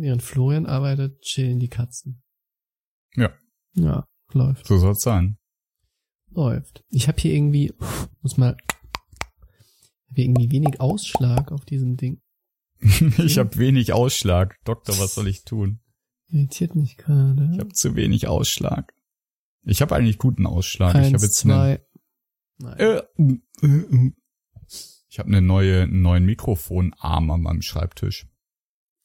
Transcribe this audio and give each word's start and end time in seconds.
Während 0.00 0.22
Florian 0.22 0.66
arbeitet, 0.66 1.20
chillen 1.22 1.58
die 1.58 1.68
Katzen. 1.68 2.22
Ja. 3.16 3.32
Ja, 3.74 4.06
läuft. 4.32 4.64
So 4.64 4.78
soll's 4.78 5.02
sein. 5.02 5.38
Läuft. 6.30 6.84
Ich 6.90 7.08
habe 7.08 7.20
hier 7.20 7.34
irgendwie, 7.34 7.74
muss 8.22 8.36
mal, 8.36 8.56
hab 9.18 10.14
hier 10.14 10.26
irgendwie 10.26 10.52
wenig 10.52 10.80
Ausschlag 10.80 11.50
auf 11.50 11.64
diesem 11.64 11.96
Ding. 11.96 12.22
ich 12.80 13.38
habe 13.38 13.58
wenig 13.58 13.92
Ausschlag. 13.92 14.56
Doktor, 14.64 14.96
was 15.00 15.16
soll 15.16 15.26
ich 15.26 15.42
tun? 15.42 15.80
Irritiert 16.28 16.76
mich 16.76 16.96
gerade. 16.96 17.50
Ich 17.54 17.58
habe 17.58 17.72
zu 17.72 17.96
wenig 17.96 18.28
Ausschlag. 18.28 18.94
Ich 19.62 19.82
habe 19.82 19.96
eigentlich 19.96 20.18
guten 20.18 20.46
Ausschlag. 20.46 20.94
Eins, 20.94 21.08
ich 21.08 21.14
habe 21.14 21.24
jetzt 21.24 21.38
zwei. 21.38 21.82
Nein. 22.58 22.78
Äh, 22.78 23.02
äh, 23.16 23.66
äh. 23.66 24.12
Ich 25.08 25.18
habe 25.18 25.28
eine 25.28 25.42
neue 25.42 25.82
einen 25.82 26.02
neuen 26.02 26.24
Mikrofonarm 26.24 27.30
an 27.32 27.40
meinem 27.40 27.62
Schreibtisch. 27.62 28.28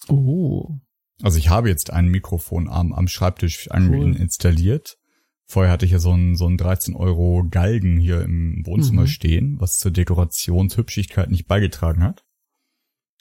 Oh. 0.07 0.80
Also 1.21 1.38
ich 1.38 1.50
habe 1.50 1.70
jetzt 1.70 1.91
einen 1.91 2.09
Mikrofonarm 2.09 2.92
am 2.93 3.07
Schreibtisch 3.07 3.69
Cool. 3.74 4.15
installiert. 4.15 4.97
Vorher 5.46 5.71
hatte 5.71 5.86
ich 5.86 5.92
ja 5.92 6.00
so 6.00 6.11
einen, 6.11 6.36
so 6.36 6.46
einen 6.47 6.57
13 6.57 6.96
Euro 6.96 7.46
Galgen 7.50 7.97
hier 7.97 8.21
im 8.21 8.64
Wohnzimmer 8.65 9.04
Mhm. 9.04 9.07
stehen, 9.07 9.60
was 9.60 9.78
zur 9.78 9.92
Dekorationshübschigkeit 9.92 11.29
nicht 11.29 11.47
beigetragen 11.47 12.01
hat. 12.04 12.23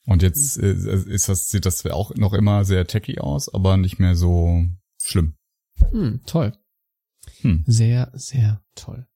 Und 0.06 0.22
jetzt 0.22 0.56
Mhm. 0.58 0.64
äh, 0.64 1.12
ist 1.14 1.28
das, 1.28 1.48
sieht 1.48 1.66
das 1.66 1.84
auch 1.86 2.14
noch 2.14 2.32
immer 2.32 2.64
sehr 2.64 2.86
techy 2.86 3.18
aus, 3.18 3.52
aber 3.52 3.76
nicht 3.76 3.98
mehr 3.98 4.14
so 4.16 4.64
schlimm. 5.02 5.34
Hm, 5.90 6.20
toll. 6.26 6.56
Hm. 7.42 7.64
Sehr, 7.66 8.10
sehr 8.14 8.62
toll. 8.74 9.06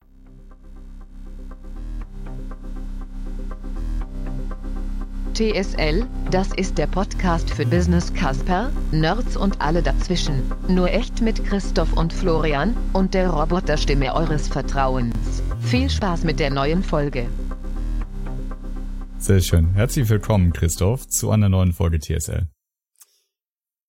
TSL, 5.36 6.06
das 6.30 6.48
ist 6.54 6.78
der 6.78 6.86
Podcast 6.86 7.50
für 7.50 7.66
Business 7.66 8.10
Casper, 8.14 8.72
Nerds 8.90 9.36
und 9.36 9.60
alle 9.60 9.82
dazwischen. 9.82 10.50
Nur 10.66 10.88
echt 10.90 11.20
mit 11.20 11.44
Christoph 11.44 11.92
und 11.92 12.14
Florian 12.14 12.74
und 12.94 13.12
der 13.12 13.28
Roboterstimme 13.28 14.14
eures 14.14 14.48
Vertrauens. 14.48 15.42
Viel 15.60 15.90
Spaß 15.90 16.24
mit 16.24 16.40
der 16.40 16.48
neuen 16.48 16.82
Folge. 16.82 17.28
Sehr 19.18 19.42
schön. 19.42 19.74
Herzlich 19.74 20.08
willkommen, 20.08 20.54
Christoph, 20.54 21.06
zu 21.06 21.30
einer 21.30 21.50
neuen 21.50 21.74
Folge 21.74 21.98
TSL. 21.98 22.48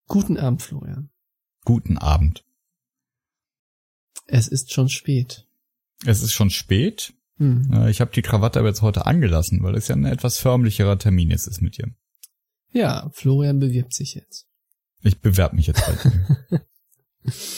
Guten 0.07 0.35
Abend, 0.35 0.61
Florian. 0.61 1.11
Guten 1.63 1.97
Abend. 1.97 2.43
Es 4.25 4.49
ist 4.49 4.73
schon 4.73 4.89
spät. 4.89 5.47
Es 6.05 6.21
ist 6.21 6.33
schon 6.33 6.49
spät. 6.49 7.13
Hm. 7.37 7.71
Äh, 7.71 7.89
Ich 7.89 8.01
habe 8.01 8.11
die 8.11 8.21
Krawatte 8.21 8.59
aber 8.59 8.69
jetzt 8.69 8.81
heute 8.81 9.05
angelassen, 9.05 9.63
weil 9.63 9.75
es 9.75 9.87
ja 9.87 9.95
ein 9.95 10.05
etwas 10.05 10.37
förmlicherer 10.37 10.97
Termin 10.97 11.31
ist, 11.31 11.47
ist 11.47 11.61
mit 11.61 11.77
dir. 11.77 11.87
Ja, 12.71 13.09
Florian 13.13 13.59
bewirbt 13.59 13.93
sich 13.93 14.15
jetzt. 14.15 14.47
Ich 15.01 15.19
bewerbe 15.21 15.55
mich 15.55 15.67
jetzt 15.67 15.81
dir. 15.87 16.61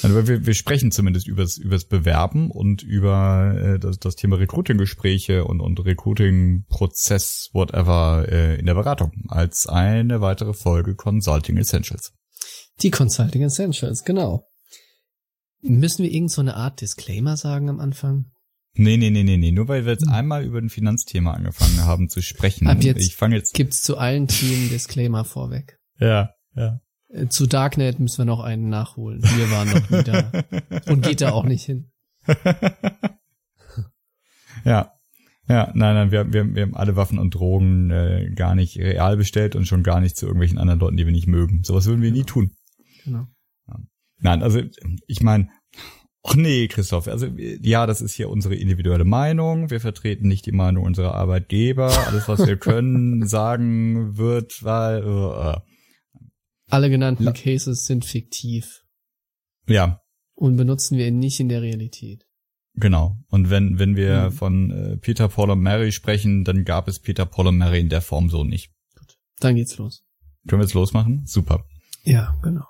Also 0.02 0.28
wir, 0.28 0.46
wir 0.48 0.54
sprechen 0.56 0.92
zumindest 0.92 1.28
übers, 1.28 1.58
übers 1.58 1.86
Bewerben 1.86 2.50
und 2.50 2.82
über 2.82 3.56
äh, 3.56 3.80
das, 3.80 4.00
das 4.00 4.16
Thema 4.16 4.38
Recruiting-Gespräche 4.38 5.46
und, 5.46 5.62
und 5.62 5.80
Recruiting-Prozess, 5.80 7.50
whatever, 7.54 8.26
äh, 8.28 8.60
in 8.60 8.66
der 8.66 8.74
Beratung 8.74 9.12
als 9.28 9.68
eine 9.68 10.22
weitere 10.22 10.54
Folge 10.54 10.96
Consulting 10.96 11.58
Essentials. 11.58 12.14
Die 12.82 12.90
Consulting 12.90 13.44
Essentials, 13.44 14.04
genau. 14.04 14.48
Müssen 15.62 16.04
wir 16.04 16.12
irgend 16.12 16.32
so 16.32 16.42
eine 16.42 16.56
Art 16.56 16.82
Disclaimer 16.82 17.38
sagen 17.38 17.70
am 17.70 17.80
Anfang? 17.80 18.32
Nee, 18.74 18.98
nee, 18.98 19.10
nee, 19.10 19.24
nee, 19.24 19.38
nee. 19.38 19.52
Nur 19.52 19.68
weil 19.68 19.86
wir 19.86 19.94
jetzt 19.94 20.08
einmal 20.08 20.44
über 20.44 20.60
ein 20.60 20.70
Finanzthema 20.70 21.34
angefangen 21.34 21.84
haben 21.84 22.10
zu 22.10 22.22
sprechen. 22.22 22.68
Ab 22.68 22.84
jetzt 22.84 23.06
ich 23.06 23.16
fange 23.16 23.36
jetzt. 23.36 23.54
Gibt's 23.54 23.82
zu 23.82 23.98
allen 23.98 24.28
Themen 24.28 24.70
Disclaimer 24.70 25.26
vorweg. 25.26 25.80
Ja, 26.00 26.34
ja. 26.56 26.80
Äh, 27.10 27.28
Zu 27.28 27.48
Darknet 27.48 28.00
müssen 28.00 28.20
wir 28.20 28.26
noch 28.26 28.42
einen 28.42 28.70
nachholen. 28.70 29.22
Wir 29.24 29.52
waren 29.52 29.70
noch 29.70 29.90
nie 29.90 30.04
da. 30.04 30.32
Und 30.92 31.02
geht 31.02 31.22
da 31.22 31.32
auch 31.32 31.46
nicht 31.46 31.66
hin. 31.66 31.92
Ja. 34.66 34.94
Ja, 35.48 35.72
nein, 35.74 35.96
nein, 35.96 36.12
wir, 36.12 36.32
wir, 36.32 36.54
wir 36.54 36.62
haben 36.62 36.76
alle 36.76 36.96
Waffen 36.96 37.18
und 37.18 37.34
Drogen 37.34 37.90
äh, 37.90 38.30
gar 38.36 38.54
nicht 38.54 38.78
real 38.78 39.18
bestellt 39.18 39.56
und 39.56 39.66
schon 39.66 39.82
gar 39.82 40.00
nicht 40.00 40.16
zu 40.16 40.28
irgendwelchen 40.28 40.60
anderen 40.60 40.80
Leuten, 40.80 40.98
die 40.98 41.08
wir 41.08 41.12
nicht 41.12 41.26
mögen. 41.26 41.64
Sowas 41.64 41.88
würden 41.88 42.04
wir 42.04 42.12
nie 42.12 42.24
tun. 42.24 42.52
Genau. 43.04 43.26
Nein, 44.20 44.44
also 44.44 44.62
ich 45.08 45.22
meine, 45.22 45.50
ach 46.24 46.36
nee, 46.36 46.68
Christoph, 46.68 47.08
also 47.08 47.28
ja, 47.38 47.86
das 47.86 48.02
ist 48.02 48.14
hier 48.14 48.30
unsere 48.30 48.56
individuelle 48.56 49.06
Meinung. 49.06 49.70
Wir 49.70 49.80
vertreten 49.80 50.28
nicht 50.28 50.46
die 50.46 50.52
Meinung 50.52 50.84
unserer 50.86 51.16
Arbeitgeber. 51.16 51.92
Alles, 52.08 52.28
was 52.28 52.46
wir 52.46 52.58
können, 52.70 53.28
sagen 53.28 54.18
wird, 54.18 54.64
weil 54.64 55.04
äh. 55.04 55.58
Alle 56.72 56.90
genannten 56.92 57.24
La- 57.24 57.32
Cases 57.32 57.86
sind 57.86 58.06
fiktiv 58.06 58.84
ja, 59.68 60.02
und 60.36 60.56
benutzen 60.56 60.98
wir 60.98 61.10
nicht 61.12 61.40
in 61.40 61.50
der 61.50 61.62
Realität. 61.62 62.26
genau. 62.76 63.18
Und 63.30 63.50
wenn 63.50 63.80
wenn 63.80 63.96
wir 63.96 64.30
Mhm. 64.30 64.32
von 64.32 64.72
äh, 64.72 64.98
Peter 64.98 65.28
Paul 65.30 65.50
und 65.52 65.62
Mary 65.62 65.92
sprechen, 65.92 66.44
dann 66.44 66.66
gab 66.66 66.88
es 66.88 67.00
Peter 67.00 67.26
Paul 67.26 67.48
und 67.48 67.58
Mary 67.58 67.80
in 67.80 67.90
der 67.90 68.02
Form 68.02 68.30
so 68.30 68.44
nicht. 68.44 68.72
Dann 69.40 69.56
geht's 69.56 69.78
los. 69.78 70.04
Können 70.48 70.62
wir 70.62 70.66
jetzt 70.66 70.74
losmachen? 70.76 71.26
Super. 71.26 71.66
Ja, 72.04 72.38
genau. 72.44 72.66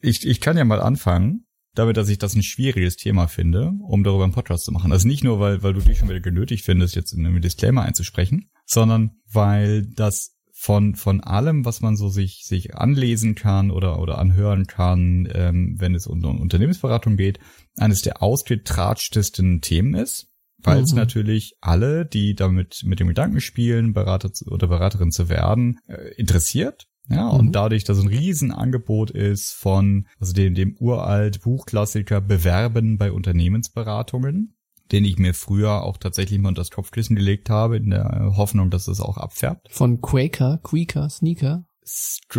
Ich, 0.00 0.26
ich 0.26 0.40
kann 0.40 0.56
ja 0.56 0.64
mal 0.64 0.80
anfangen, 0.80 1.46
damit, 1.74 1.96
dass 1.96 2.08
ich 2.08 2.18
das 2.18 2.34
ein 2.34 2.42
schwieriges 2.42 2.96
Thema 2.96 3.28
finde, 3.28 3.72
um 3.80 4.02
darüber 4.04 4.24
einen 4.24 4.32
Podcast 4.32 4.64
zu 4.64 4.72
machen. 4.72 4.92
Also 4.92 5.06
nicht 5.06 5.24
nur, 5.24 5.40
weil, 5.40 5.62
weil 5.62 5.72
du 5.72 5.80
dich 5.80 5.98
schon 5.98 6.08
wieder 6.08 6.20
genötigt 6.20 6.64
findest, 6.64 6.96
jetzt 6.96 7.12
in 7.12 7.24
einem 7.24 7.40
Disclaimer 7.40 7.82
einzusprechen, 7.82 8.50
sondern 8.66 9.12
weil 9.32 9.86
das 9.86 10.36
von, 10.52 10.94
von 10.94 11.22
allem, 11.22 11.64
was 11.64 11.80
man 11.80 11.96
so 11.96 12.10
sich, 12.10 12.44
sich 12.44 12.74
anlesen 12.74 13.34
kann 13.34 13.70
oder, 13.70 13.98
oder 13.98 14.18
anhören 14.18 14.66
kann, 14.66 15.26
ähm, 15.32 15.76
wenn 15.78 15.94
es 15.94 16.06
um, 16.06 16.22
um 16.22 16.38
Unternehmensberatung 16.40 17.16
geht, 17.16 17.38
eines 17.78 18.02
der 18.02 18.22
ausgetratschtesten 18.22 19.60
Themen 19.62 19.94
ist, 19.94 20.28
weil 20.58 20.82
es 20.82 20.92
Mhm. 20.92 20.98
natürlich 20.98 21.54
alle, 21.60 22.04
die 22.04 22.34
damit 22.34 22.82
mit 22.84 23.00
dem 23.00 23.08
Gedanken 23.08 23.40
spielen, 23.40 23.94
Berater 23.94 24.32
zu, 24.32 24.50
oder 24.50 24.66
Beraterin 24.66 25.10
zu 25.10 25.30
werden, 25.30 25.78
äh, 25.86 26.14
interessiert. 26.16 26.86
Ja, 27.08 27.24
Mhm. 27.32 27.38
und 27.40 27.52
dadurch, 27.52 27.84
dass 27.84 27.98
ein 27.98 28.08
Riesenangebot 28.08 29.10
ist 29.10 29.52
von, 29.52 30.06
also 30.20 30.32
dem, 30.32 30.54
dem 30.54 30.76
uralt 30.78 31.40
Buchklassiker 31.42 32.20
Bewerben 32.20 32.98
bei 32.98 33.10
Unternehmensberatungen, 33.10 34.54
den 34.92 35.04
ich 35.04 35.18
mir 35.18 35.34
früher 35.34 35.82
auch 35.82 35.96
tatsächlich 35.96 36.38
mal 36.38 36.48
unter 36.50 36.60
das 36.60 36.70
Kopfkissen 36.70 37.16
gelegt 37.16 37.50
habe, 37.50 37.76
in 37.78 37.90
der 37.90 38.32
Hoffnung, 38.36 38.70
dass 38.70 38.86
es 38.88 39.00
auch 39.00 39.16
abfärbt. 39.18 39.68
Von 39.72 40.00
Quaker, 40.00 40.58
Quaker, 40.62 41.08
Sneaker. 41.08 41.64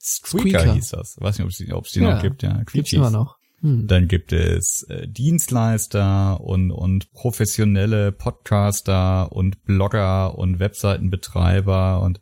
Squeaker 0.00 0.74
hieß 0.74 0.90
das. 0.90 1.16
Weiß 1.18 1.38
nicht, 1.38 1.44
ob 1.44 1.50
es 1.50 1.58
die, 1.58 1.72
ob 1.72 1.86
es 1.86 1.92
die 1.92 2.00
Ja, 2.00 2.14
noch 2.14 2.22
gibt. 2.22 2.42
Ja, 2.42 2.62
Gibt's 2.72 2.92
immer 2.92 3.10
noch. 3.10 3.36
Hm. 3.60 3.88
Dann 3.88 4.06
gibt 4.06 4.32
es 4.32 4.84
äh, 4.88 5.08
Dienstleister 5.08 6.40
und, 6.40 6.70
und 6.70 7.10
professionelle 7.10 8.12
Podcaster 8.12 9.32
und 9.32 9.64
Blogger 9.64 10.38
und 10.38 10.60
Webseitenbetreiber 10.60 12.00
und 12.02 12.20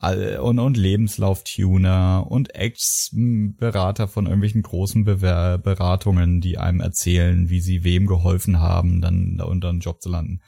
und, 0.00 0.58
und 0.58 0.76
Lebenslauftuner 0.76 2.26
und 2.28 2.54
Ex-Berater 2.54 4.08
von 4.08 4.26
irgendwelchen 4.26 4.62
großen 4.62 5.04
Bewer 5.04 5.58
Beratungen, 5.58 6.40
die 6.40 6.58
einem 6.58 6.80
erzählen, 6.80 7.48
wie 7.48 7.60
sie 7.60 7.84
wem 7.84 8.06
geholfen 8.06 8.60
haben, 8.60 9.00
dann 9.00 9.36
da 9.38 9.44
unter 9.44 9.70
einen 9.70 9.80
Job 9.80 10.00
zu 10.00 10.08
landen. 10.08 10.40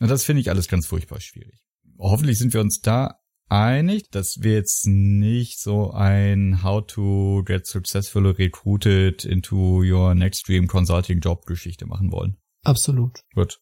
Und 0.00 0.10
das 0.10 0.24
finde 0.24 0.40
ich 0.40 0.50
alles 0.50 0.68
ganz 0.68 0.86
furchtbar 0.86 1.20
schwierig. 1.20 1.62
Hoffentlich 1.98 2.38
sind 2.38 2.52
wir 2.52 2.60
uns 2.60 2.80
da 2.80 3.20
einig, 3.48 4.10
dass 4.10 4.38
wir 4.40 4.54
jetzt 4.54 4.86
nicht 4.86 5.60
so 5.60 5.92
ein 5.92 6.62
How 6.62 6.84
to 6.86 7.42
get 7.44 7.66
successfully 7.66 8.30
recruited 8.30 9.24
into 9.24 9.82
your 9.82 10.14
next 10.14 10.48
dream 10.48 10.66
consulting 10.66 11.20
Job 11.20 11.46
Geschichte 11.46 11.86
machen 11.86 12.12
wollen. 12.12 12.36
Absolut. 12.64 13.20
Gut. 13.34 13.60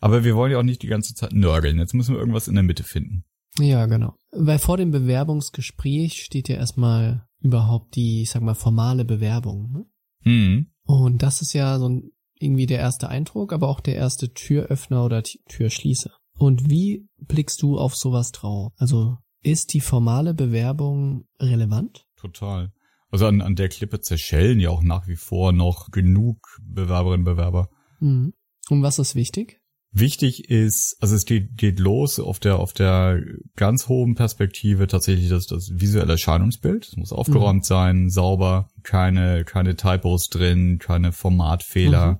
Aber 0.00 0.22
wir 0.22 0.36
wollen 0.36 0.52
ja 0.52 0.58
auch 0.58 0.62
nicht 0.62 0.82
die 0.82 0.88
ganze 0.88 1.14
Zeit 1.14 1.32
nörgeln. 1.32 1.78
Jetzt 1.78 1.94
müssen 1.94 2.14
wir 2.14 2.20
irgendwas 2.20 2.46
in 2.48 2.54
der 2.54 2.62
Mitte 2.62 2.84
finden. 2.84 3.24
Ja, 3.58 3.86
genau. 3.86 4.14
Weil 4.32 4.58
vor 4.58 4.76
dem 4.76 4.90
Bewerbungsgespräch 4.90 6.22
steht 6.22 6.48
ja 6.48 6.56
erstmal 6.56 7.26
überhaupt 7.40 7.94
die, 7.94 8.22
ich 8.22 8.30
sag 8.30 8.42
mal, 8.42 8.54
formale 8.54 9.04
Bewerbung. 9.04 9.70
Ne? 9.70 9.86
Hm. 10.22 10.66
Und 10.84 11.22
das 11.22 11.40
ist 11.42 11.52
ja 11.52 11.78
so 11.78 11.88
ein, 11.88 12.10
irgendwie 12.38 12.66
der 12.66 12.78
erste 12.78 13.08
Eindruck, 13.08 13.52
aber 13.52 13.68
auch 13.68 13.80
der 13.80 13.96
erste 13.96 14.32
Türöffner 14.32 15.04
oder 15.04 15.22
Türschließer. 15.22 16.10
Und 16.36 16.68
wie 16.68 17.08
blickst 17.18 17.62
du 17.62 17.78
auf 17.78 17.94
sowas 17.94 18.32
drauf? 18.32 18.72
Also 18.76 19.18
ist 19.42 19.72
die 19.72 19.80
formale 19.80 20.34
Bewerbung 20.34 21.26
relevant? 21.38 22.06
Total. 22.16 22.72
Also 23.10 23.26
an, 23.26 23.40
an 23.40 23.54
der 23.54 23.68
Klippe 23.68 24.00
zerschellen 24.00 24.58
ja 24.58 24.70
auch 24.70 24.82
nach 24.82 25.06
wie 25.06 25.16
vor 25.16 25.52
noch 25.52 25.90
genug 25.90 26.58
Bewerberinnen 26.62 27.20
und 27.20 27.32
Bewerber. 27.36 27.68
Mhm. 28.00 28.32
Und 28.68 28.82
was 28.82 28.98
ist 28.98 29.14
wichtig? 29.14 29.60
Wichtig 29.96 30.50
ist, 30.50 30.96
also 31.00 31.14
es 31.14 31.24
geht, 31.24 31.56
geht 31.56 31.78
los 31.78 32.18
auf 32.18 32.40
der, 32.40 32.58
auf 32.58 32.72
der 32.72 33.20
ganz 33.54 33.88
hohen 33.88 34.16
Perspektive 34.16 34.88
tatsächlich 34.88 35.28
das, 35.28 35.46
das 35.46 35.70
visuelle 35.72 36.12
Erscheinungsbild. 36.12 36.88
Es 36.88 36.96
muss 36.96 37.12
aufgeräumt 37.12 37.64
sein, 37.64 38.10
sauber, 38.10 38.68
keine, 38.82 39.44
keine 39.44 39.76
Typos 39.76 40.28
drin, 40.30 40.78
keine 40.80 41.12
Formatfehler. 41.12 42.18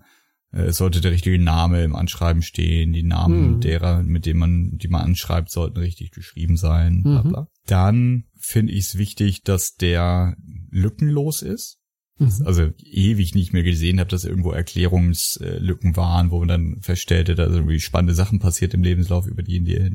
Äh, 0.53 0.67
Es 0.67 0.77
sollte 0.77 1.01
der 1.01 1.11
richtige 1.11 1.41
Name 1.43 1.83
im 1.83 1.97
Anschreiben 1.97 2.43
stehen, 2.43 2.93
die 2.93 3.03
Namen 3.03 3.55
Mhm. 3.57 3.61
derer, 3.61 4.05
mit 4.05 4.25
denen 4.25 4.39
man, 4.39 4.71
die 4.79 4.87
man 4.87 5.01
anschreibt, 5.03 5.51
sollten 5.51 5.79
richtig 5.79 6.13
geschrieben 6.13 6.57
sein, 6.57 7.03
bla 7.03 7.25
Mhm. 7.25 7.29
bla. 7.29 7.49
Dann 7.67 8.25
finde 8.39 8.73
ich 8.73 8.85
es 8.85 8.99
wichtig, 8.99 9.43
dass 9.43 9.75
der 9.75 10.37
lückenlos 10.71 11.43
ist. 11.43 11.79
Mhm. 12.19 12.31
Also 12.45 12.71
ewig 12.85 13.35
nicht 13.35 13.53
mehr 13.53 13.63
gesehen 13.65 13.99
habe, 13.99 14.11
dass 14.11 14.25
irgendwo 14.25 14.53
Erklärungslücken 14.53 15.97
waren, 15.97 16.31
wo 16.31 16.39
man 16.39 16.49
dann 16.49 16.77
feststellte, 16.81 17.35
dass 17.35 17.53
irgendwie 17.53 17.81
spannende 17.81 18.15
Sachen 18.15 18.39
passiert 18.39 18.75
im 18.75 18.83
Lebenslauf, 18.83 19.27
über 19.27 19.43
die, 19.43 19.63
die 19.63 19.93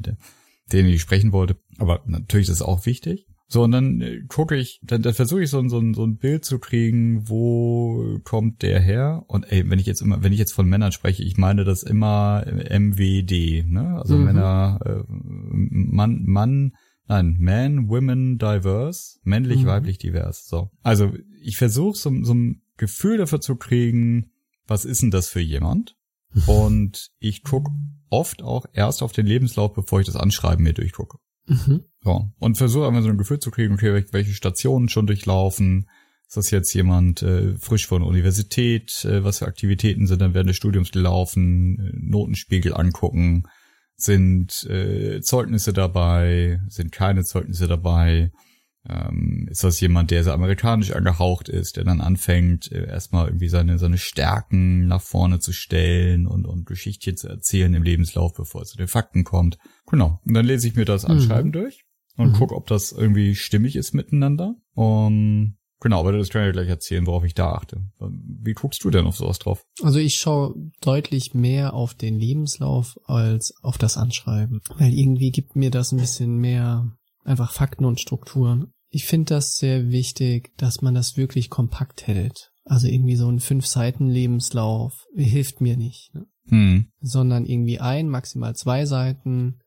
denen 0.71 0.89
ich 0.89 1.01
sprechen 1.01 1.31
wollte. 1.31 1.57
Aber 1.77 2.03
natürlich 2.05 2.49
ist 2.49 2.59
das 2.59 2.67
auch 2.67 2.85
wichtig. 2.85 3.25
So, 3.51 3.63
und 3.63 3.71
dann 3.71 3.99
äh, 4.01 4.21
gucke 4.27 4.55
ich, 4.55 4.79
dann, 4.83 5.01
dann 5.01 5.15
versuche 5.15 5.41
ich 5.41 5.49
so, 5.49 5.57
ein 5.57 5.69
so, 5.69 5.79
ein 5.79 5.95
so 5.95 6.03
ein 6.03 6.17
Bild 6.17 6.45
zu 6.45 6.59
kriegen, 6.59 7.27
wo 7.27 8.19
kommt 8.23 8.61
der 8.61 8.79
her? 8.79 9.23
Und 9.27 9.51
ey, 9.51 9.67
wenn 9.67 9.79
ich 9.79 9.87
jetzt 9.87 10.01
immer, 10.03 10.21
wenn 10.21 10.33
ich 10.33 10.37
jetzt 10.37 10.51
von 10.51 10.69
Männern 10.69 10.91
spreche, 10.91 11.23
ich 11.23 11.37
meine 11.37 11.63
das 11.63 11.81
immer 11.81 12.45
MWD, 12.45 13.65
ne? 13.65 13.97
Also 13.99 14.17
Mhm. 14.17 14.23
Männer, 14.25 14.79
äh, 14.85 15.03
Mann, 15.07 16.25
Mann, 16.25 16.73
nein, 17.07 17.37
Man, 17.39 17.89
Women, 17.89 18.37
Diverse, 18.37 19.17
männlich, 19.23 19.63
Mhm. 19.63 19.67
weiblich, 19.67 19.97
divers. 19.97 20.45
So. 20.45 20.69
Also 20.83 21.11
ich 21.41 21.57
versuche 21.57 21.97
so, 21.97 22.23
so 22.23 22.33
ein 22.33 22.61
Gefühl 22.77 23.17
dafür 23.17 23.41
zu 23.41 23.55
kriegen, 23.55 24.31
was 24.67 24.85
ist 24.85 25.01
denn 25.01 25.11
das 25.11 25.29
für 25.29 25.39
jemand? 25.41 25.95
Und 26.47 27.09
ich 27.19 27.43
gucke 27.43 27.71
oft 28.09 28.43
auch 28.43 28.65
erst 28.73 29.01
auf 29.01 29.11
den 29.11 29.25
Lebenslauf, 29.25 29.73
bevor 29.73 29.99
ich 29.99 30.05
das 30.05 30.15
Anschreiben 30.15 30.63
mir 30.63 30.73
durchgucke. 30.73 31.17
Mhm. 31.47 31.83
So. 32.03 32.31
Und 32.39 32.57
versuche 32.57 32.87
einfach 32.87 33.01
so 33.01 33.09
ein 33.09 33.17
Gefühl 33.17 33.39
zu 33.39 33.51
kriegen, 33.51 33.73
okay, 33.73 34.05
welche- 34.11 34.33
Stationen 34.33 34.89
schon 34.89 35.07
durchlaufen. 35.07 35.89
Ist 36.27 36.37
das 36.37 36.51
jetzt 36.51 36.73
jemand 36.75 37.23
äh, 37.23 37.55
frisch 37.57 37.87
von 37.87 38.01
der 38.03 38.07
Universität? 38.09 39.03
Äh, 39.03 39.23
was 39.23 39.39
für 39.39 39.47
Aktivitäten 39.47 40.05
sind 40.05 40.21
dann 40.21 40.35
während 40.35 40.49
des 40.49 40.57
Studiums 40.57 40.91
gelaufen? 40.91 41.79
Äh, 41.79 41.91
Notenspiegel 41.97 42.75
angucken. 42.75 43.43
Sind 43.95 44.63
äh, 44.69 45.21
Zeugnisse 45.21 45.73
dabei? 45.73 46.61
Sind 46.67 46.91
keine 46.91 47.23
Zeugnisse 47.23 47.67
dabei? 47.67 48.31
Ähm, 48.89 49.47
ist 49.51 49.63
das 49.63 49.79
jemand, 49.81 50.09
der 50.09 50.23
sehr 50.23 50.33
amerikanisch 50.33 50.91
angehaucht 50.91 51.47
ist, 51.47 51.77
der 51.77 51.83
dann 51.83 52.01
anfängt, 52.01 52.71
äh, 52.71 52.87
erstmal 52.87 53.27
irgendwie 53.27 53.49
seine, 53.49 53.77
seine 53.77 53.97
Stärken 53.99 54.87
nach 54.87 55.01
vorne 55.01 55.39
zu 55.39 55.51
stellen 55.53 56.25
und, 56.25 56.45
und 56.47 56.65
Geschichtchen 56.65 57.15
zu 57.15 57.27
erzählen 57.27 57.73
im 57.73 57.83
Lebenslauf, 57.83 58.33
bevor 58.33 58.63
es 58.63 58.69
zu 58.69 58.77
den 58.77 58.87
Fakten 58.87 59.23
kommt? 59.23 59.57
Genau. 59.89 60.19
Und 60.25 60.33
dann 60.33 60.45
lese 60.45 60.67
ich 60.67 60.75
mir 60.75 60.85
das 60.85 61.03
Mhm. 61.03 61.11
Anschreiben 61.11 61.51
durch 61.51 61.83
und 62.17 62.29
Mhm. 62.29 62.33
guck, 62.33 62.51
ob 62.51 62.67
das 62.67 62.91
irgendwie 62.91 63.35
stimmig 63.35 63.75
ist 63.75 63.93
miteinander. 63.93 64.55
Und 64.73 65.57
genau, 65.79 65.99
aber 65.99 66.11
das 66.13 66.29
kann 66.29 66.47
ich 66.47 66.53
gleich 66.53 66.69
erzählen, 66.69 67.05
worauf 67.05 67.23
ich 67.25 67.33
da 67.35 67.51
achte. 67.51 67.81
Wie 67.99 68.53
guckst 68.53 68.83
du 68.83 68.89
denn 68.89 69.05
auf 69.05 69.17
sowas 69.17 69.39
drauf? 69.39 69.63
Also 69.83 69.99
ich 69.99 70.15
schaue 70.15 70.55
deutlich 70.81 71.33
mehr 71.33 71.73
auf 71.73 71.93
den 71.93 72.17
Lebenslauf 72.17 72.97
als 73.05 73.53
auf 73.61 73.77
das 73.77 73.97
Anschreiben, 73.97 74.61
weil 74.77 74.93
irgendwie 74.93 75.31
gibt 75.31 75.55
mir 75.55 75.69
das 75.69 75.91
ein 75.91 75.99
bisschen 75.99 76.37
mehr 76.37 76.91
einfach 77.23 77.51
Fakten 77.51 77.85
und 77.85 77.99
Strukturen. 77.99 78.73
Ich 78.89 79.05
finde 79.05 79.35
das 79.35 79.55
sehr 79.55 79.89
wichtig, 79.89 80.51
dass 80.57 80.81
man 80.81 80.95
das 80.95 81.15
wirklich 81.17 81.49
kompakt 81.49 82.07
hält. 82.07 82.51
Also 82.65 82.87
irgendwie 82.87 83.15
so 83.15 83.29
ein 83.29 83.39
fünf 83.39 83.65
Seiten 83.65 84.09
Lebenslauf 84.09 85.05
hilft 85.15 85.61
mir 85.61 85.77
nicht, 85.77 86.13
ne? 86.13 86.25
Hm. 86.49 86.87
sondern 86.99 87.45
irgendwie 87.45 87.79
ein, 87.79 88.09
maximal 88.09 88.55
zwei 88.55 88.85
Seiten, 88.85 89.59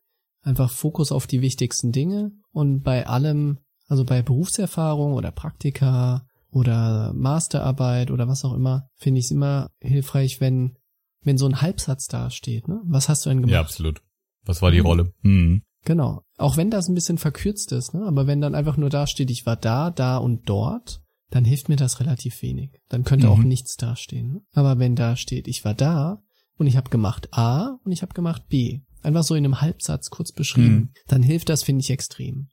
einfach 0.43 0.69
Fokus 0.71 1.13
auf 1.13 1.29
die 1.29 1.41
wichtigsten 1.41 1.93
Dinge 1.93 2.33
und 2.51 2.83
bei 2.83 3.07
allem, 3.07 3.59
also 3.87 4.05
bei 4.05 4.23
Berufserfahrung 4.23 5.13
oder 5.13 5.31
Praktika 5.31 6.27
oder 6.51 7.13
Masterarbeit 7.15 8.11
oder 8.11 8.27
was 8.27 8.45
auch 8.45 8.55
immer, 8.55 8.89
finde 8.97 9.21
ich 9.21 9.27
es 9.27 9.31
immer 9.31 9.69
hilfreich, 9.81 10.41
wenn, 10.41 10.77
wenn 11.23 11.39
so 11.39 11.47
ein 11.47 11.61
Halbsatz 11.63 12.09
da 12.09 12.31
steht, 12.31 12.67
ne? 12.67 12.81
Was 12.85 13.09
hast 13.09 13.25
du 13.25 13.31
denn 13.31 13.39
gemacht? 13.43 13.55
Ja, 13.55 13.61
absolut. 13.61 14.03
Was 14.45 14.61
war 14.61 14.73
die 14.73 14.81
Mhm. 14.81 14.87
Rolle? 14.87 15.13
Hm. 15.23 15.63
Genau. 15.85 16.23
Auch 16.39 16.57
wenn 16.57 16.71
das 16.71 16.89
ein 16.89 16.95
bisschen 16.95 17.19
verkürzt 17.19 17.73
ist, 17.73 17.93
ne? 17.95 18.05
Aber 18.07 18.27
wenn 18.27 18.41
dann 18.41 18.55
einfach 18.55 18.77
nur 18.77 18.91
da 18.91 19.07
steht, 19.07 19.31
ich 19.31 19.47
war 19.47 19.57
da, 19.57 19.91
da 19.91 20.17
und 20.19 20.49
dort, 20.49 21.01
dann 21.31 21.45
hilft 21.45 21.69
mir 21.69 21.77
das 21.77 21.99
relativ 22.01 22.41
wenig. 22.43 22.79
Dann 22.89 23.05
könnte 23.05 23.29
auch 23.31 23.39
Mhm. 23.39 23.49
nichts 23.49 23.77
dastehen. 23.77 24.33
Ne? 24.35 24.41
Aber 24.53 24.79
wenn 24.79 24.95
da 24.95 25.17
steht, 25.17 25.49
ich 25.49 25.65
war 25.65 25.75
da 25.75 26.23
und 26.57 26.67
ich 26.67 26.77
habe 26.77 26.91
gemacht 26.91 27.29
A 27.33 27.79
und 27.85 27.91
ich 27.93 28.03
habe 28.03 28.13
gemacht 28.15 28.49
B, 28.49 28.81
einfach 29.03 29.25
so 29.25 29.35
in 29.35 29.45
einem 29.45 29.61
Halbsatz 29.61 30.11
kurz 30.11 30.31
beschrieben, 30.33 30.75
Mhm. 30.75 30.91
dann 31.09 31.23
hilft 31.23 31.49
das, 31.49 31.63
finde 31.63 31.81
ich, 31.83 31.91
extrem. 31.91 32.49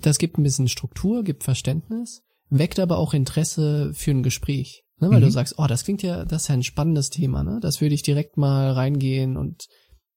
Das 0.00 0.18
gibt 0.18 0.38
ein 0.38 0.42
bisschen 0.42 0.68
Struktur, 0.68 1.24
gibt 1.24 1.42
Verständnis, 1.42 2.22
weckt 2.50 2.78
aber 2.78 2.98
auch 2.98 3.14
Interesse 3.14 3.92
für 3.94 4.10
ein 4.12 4.22
Gespräch. 4.22 4.84
Ne? 5.00 5.10
Weil 5.10 5.20
Mhm. 5.20 5.24
du 5.24 5.30
sagst, 5.30 5.54
oh, 5.58 5.66
das 5.66 5.84
klingt 5.84 6.02
ja, 6.02 6.24
das 6.24 6.42
ist 6.42 6.48
ja 6.48 6.54
ein 6.54 6.62
spannendes 6.62 7.10
Thema, 7.10 7.42
ne? 7.44 7.58
Das 7.62 7.80
würde 7.80 7.94
ich 7.94 8.02
direkt 8.02 8.36
mal 8.36 8.70
reingehen 8.72 9.36
und 9.36 9.66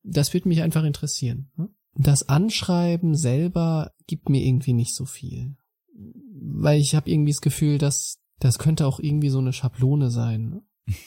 das 0.03 0.33
würde 0.33 0.49
mich 0.49 0.61
einfach 0.61 0.83
interessieren. 0.83 1.51
Ne? 1.55 1.69
Das 1.95 2.27
Anschreiben 2.29 3.15
selber 3.15 3.91
gibt 4.07 4.29
mir 4.29 4.43
irgendwie 4.45 4.73
nicht 4.73 4.95
so 4.95 5.05
viel. 5.05 5.55
Weil 6.41 6.79
ich 6.79 6.95
habe 6.95 7.09
irgendwie 7.09 7.31
das 7.31 7.41
Gefühl, 7.41 7.77
dass 7.77 8.19
das 8.39 8.57
könnte 8.57 8.88
auch 8.88 8.99
irgendwie 8.99 9.29
so 9.29 9.39
eine 9.39 9.53
Schablone 9.53 10.09
sein. 10.09 10.61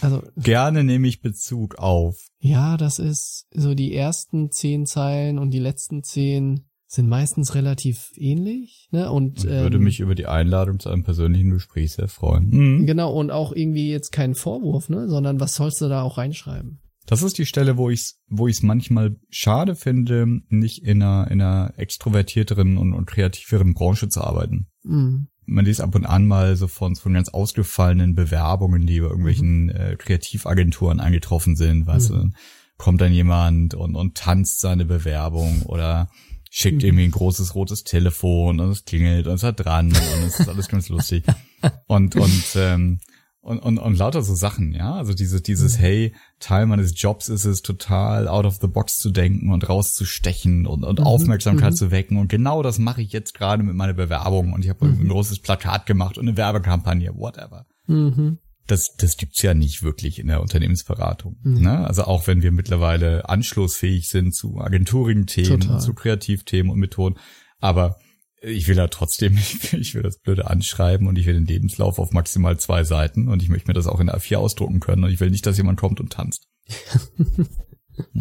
Also 0.00 0.22
Gerne 0.36 0.84
nehme 0.84 1.08
ich 1.08 1.20
Bezug 1.20 1.74
auf. 1.78 2.28
ja, 2.38 2.76
das 2.76 2.98
ist 3.00 3.48
so 3.52 3.74
die 3.74 3.92
ersten 3.94 4.50
zehn 4.52 4.86
Zeilen 4.86 5.38
und 5.38 5.50
die 5.50 5.58
letzten 5.58 6.04
zehn 6.04 6.64
sind 6.86 7.08
meistens 7.08 7.54
relativ 7.54 8.12
ähnlich. 8.16 8.88
Ne? 8.92 9.10
Und 9.10 9.44
Ich 9.44 9.50
würde 9.50 9.76
ähm, 9.76 9.84
mich 9.84 10.00
über 10.00 10.14
die 10.14 10.26
Einladung 10.26 10.78
zu 10.78 10.88
einem 10.88 11.02
persönlichen 11.04 11.50
Gespräch 11.50 11.92
sehr 11.92 12.08
freuen. 12.08 12.48
Mhm. 12.50 12.86
genau 12.86 13.12
und 13.12 13.30
auch 13.30 13.52
irgendwie 13.52 13.90
jetzt 13.90 14.12
kein 14.12 14.34
Vorwurf, 14.34 14.88
ne? 14.88 15.08
Sondern 15.08 15.40
was 15.40 15.54
sollst 15.54 15.80
du 15.80 15.88
da 15.88 16.02
auch 16.02 16.16
reinschreiben? 16.18 16.80
Das 17.06 17.22
ist 17.22 17.38
die 17.38 17.46
Stelle, 17.46 17.76
wo 17.76 17.90
ich 17.90 18.00
es 18.00 18.20
wo 18.28 18.46
ich's 18.46 18.62
manchmal 18.62 19.16
schade 19.30 19.74
finde, 19.74 20.42
nicht 20.48 20.84
in 20.84 21.02
einer, 21.02 21.30
in 21.30 21.40
einer 21.40 21.74
extrovertierteren 21.76 22.76
und, 22.78 22.92
und 22.92 23.06
kreativeren 23.06 23.74
Branche 23.74 24.08
zu 24.08 24.20
arbeiten. 24.22 24.68
Mhm. 24.84 25.28
Man 25.46 25.64
liest 25.64 25.80
ab 25.80 25.94
und 25.96 26.06
an 26.06 26.26
mal 26.28 26.54
so 26.56 26.68
von, 26.68 26.94
von 26.94 27.12
ganz 27.12 27.28
ausgefallenen 27.30 28.14
Bewerbungen, 28.14 28.86
die 28.86 29.00
bei 29.00 29.08
irgendwelchen 29.08 29.68
äh, 29.70 29.96
Kreativagenturen 29.98 31.00
eingetroffen 31.00 31.56
sind, 31.56 31.86
weißt 31.86 32.10
Mhm. 32.10 32.14
du, 32.14 32.30
kommt 32.76 33.00
dann 33.00 33.12
jemand 33.12 33.74
und, 33.74 33.96
und 33.96 34.16
tanzt 34.16 34.60
seine 34.60 34.84
Bewerbung 34.84 35.62
oder 35.62 36.08
schickt 36.50 36.82
Mhm. 36.82 36.88
irgendwie 36.88 37.04
ein 37.04 37.10
großes 37.10 37.54
rotes 37.54 37.82
Telefon 37.84 38.60
und 38.60 38.70
es 38.70 38.84
klingelt 38.84 39.26
und 39.26 39.34
es 39.34 39.42
hat 39.42 39.64
dran 39.64 39.88
und 39.88 40.26
es 40.26 40.38
ist 40.38 40.48
alles 40.48 40.68
ganz 40.68 40.88
lustig. 40.88 41.24
Und, 41.86 42.16
und, 42.16 42.42
ähm, 42.56 43.00
und, 43.42 43.58
und, 43.58 43.78
und 43.78 43.96
lauter 43.96 44.22
so 44.22 44.34
Sachen, 44.34 44.72
ja. 44.72 44.94
Also 44.94 45.14
diese, 45.14 45.40
dieses, 45.40 45.78
Mhm. 45.78 45.82
hey, 45.82 46.14
Teil 46.40 46.66
meines 46.66 46.92
Jobs 47.00 47.28
ist 47.28 47.44
es, 47.46 47.62
total 47.62 48.28
out 48.28 48.44
of 48.44 48.58
the 48.60 48.66
box 48.66 48.98
zu 48.98 49.10
denken 49.10 49.50
und 49.52 49.68
rauszustechen 49.68 50.66
und, 50.66 50.84
und 50.84 50.98
Mhm, 51.00 51.06
Aufmerksamkeit 51.06 51.70
mhm. 51.72 51.76
zu 51.76 51.90
wecken. 51.90 52.18
Und 52.18 52.28
genau 52.28 52.62
das 52.62 52.78
mache 52.78 53.00
ich 53.02 53.12
jetzt 53.12 53.34
gerade 53.34 53.62
mit 53.62 53.74
meiner 53.74 53.94
Bewerbung. 53.94 54.52
Und 54.52 54.64
ich 54.64 54.68
habe 54.70 54.84
Mhm. 54.86 55.00
ein 55.02 55.08
großes 55.08 55.40
Plakat 55.40 55.86
gemacht 55.86 56.18
und 56.18 56.28
eine 56.28 56.36
Werbekampagne, 56.36 57.14
whatever. 57.16 57.66
Mhm. 57.86 58.38
Das, 58.66 58.94
das 58.96 59.16
gibt's 59.16 59.42
ja 59.42 59.54
nicht 59.54 59.82
wirklich 59.82 60.18
in 60.18 60.28
der 60.28 60.40
Unternehmensberatung. 60.42 61.36
Nee. 61.42 61.60
Ne? 61.60 61.86
Also 61.86 62.04
auch 62.04 62.26
wenn 62.26 62.42
wir 62.42 62.52
mittlerweile 62.52 63.28
anschlussfähig 63.28 64.08
sind 64.08 64.32
zu 64.34 64.58
agenturigen 64.60 65.26
Themen, 65.26 65.60
Total. 65.60 65.80
zu 65.80 65.94
Kreativthemen 65.94 66.70
und 66.70 66.78
Methoden. 66.78 67.16
Aber 67.58 67.96
ich 68.40 68.68
will 68.68 68.76
ja 68.76 68.88
trotzdem, 68.88 69.36
ich 69.72 69.94
will 69.94 70.02
das 70.02 70.18
blöde 70.18 70.48
anschreiben 70.48 71.06
und 71.06 71.18
ich 71.18 71.26
will 71.26 71.34
den 71.34 71.46
Lebenslauf 71.46 71.98
auf 71.98 72.12
maximal 72.12 72.58
zwei 72.58 72.84
Seiten 72.84 73.28
und 73.28 73.42
ich 73.42 73.48
möchte 73.48 73.68
mir 73.68 73.74
das 73.74 73.86
auch 73.86 74.00
in 74.00 74.10
A4 74.10 74.36
ausdrucken 74.36 74.80
können 74.80 75.04
und 75.04 75.10
ich 75.10 75.20
will 75.20 75.30
nicht, 75.30 75.46
dass 75.46 75.56
jemand 75.56 75.78
kommt 75.78 76.00
und 76.00 76.12
tanzt. 76.12 76.48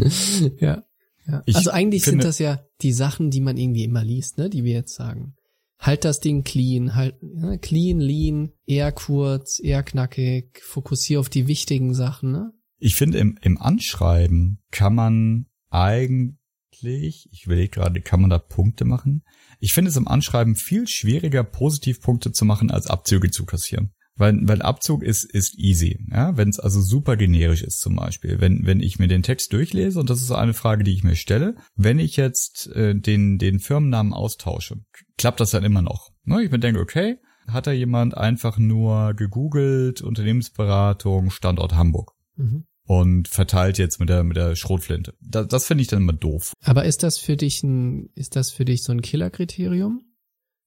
ja. 0.59 0.83
ja. 1.27 1.43
Ich 1.45 1.55
also 1.55 1.71
eigentlich 1.71 2.03
finde- 2.03 2.23
sind 2.23 2.27
das 2.27 2.39
ja 2.39 2.63
die 2.81 2.93
Sachen, 2.93 3.29
die 3.29 3.41
man 3.41 3.57
irgendwie 3.57 3.83
immer 3.83 4.03
liest, 4.03 4.37
ne, 4.37 4.49
die 4.49 4.63
wir 4.63 4.73
jetzt 4.73 4.95
sagen. 4.95 5.35
Halt 5.79 6.03
das 6.03 6.19
Ding 6.19 6.43
clean, 6.43 6.95
halt 6.95 7.23
ne, 7.23 7.57
clean, 7.57 8.01
lean, 8.01 8.51
eher 8.65 8.91
kurz, 8.91 9.61
eher 9.63 9.81
knackig, 9.81 10.61
fokussier 10.61 11.21
auf 11.21 11.29
die 11.29 11.47
wichtigen 11.47 11.93
Sachen, 11.93 12.31
ne? 12.31 12.51
Ich 12.81 12.95
finde, 12.95 13.17
im, 13.17 13.37
im 13.41 13.57
Anschreiben 13.57 14.59
kann 14.71 14.95
man 14.95 15.47
eigentlich, 15.69 17.29
ich 17.31 17.45
überlege 17.45 17.69
gerade, 17.69 18.01
kann 18.01 18.21
man 18.21 18.29
da 18.29 18.39
Punkte 18.39 18.85
machen? 18.85 19.23
Ich 19.59 19.73
finde 19.73 19.89
es 19.89 19.97
im 19.97 20.07
Anschreiben 20.07 20.55
viel 20.55 20.87
schwieriger, 20.87 21.43
Positivpunkte 21.43 22.31
zu 22.31 22.45
machen, 22.45 22.71
als 22.71 22.87
Abzüge 22.87 23.29
zu 23.29 23.45
kassieren. 23.45 23.93
Weil, 24.15 24.37
weil 24.41 24.61
Abzug 24.61 25.01
ist, 25.01 25.23
ist 25.23 25.57
easy, 25.57 26.05
ja, 26.11 26.35
wenn 26.35 26.49
es 26.49 26.59
also 26.59 26.81
super 26.81 27.15
generisch 27.15 27.63
ist 27.63 27.79
zum 27.79 27.95
Beispiel. 27.95 28.41
Wenn, 28.41 28.65
wenn 28.65 28.81
ich 28.81 28.99
mir 28.99 29.07
den 29.07 29.23
Text 29.23 29.53
durchlese, 29.53 29.97
und 29.97 30.09
das 30.09 30.21
ist 30.21 30.31
eine 30.31 30.53
Frage, 30.53 30.83
die 30.83 30.93
ich 30.93 31.05
mir 31.05 31.15
stelle, 31.15 31.55
wenn 31.75 31.99
ich 31.99 32.17
jetzt 32.17 32.67
äh, 32.75 32.93
den, 32.99 33.37
den 33.37 33.59
Firmennamen 33.59 34.11
austausche, 34.11 34.81
klappt 35.17 35.39
das 35.39 35.51
dann 35.51 35.63
immer 35.63 35.81
noch. 35.81 36.09
Ne? 36.25 36.43
Ich 36.43 36.51
mir 36.51 36.59
denke, 36.59 36.81
okay, 36.81 37.15
hat 37.47 37.65
da 37.65 37.71
jemand 37.71 38.17
einfach 38.17 38.57
nur 38.57 39.13
gegoogelt, 39.13 40.01
Unternehmensberatung, 40.01 41.29
Standort 41.31 41.75
Hamburg 41.75 42.11
Mhm. 42.39 42.65
Und 42.89 43.27
verteilt 43.27 43.77
jetzt 43.77 43.99
mit 43.99 44.09
der 44.09 44.23
mit 44.23 44.35
der 44.35 44.55
Schrotflinte. 44.55 45.13
Das, 45.21 45.47
das 45.47 45.67
finde 45.67 45.83
ich 45.83 45.89
dann 45.89 46.01
immer 46.01 46.13
doof. 46.13 46.53
Aber 46.63 46.85
ist 46.85 47.03
das 47.03 47.19
für 47.19 47.37
dich 47.37 47.61
ein, 47.61 48.09
ist 48.15 48.35
das 48.35 48.49
für 48.49 48.65
dich 48.65 48.81
so 48.81 48.91
ein 48.91 49.03
Killerkriterium? 49.03 50.01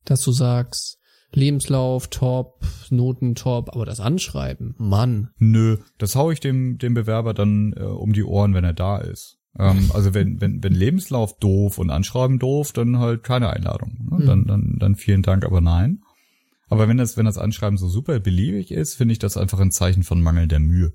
Dass 0.05 0.23
du 0.23 0.31
sagst, 0.31 0.99
Lebenslauf 1.33 2.07
top, 2.11 2.65
Noten 2.91 3.35
top, 3.35 3.75
aber 3.75 3.85
das 3.87 3.99
Anschreiben, 3.99 4.77
Mann. 4.79 5.31
Nö, 5.39 5.79
das 5.99 6.15
hau 6.15 6.31
ich 6.31 6.39
dem 6.39 6.79
dem 6.79 6.95
Bewerber 6.95 7.35
dann 7.35 7.75
äh, 7.77 7.83
um 7.83 8.13
die 8.13 8.23
Ohren, 8.23 8.55
wenn 8.55 8.63
er 8.63 8.73
da 8.73 8.99
ist. 8.99 9.39
Ähm, 9.59 9.91
also 9.93 10.15
wenn, 10.15 10.41
wenn, 10.41 10.63
wenn 10.63 10.75
Lebenslauf 10.75 11.37
doof 11.41 11.79
und 11.79 11.91
Anschreiben 11.91 12.39
doof, 12.39 12.71
dann 12.71 13.01
halt 13.01 13.25
keine 13.25 13.51
Einladung. 13.51 13.99
Ne? 13.99 14.19
Mhm. 14.19 14.27
Dann, 14.27 14.45
dann, 14.45 14.77
dann 14.79 14.95
vielen 14.95 15.23
Dank, 15.23 15.45
aber 15.45 15.61
nein. 15.61 16.03
Aber 16.69 16.87
wenn 16.87 16.99
das, 16.99 17.17
wenn 17.17 17.27
das 17.27 17.37
Anschreiben 17.37 17.79
so 17.79 17.89
super 17.89 18.21
beliebig 18.21 18.71
ist, 18.71 18.95
finde 18.95 19.13
ich 19.13 19.19
das 19.19 19.37
einfach 19.37 19.59
ein 19.59 19.73
Zeichen 19.73 20.05
von 20.05 20.23
mangelnder 20.23 20.61
Mühe. 20.61 20.93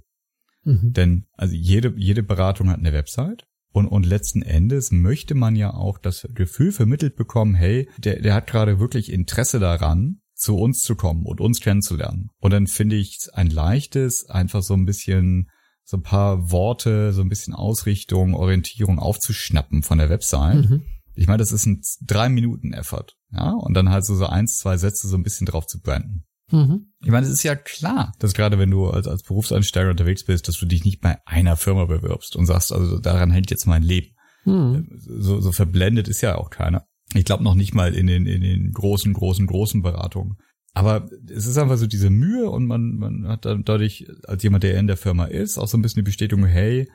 Mhm. 0.67 0.91
Denn 0.93 1.25
also 1.33 1.55
jede, 1.55 1.93
jede 1.95 2.23
Beratung 2.23 2.69
hat 2.69 2.79
eine 2.79 2.93
Website. 2.93 3.47
Und, 3.71 3.87
und 3.87 4.05
letzten 4.05 4.41
Endes 4.41 4.91
möchte 4.91 5.35
man 5.35 5.55
ja 5.55 5.73
auch 5.73 5.97
das 5.97 6.27
Gefühl 6.33 6.71
vermittelt 6.71 7.15
bekommen, 7.15 7.53
hey, 7.53 7.89
der, 7.97 8.21
der 8.21 8.33
hat 8.33 8.47
gerade 8.47 8.79
wirklich 8.79 9.11
Interesse 9.11 9.59
daran, 9.59 10.21
zu 10.33 10.57
uns 10.57 10.81
zu 10.81 10.95
kommen 10.95 11.25
und 11.25 11.41
uns 11.41 11.61
kennenzulernen. 11.61 12.29
Und 12.39 12.53
dann 12.53 12.67
finde 12.67 12.95
ich 12.95 13.17
es 13.19 13.29
ein 13.29 13.49
leichtes, 13.49 14.29
einfach 14.29 14.61
so 14.61 14.73
ein 14.73 14.85
bisschen 14.85 15.49
so 15.83 15.97
ein 15.97 16.03
paar 16.03 16.51
Worte, 16.51 17.13
so 17.13 17.21
ein 17.21 17.29
bisschen 17.29 17.53
Ausrichtung, 17.53 18.35
Orientierung 18.35 18.99
aufzuschnappen 18.99 19.83
von 19.83 19.97
der 19.97 20.09
Website. 20.09 20.69
Mhm. 20.69 20.83
Ich 21.15 21.27
meine, 21.27 21.39
das 21.39 21.51
ist 21.51 21.65
ein 21.65 21.81
drei 22.01 22.29
Minuten 22.29 22.73
Effort, 22.73 23.15
ja, 23.31 23.51
und 23.51 23.73
dann 23.73 23.89
halt 23.89 24.05
so 24.05 24.13
so 24.15 24.27
eins, 24.27 24.57
zwei 24.57 24.77
Sätze 24.77 25.07
so 25.07 25.15
ein 25.17 25.23
bisschen 25.23 25.47
drauf 25.47 25.65
zu 25.65 25.79
branden. 25.79 26.26
Mhm. 26.51 26.93
Ich 27.01 27.09
meine, 27.09 27.25
es 27.25 27.31
ist 27.31 27.43
ja 27.43 27.55
klar, 27.55 28.13
dass 28.19 28.33
gerade 28.33 28.57
wenn 28.57 28.71
du 28.71 28.89
als, 28.89 29.07
als 29.07 29.23
Berufseinsteiger 29.23 29.89
unterwegs 29.89 30.23
bist, 30.23 30.47
dass 30.47 30.57
du 30.57 30.65
dich 30.65 30.85
nicht 30.85 31.01
bei 31.01 31.17
einer 31.25 31.57
Firma 31.57 31.85
bewirbst 31.85 32.35
und 32.35 32.45
sagst, 32.45 32.71
also 32.71 32.99
daran 32.99 33.31
hängt 33.31 33.51
jetzt 33.51 33.65
mein 33.65 33.83
Leben. 33.83 34.15
Mhm. 34.45 34.87
So, 34.97 35.41
so 35.41 35.51
verblendet 35.51 36.07
ist 36.07 36.21
ja 36.21 36.37
auch 36.37 36.49
keiner. 36.49 36.87
Ich 37.13 37.25
glaube 37.25 37.43
noch 37.43 37.55
nicht 37.55 37.73
mal 37.73 37.93
in 37.93 38.07
den, 38.07 38.25
in 38.25 38.41
den 38.41 38.71
großen, 38.71 39.13
großen, 39.13 39.45
großen 39.45 39.81
Beratungen. 39.81 40.37
Aber 40.73 41.09
es 41.29 41.47
ist 41.47 41.57
einfach 41.57 41.77
so 41.77 41.87
diese 41.87 42.09
Mühe 42.09 42.49
und 42.49 42.65
man, 42.65 42.97
man 42.97 43.27
hat 43.27 43.45
dann 43.45 43.63
dadurch, 43.63 44.05
als 44.27 44.43
jemand, 44.43 44.63
der 44.63 44.79
in 44.79 44.87
der 44.87 44.97
Firma 44.97 45.25
ist, 45.25 45.57
auch 45.57 45.67
so 45.67 45.77
ein 45.77 45.81
bisschen 45.81 46.01
die 46.01 46.09
Bestätigung, 46.09 46.45
hey, 46.45 46.87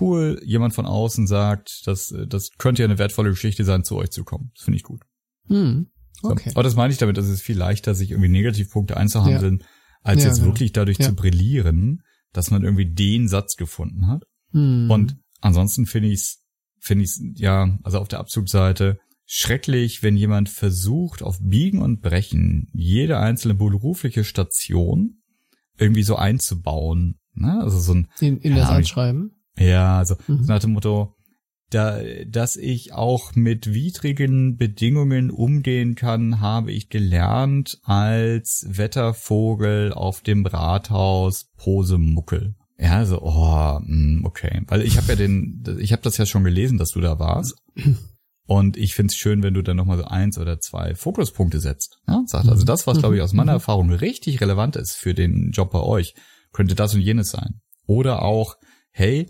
cool, 0.00 0.40
jemand 0.44 0.74
von 0.74 0.86
außen 0.86 1.26
sagt, 1.26 1.86
dass 1.86 2.14
das 2.28 2.50
könnte 2.58 2.82
ja 2.82 2.88
eine 2.88 2.98
wertvolle 2.98 3.30
Geschichte 3.30 3.64
sein, 3.64 3.84
zu 3.84 3.96
euch 3.96 4.10
zu 4.10 4.24
kommen. 4.24 4.52
Das 4.54 4.64
finde 4.64 4.76
ich 4.78 4.84
gut. 4.84 5.02
Mhm. 6.22 6.28
So. 6.28 6.32
Okay. 6.32 6.50
Aber 6.54 6.62
das 6.62 6.74
meine 6.76 6.92
ich 6.92 6.98
damit, 6.98 7.16
dass 7.16 7.26
es 7.26 7.40
viel 7.42 7.56
leichter, 7.58 7.94
sich 7.94 8.10
irgendwie 8.10 8.28
Negativpunkte 8.30 8.96
einzuhandeln, 8.96 9.62
als 10.02 10.22
Ja, 10.22 10.28
jetzt 10.28 10.38
genau. 10.38 10.48
wirklich 10.52 10.72
dadurch 10.72 10.98
Ja. 10.98 11.06
zu 11.06 11.14
brillieren, 11.14 12.02
dass 12.32 12.50
man 12.50 12.62
irgendwie 12.64 12.86
den 12.92 13.28
Satz 13.28 13.56
gefunden 13.56 14.06
hat. 14.08 14.22
Mhm. 14.52 14.90
Und 14.90 15.16
ansonsten 15.40 15.86
finde 15.86 16.08
ich 16.08 16.20
es, 16.20 16.42
finde 16.80 17.04
ich 17.04 17.18
ja, 17.38 17.78
also 17.82 17.98
auf 17.98 18.08
der 18.08 18.20
Abzugsseite 18.20 18.98
schrecklich, 19.24 20.02
wenn 20.04 20.16
jemand 20.16 20.48
versucht, 20.48 21.22
auf 21.22 21.38
Biegen 21.40 21.82
und 21.82 22.00
Brechen 22.00 22.68
jede 22.72 23.18
einzelne 23.18 23.54
berufliche 23.54 24.22
Station 24.22 25.22
irgendwie 25.78 26.04
so 26.04 26.14
einzubauen. 26.16 27.18
Ne? 27.34 27.60
Also 27.60 27.78
so 27.80 27.92
ein, 27.94 28.08
in, 28.20 28.38
in 28.38 28.52
Ja, 28.52 28.58
das 28.60 28.68
Anschreiben. 28.70 29.32
ja, 29.58 29.98
also 29.98 30.14
Mhm. 30.28 30.44
nach 30.46 30.60
dem 30.60 30.72
Motto, 30.72 31.15
da, 31.70 32.00
dass 32.26 32.56
ich 32.56 32.92
auch 32.92 33.34
mit 33.34 33.72
widrigen 33.74 34.56
Bedingungen 34.56 35.30
umgehen 35.30 35.94
kann, 35.96 36.40
habe 36.40 36.70
ich 36.72 36.88
gelernt 36.88 37.78
als 37.82 38.64
Wettervogel 38.68 39.92
auf 39.92 40.20
dem 40.20 40.46
Rathaus 40.46 41.50
Posemuckel. 41.56 42.54
Ja, 42.78 43.04
so, 43.04 43.20
oh, 43.22 43.80
mm, 43.82 44.24
okay. 44.24 44.62
Weil 44.66 44.82
ich 44.82 44.96
habe 44.96 45.08
ja 45.08 45.16
den, 45.16 45.64
ich 45.80 45.92
habe 45.92 46.02
das 46.02 46.18
ja 46.18 46.26
schon 46.26 46.44
gelesen, 46.44 46.78
dass 46.78 46.90
du 46.90 47.00
da 47.00 47.18
warst. 47.18 47.56
Und 48.46 48.76
ich 48.76 48.94
find's 48.94 49.16
schön, 49.16 49.42
wenn 49.42 49.54
du 49.54 49.62
dann 49.62 49.76
nochmal 49.76 49.98
so 49.98 50.04
eins 50.04 50.38
oder 50.38 50.60
zwei 50.60 50.94
Fokuspunkte 50.94 51.58
setzt. 51.58 51.98
Ja, 52.06 52.22
sagt, 52.26 52.48
also 52.48 52.64
das, 52.64 52.86
was, 52.86 52.98
glaube 52.98 53.16
ich, 53.16 53.22
aus 53.22 53.32
meiner 53.32 53.52
Mhm. 53.52 53.56
Erfahrung 53.56 53.90
richtig 53.90 54.40
relevant 54.40 54.76
ist 54.76 54.94
für 54.94 55.14
den 55.14 55.50
Job 55.50 55.72
bei 55.72 55.80
euch, 55.80 56.14
könnte 56.52 56.76
das 56.76 56.94
und 56.94 57.00
jenes 57.00 57.30
sein. 57.30 57.60
Oder 57.86 58.22
auch, 58.22 58.56
hey, 58.90 59.26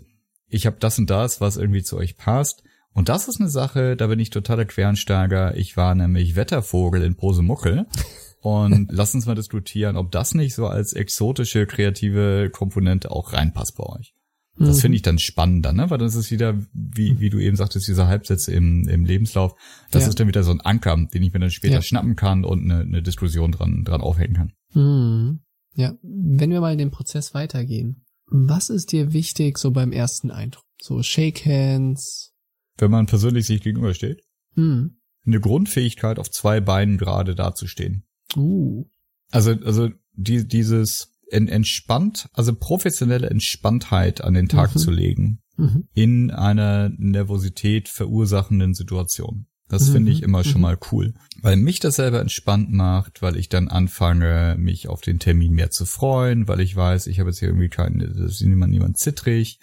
ich 0.49 0.65
habe 0.65 0.77
das 0.79 0.97
und 0.99 1.09
das, 1.09 1.41
was 1.41 1.57
irgendwie 1.57 1.83
zu 1.83 1.97
euch 1.97 2.17
passt. 2.17 2.63
Und 2.93 3.09
das 3.09 3.27
ist 3.27 3.39
eine 3.39 3.49
Sache, 3.49 3.95
da 3.95 4.07
bin 4.07 4.19
ich 4.19 4.29
totaler 4.31 4.65
Quereinsteiger. 4.65 5.55
Ich 5.55 5.77
war 5.77 5.93
nämlich 5.93 6.35
Wettervogel 6.35 7.03
in 7.03 7.15
Posemuckel. 7.15 7.85
Und 8.41 8.89
lass 8.91 9.13
uns 9.15 9.25
mal 9.25 9.33
diskutieren, 9.35 9.97
ob 9.97 10.11
das 10.11 10.33
nicht 10.35 10.53
so 10.53 10.67
als 10.67 10.93
exotische, 10.93 11.65
kreative 11.65 12.49
Komponente 12.51 13.11
auch 13.11 13.33
reinpasst 13.33 13.75
bei 13.75 13.83
euch. 13.83 14.13
Das 14.59 14.77
Mhm. 14.77 14.81
finde 14.81 14.95
ich 14.95 15.01
dann 15.01 15.19
spannender, 15.19 15.73
ne? 15.73 15.89
Weil 15.89 15.97
das 15.97 16.15
ist 16.15 16.29
wieder, 16.31 16.55
wie, 16.71 17.19
wie 17.19 17.29
du 17.29 17.39
eben 17.39 17.57
sagtest, 17.57 17.87
diese 17.87 18.07
Halbsätze 18.07 18.51
im, 18.53 18.87
im 18.87 19.05
Lebenslauf. 19.05 19.53
Das 19.91 20.03
Ja. 20.03 20.09
ist 20.09 20.19
dann 20.19 20.27
wieder 20.27 20.43
so 20.43 20.51
ein 20.51 20.61
Anker, 20.61 20.95
den 21.13 21.23
ich 21.23 21.33
mir 21.33 21.39
dann 21.39 21.49
später 21.51 21.75
Ja. 21.75 21.81
schnappen 21.81 22.15
kann 22.15 22.45
und 22.45 22.63
eine, 22.63 22.81
eine 22.81 23.01
Diskussion 23.03 23.51
dran, 23.51 23.83
dran 23.83 24.01
aufhängen 24.01 24.33
kann. 24.35 24.53
Mhm. 24.73 25.39
Ja, 25.75 25.93
wenn 26.03 26.49
wir 26.51 26.61
mal 26.61 26.71
in 26.71 26.79
den 26.79 26.91
Prozess 26.91 27.33
weitergehen. 27.33 28.05
Was 28.29 28.69
ist 28.69 28.91
dir 28.91 29.13
wichtig 29.13 29.57
so 29.57 29.71
beim 29.71 29.91
ersten 29.91 30.31
Eindruck? 30.31 30.65
So 30.81 31.01
Shake 31.01 31.45
Hands. 31.45 32.33
Wenn 32.77 32.91
man 32.91 33.05
persönlich 33.07 33.45
sich 33.47 33.61
gegenübersteht, 33.61 34.21
Hm. 34.55 34.99
eine 35.25 35.39
Grundfähigkeit 35.39 36.19
auf 36.19 36.29
zwei 36.31 36.59
Beinen 36.61 36.97
gerade 36.97 37.35
dazustehen. 37.35 38.03
Uh. 38.35 38.85
Also, 39.31 39.51
also 39.51 39.89
die, 40.13 40.47
dieses 40.47 41.13
en, 41.29 41.47
entspannt, 41.47 42.29
also 42.33 42.53
professionelle 42.55 43.29
Entspanntheit 43.29 44.21
an 44.21 44.33
den 44.33 44.47
Tag 44.47 44.75
Mhm. 44.75 44.79
zu 44.79 44.91
legen 44.91 45.41
Mhm. 45.57 45.87
in 45.93 46.31
einer 46.31 46.89
Nervosität 46.97 47.89
verursachenden 47.89 48.73
Situation. 48.73 49.47
Das 49.69 49.89
Mhm. 49.89 49.93
finde 49.93 50.11
ich 50.13 50.23
immer 50.23 50.43
schon 50.43 50.55
Mhm. 50.55 50.61
mal 50.61 50.77
cool. 50.91 51.13
Weil 51.41 51.57
mich 51.57 51.79
das 51.79 51.95
selber 51.95 52.21
entspannt 52.21 52.71
macht, 52.71 53.21
weil 53.21 53.35
ich 53.35 53.49
dann 53.49 53.67
anfange, 53.67 54.55
mich 54.57 54.87
auf 54.87 55.01
den 55.01 55.19
Termin 55.19 55.53
mehr 55.53 55.71
zu 55.71 55.85
freuen, 55.85 56.47
weil 56.47 56.61
ich 56.61 56.75
weiß, 56.75 57.07
ich 57.07 57.19
habe 57.19 57.29
jetzt 57.29 57.39
hier 57.39 57.49
irgendwie 57.49 57.69
keinen, 57.69 57.99
das 57.99 58.17
ist 58.33 58.41
niemand, 58.41 58.71
niemand 58.71 58.97
zittrig 58.97 59.59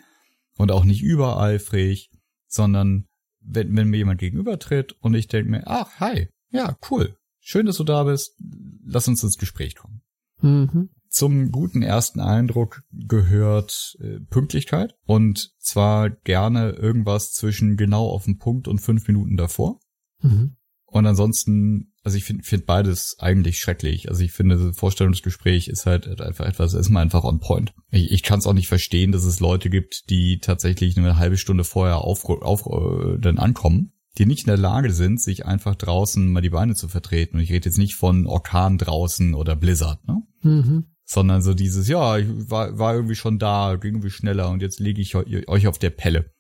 und 0.57 0.71
auch 0.71 0.85
nicht 0.85 1.03
übereifrig, 1.03 2.11
sondern 2.47 3.07
wenn, 3.41 3.75
wenn 3.77 3.89
mir 3.89 3.97
jemand 3.99 4.21
gegenübertritt 4.21 4.93
und 5.01 5.15
ich 5.15 5.29
denke 5.29 5.51
mir, 5.51 5.63
ach, 5.67 6.01
hi, 6.01 6.29
ja, 6.51 6.77
cool, 6.91 7.17
schön, 7.41 7.67
dass 7.67 7.77
du 7.79 7.85
da 7.85 8.05
bist, 8.05 8.37
lass 8.85 9.09
uns 9.09 9.23
ins 9.23 9.39
Gespräch 9.39 9.75
kommen. 9.75 10.03
Mhm. 10.41 10.91
Zum 11.09 11.53
guten 11.53 11.83
ersten 11.83 12.21
Eindruck 12.21 12.83
gehört 12.93 13.97
äh, 14.01 14.19
Pünktlichkeit 14.31 14.95
und 15.07 15.53
zwar 15.61 16.11
gerne 16.11 16.71
irgendwas 16.71 17.33
zwischen 17.33 17.77
genau 17.77 18.09
auf 18.09 18.25
den 18.25 18.39
Punkt 18.39 18.67
und 18.69 18.81
fünf 18.81 19.07
Minuten 19.09 19.37
davor. 19.37 19.79
Mhm. 20.25 20.57
Und 20.87 21.07
ansonsten, 21.07 21.93
also 22.05 22.17
ich 22.17 22.25
finde 22.25 22.45
find 22.45 22.67
beides 22.67 23.17
eigentlich 23.19 23.59
schrecklich. 23.59 24.09
Also 24.09 24.23
ich 24.23 24.31
finde, 24.31 24.57
das 24.57 24.77
Vorstellungsgespräch 24.77 25.67
ist 25.67 25.87
halt 25.87 26.21
einfach 26.21 26.47
etwas, 26.47 26.73
ist 26.75 26.89
mal 26.89 27.01
einfach 27.01 27.25
on 27.25 27.41
point. 27.41 27.75
Ich, 27.91 28.13
ich 28.13 28.23
kann 28.23 28.39
es 28.39 28.47
auch 28.47 28.53
nicht 28.53 28.69
verstehen, 28.69 29.11
dass 29.11 29.25
es 29.25 29.41
Leute 29.41 29.71
gibt, 29.71 30.09
die 30.11 30.39
tatsächlich 30.39 30.97
nur 30.97 31.07
eine 31.07 31.19
halbe 31.19 31.37
Stunde 31.37 31.65
vorher 31.65 31.99
auf, 31.99 32.25
auf 32.25 32.67
äh, 32.67 33.19
dann 33.19 33.39
ankommen, 33.39 33.93
die 34.19 34.27
nicht 34.27 34.45
in 34.45 34.51
der 34.51 34.57
Lage 34.57 34.93
sind, 34.93 35.21
sich 35.21 35.47
einfach 35.47 35.75
draußen 35.75 36.31
mal 36.31 36.43
die 36.43 36.51
Beine 36.51 36.75
zu 36.77 36.87
vertreten. 36.87 37.39
Und 37.39 37.43
ich 37.43 37.51
rede 37.51 37.69
jetzt 37.69 37.79
nicht 37.79 37.97
von 37.97 38.29
Orkan 38.29 38.79
draußen 38.79 39.35
oder 39.35 39.57
Blizzard, 39.57 40.07
ne? 40.07 40.23
Mhm. 40.43 40.85
sondern 41.05 41.43
so 41.43 41.55
dieses, 41.55 41.89
ja, 41.89 42.19
ich 42.19 42.29
war, 42.29 42.79
war 42.79 42.95
irgendwie 42.95 43.17
schon 43.17 43.41
da, 43.41 43.75
ging 43.75 43.95
irgendwie 43.95 44.11
schneller 44.11 44.51
und 44.51 44.63
jetzt 44.63 44.79
lege 44.79 45.03
ich 45.03 45.17
eu- 45.17 45.25
euch 45.49 45.67
auf 45.67 45.79
der 45.79 45.91
Pelle. 45.91 46.31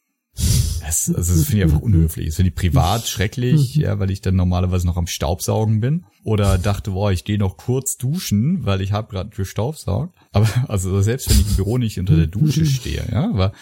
Das, 0.87 1.12
also 1.14 1.35
das 1.35 1.45
finde 1.45 1.59
ich 1.59 1.64
einfach 1.64 1.81
unhöflich. 1.81 2.26
Das 2.26 2.37
finde 2.37 2.50
ich 2.50 2.55
privat 2.55 3.07
schrecklich, 3.07 3.75
ja, 3.75 3.99
weil 3.99 4.11
ich 4.11 4.21
dann 4.21 4.37
normalerweise 4.37 4.87
noch 4.87 4.97
am 4.97 5.07
Staubsaugen 5.07 5.81
bin. 5.81 6.05
Oder 6.25 6.59
dachte, 6.59 6.93
boah, 6.93 7.12
ich 7.12 7.25
gehe 7.25 7.38
noch 7.38 7.57
kurz 7.57 7.97
duschen, 7.97 8.64
weil 8.64 8.81
ich 8.81 8.93
habe 8.93 9.11
gerade 9.11 9.31
gestaubsaugt. 9.31 10.14
Aber 10.33 10.49
also 10.69 11.00
selbst 11.00 11.31
wenn 11.31 11.41
ich 11.41 11.49
im 11.49 11.57
Büro 11.57 11.79
nicht 11.79 11.99
unter 11.99 12.17
der 12.17 12.26
Dusche 12.26 12.67
stehe, 12.67 13.05
ja, 13.11 13.31
aber 13.31 13.53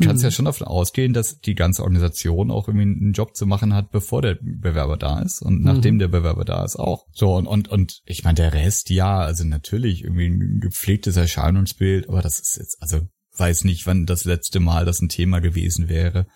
kannst 0.00 0.22
ja 0.22 0.30
schon 0.30 0.44
davon 0.44 0.66
ausgehen, 0.66 1.12
dass 1.12 1.40
die 1.40 1.54
ganze 1.54 1.82
Organisation 1.82 2.50
auch 2.50 2.68
irgendwie 2.68 3.04
einen 3.04 3.12
Job 3.12 3.34
zu 3.36 3.46
machen 3.46 3.74
hat, 3.74 3.90
bevor 3.90 4.22
der 4.22 4.38
Bewerber 4.40 4.96
da 4.96 5.20
ist 5.20 5.42
und 5.42 5.62
nachdem 5.62 5.98
der 5.98 6.08
Bewerber 6.08 6.44
da 6.44 6.64
ist 6.64 6.76
auch. 6.76 7.06
So 7.12 7.34
und 7.34 7.46
und 7.46 7.68
und 7.68 8.00
ich 8.04 8.24
meine 8.24 8.36
der 8.36 8.52
Rest 8.52 8.90
ja, 8.90 9.18
also 9.18 9.44
natürlich 9.44 10.04
irgendwie 10.04 10.26
ein 10.26 10.60
gepflegtes 10.60 11.16
Erscheinungsbild, 11.16 12.08
aber 12.08 12.22
das 12.22 12.38
ist 12.38 12.58
jetzt 12.58 12.80
also 12.80 13.00
weiß 13.36 13.64
nicht, 13.64 13.86
wann 13.86 14.06
das 14.06 14.24
letzte 14.24 14.60
Mal 14.60 14.84
das 14.84 15.00
ein 15.00 15.08
Thema 15.08 15.40
gewesen 15.40 15.88
wäre 15.88 16.26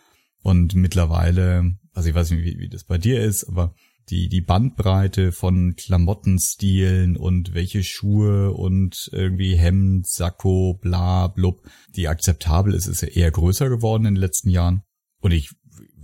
und 0.46 0.76
mittlerweile, 0.76 1.76
also 1.92 2.08
ich 2.08 2.14
weiß 2.14 2.30
nicht, 2.30 2.44
wie, 2.44 2.60
wie 2.60 2.68
das 2.68 2.84
bei 2.84 2.98
dir 2.98 3.20
ist, 3.20 3.48
aber 3.48 3.74
die, 4.10 4.28
die 4.28 4.42
Bandbreite 4.42 5.32
von 5.32 5.74
Klamottenstilen 5.74 7.16
und 7.16 7.52
welche 7.52 7.82
Schuhe 7.82 8.52
und 8.52 9.10
irgendwie 9.10 9.56
Hemd, 9.56 10.06
Sakko, 10.06 10.78
bla, 10.80 11.26
blub, 11.26 11.68
die 11.96 12.06
akzeptabel 12.06 12.74
ist, 12.74 12.86
ist 12.86 13.00
ja 13.00 13.08
eher 13.08 13.32
größer 13.32 13.68
geworden 13.68 14.06
in 14.06 14.14
den 14.14 14.20
letzten 14.20 14.50
Jahren. 14.50 14.82
Und 15.20 15.32
ich, 15.32 15.50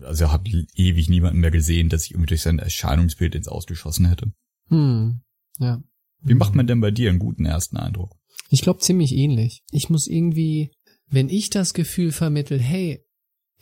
also 0.01 0.33
habe 0.33 0.51
ewig 0.75 1.09
niemanden 1.09 1.39
mehr 1.39 1.53
gesehen, 1.53 1.89
dass 1.89 2.07
ich 2.07 2.11
irgendwie 2.11 2.31
durch 2.31 2.43
sein 2.43 2.59
Erscheinungsbild 2.59 3.37
ins 3.37 3.47
Ausgeschossen 3.47 4.07
hätte. 4.07 4.33
Hm. 4.71 5.21
Ja. 5.61 5.81
Wie 6.21 6.35
macht 6.35 6.57
man 6.57 6.67
denn 6.67 6.81
bei 6.81 6.91
dir 6.91 7.11
einen 7.11 7.21
guten 7.21 7.45
ersten 7.45 7.77
Eindruck? 7.77 8.17
Ich 8.49 8.63
glaube 8.63 8.81
ziemlich 8.81 9.13
ähnlich. 9.13 9.63
Ich 9.71 9.89
muss 9.89 10.09
irgendwie, 10.09 10.73
wenn 11.07 11.29
ich 11.29 11.49
das 11.51 11.75
Gefühl 11.75 12.11
vermittel, 12.11 12.59
hey, 12.59 13.05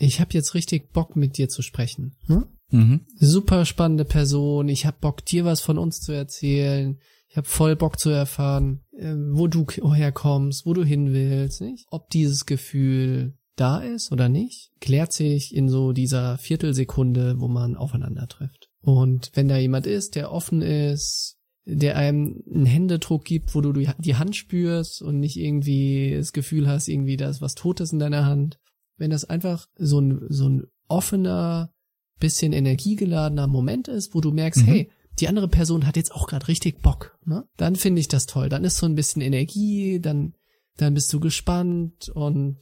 ich 0.07 0.21
habe 0.21 0.33
jetzt 0.33 0.55
richtig 0.55 0.93
Bock 0.93 1.15
mit 1.15 1.37
dir 1.37 1.49
zu 1.49 1.63
sprechen. 1.63 2.17
Hm? 2.27 2.47
Mhm. 2.71 3.01
Super 3.17 3.65
spannende 3.65 4.05
Person, 4.05 4.69
ich 4.69 4.87
hab 4.87 5.01
Bock 5.01 5.25
dir 5.25 5.45
was 5.45 5.61
von 5.61 5.79
uns 5.79 6.01
zu 6.01 6.13
erzählen. 6.13 6.99
Ich 7.29 7.37
hab 7.37 7.47
voll 7.47 7.77
Bock 7.77 8.01
zu 8.01 8.11
erfahren, 8.11 8.81
äh, 8.97 9.15
wo 9.15 9.47
du 9.47 9.65
herkommst, 9.69 10.67
wo 10.67 10.75
du 10.75 10.83
hin 10.83 11.13
willst, 11.13 11.61
nicht? 11.61 11.87
Ob 11.91 12.11
dieses 12.11 12.45
Gefühl 12.45 13.35
da 13.55 13.79
ist 13.79 14.11
oder 14.11 14.29
nicht, 14.29 14.73
klärt 14.81 15.13
sich 15.13 15.55
in 15.55 15.69
so 15.69 15.93
dieser 15.93 16.39
Viertelsekunde, 16.39 17.37
wo 17.39 17.47
man 17.47 17.77
aufeinander 17.77 18.27
trifft. 18.27 18.71
Und 18.81 19.31
wenn 19.35 19.49
da 19.49 19.59
jemand 19.59 19.87
ist, 19.87 20.17
der 20.17 20.33
offen 20.33 20.63
ist, 20.63 21.37
der 21.67 21.97
einem 21.97 22.43
einen 22.53 22.67
Händedruck 22.67 23.25
gibt, 23.25 23.55
wo 23.55 23.61
du 23.61 23.73
die 23.73 24.17
Hand 24.17 24.35
spürst 24.35 25.03
und 25.03 25.21
nicht 25.21 25.37
irgendwie 25.37 26.15
das 26.17 26.33
Gefühl 26.33 26.67
hast, 26.67 26.89
irgendwie 26.89 27.17
da 27.17 27.29
ist 27.29 27.43
was 27.43 27.55
Totes 27.55 27.93
in 27.93 27.99
deiner 27.99 28.25
Hand. 28.25 28.59
Wenn 29.01 29.11
das 29.11 29.25
einfach 29.25 29.67
so 29.77 29.99
ein, 29.99 30.27
so 30.29 30.49
ein 30.49 30.67
offener, 30.89 31.73
bisschen 32.19 32.53
energiegeladener 32.53 33.47
Moment 33.47 33.89
ist, 33.89 34.15
wo 34.15 34.21
du 34.21 34.31
merkst, 34.31 34.63
mhm. 34.63 34.67
hey, 34.67 34.91
die 35.19 35.27
andere 35.27 35.49
Person 35.49 35.87
hat 35.87 35.97
jetzt 35.97 36.13
auch 36.13 36.29
gerade 36.29 36.49
richtig 36.49 36.83
Bock, 36.83 37.19
ne? 37.25 37.49
Dann 37.57 37.77
finde 37.77 38.01
ich 38.01 38.09
das 38.09 38.27
toll. 38.27 38.51
Dann 38.51 38.63
ist 38.63 38.77
so 38.77 38.87
ein 38.87 38.95
bisschen 38.95 39.23
Energie, 39.23 40.01
dann, 40.01 40.35
dann 40.77 40.93
bist 40.93 41.13
du 41.13 41.19
gespannt 41.19 42.11
und 42.11 42.61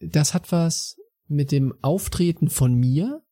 das 0.00 0.32
hat 0.32 0.52
was 0.52 0.96
mit 1.26 1.50
dem 1.50 1.74
Auftreten 1.82 2.48
von 2.48 2.74
mir 2.74 3.22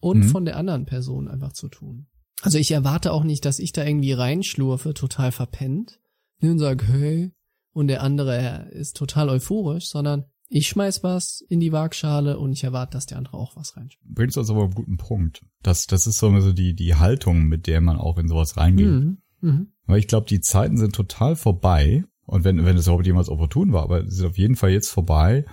und 0.00 0.18
mhm. 0.18 0.28
von 0.28 0.44
der 0.44 0.56
anderen 0.56 0.86
Person 0.86 1.28
einfach 1.28 1.52
zu 1.52 1.68
tun. 1.68 2.08
Also 2.42 2.58
ich 2.58 2.72
erwarte 2.72 3.12
auch 3.12 3.22
nicht, 3.22 3.44
dass 3.44 3.60
ich 3.60 3.70
da 3.70 3.84
irgendwie 3.84 4.12
reinschlurfe, 4.12 4.94
total 4.94 5.30
verpennt, 5.30 6.00
und 6.40 6.58
sag, 6.58 6.82
hey, 6.88 7.30
und 7.72 7.86
der 7.86 8.02
andere 8.02 8.68
ist 8.72 8.96
total 8.96 9.28
euphorisch, 9.28 9.86
sondern 9.88 10.24
ich 10.52 10.68
schmeiß 10.68 11.02
was 11.02 11.42
in 11.48 11.60
die 11.60 11.72
Waagschale 11.72 12.38
und 12.38 12.52
ich 12.52 12.62
erwarte, 12.62 12.92
dass 12.92 13.06
der 13.06 13.18
andere 13.18 13.38
auch 13.38 13.56
was 13.56 13.76
reinschmeißt. 13.76 14.14
Bringst 14.14 14.36
du 14.36 14.40
uns 14.40 14.50
aber 14.50 14.64
einen 14.64 14.74
guten 14.74 14.96
Punkt. 14.98 15.42
Das, 15.62 15.86
das 15.86 16.06
ist 16.06 16.18
so 16.18 16.52
die, 16.52 16.74
die 16.74 16.94
Haltung, 16.94 17.44
mit 17.44 17.66
der 17.66 17.80
man 17.80 17.96
auch 17.96 18.18
in 18.18 18.28
sowas 18.28 18.56
reingeht. 18.56 18.86
Mhm. 18.86 19.18
Mhm. 19.40 19.68
Weil 19.86 19.98
ich 19.98 20.08
glaube, 20.08 20.26
die 20.26 20.40
Zeiten 20.40 20.76
sind 20.76 20.94
total 20.94 21.36
vorbei. 21.36 22.04
Und 22.26 22.44
wenn, 22.44 22.64
wenn 22.64 22.76
es 22.76 22.86
überhaupt 22.86 23.06
jemals 23.06 23.28
opportun 23.28 23.72
war, 23.72 23.82
aber 23.82 24.04
sie 24.04 24.16
sind 24.16 24.26
auf 24.26 24.38
jeden 24.38 24.56
Fall 24.56 24.70
jetzt 24.70 24.90
vorbei, 24.90 25.44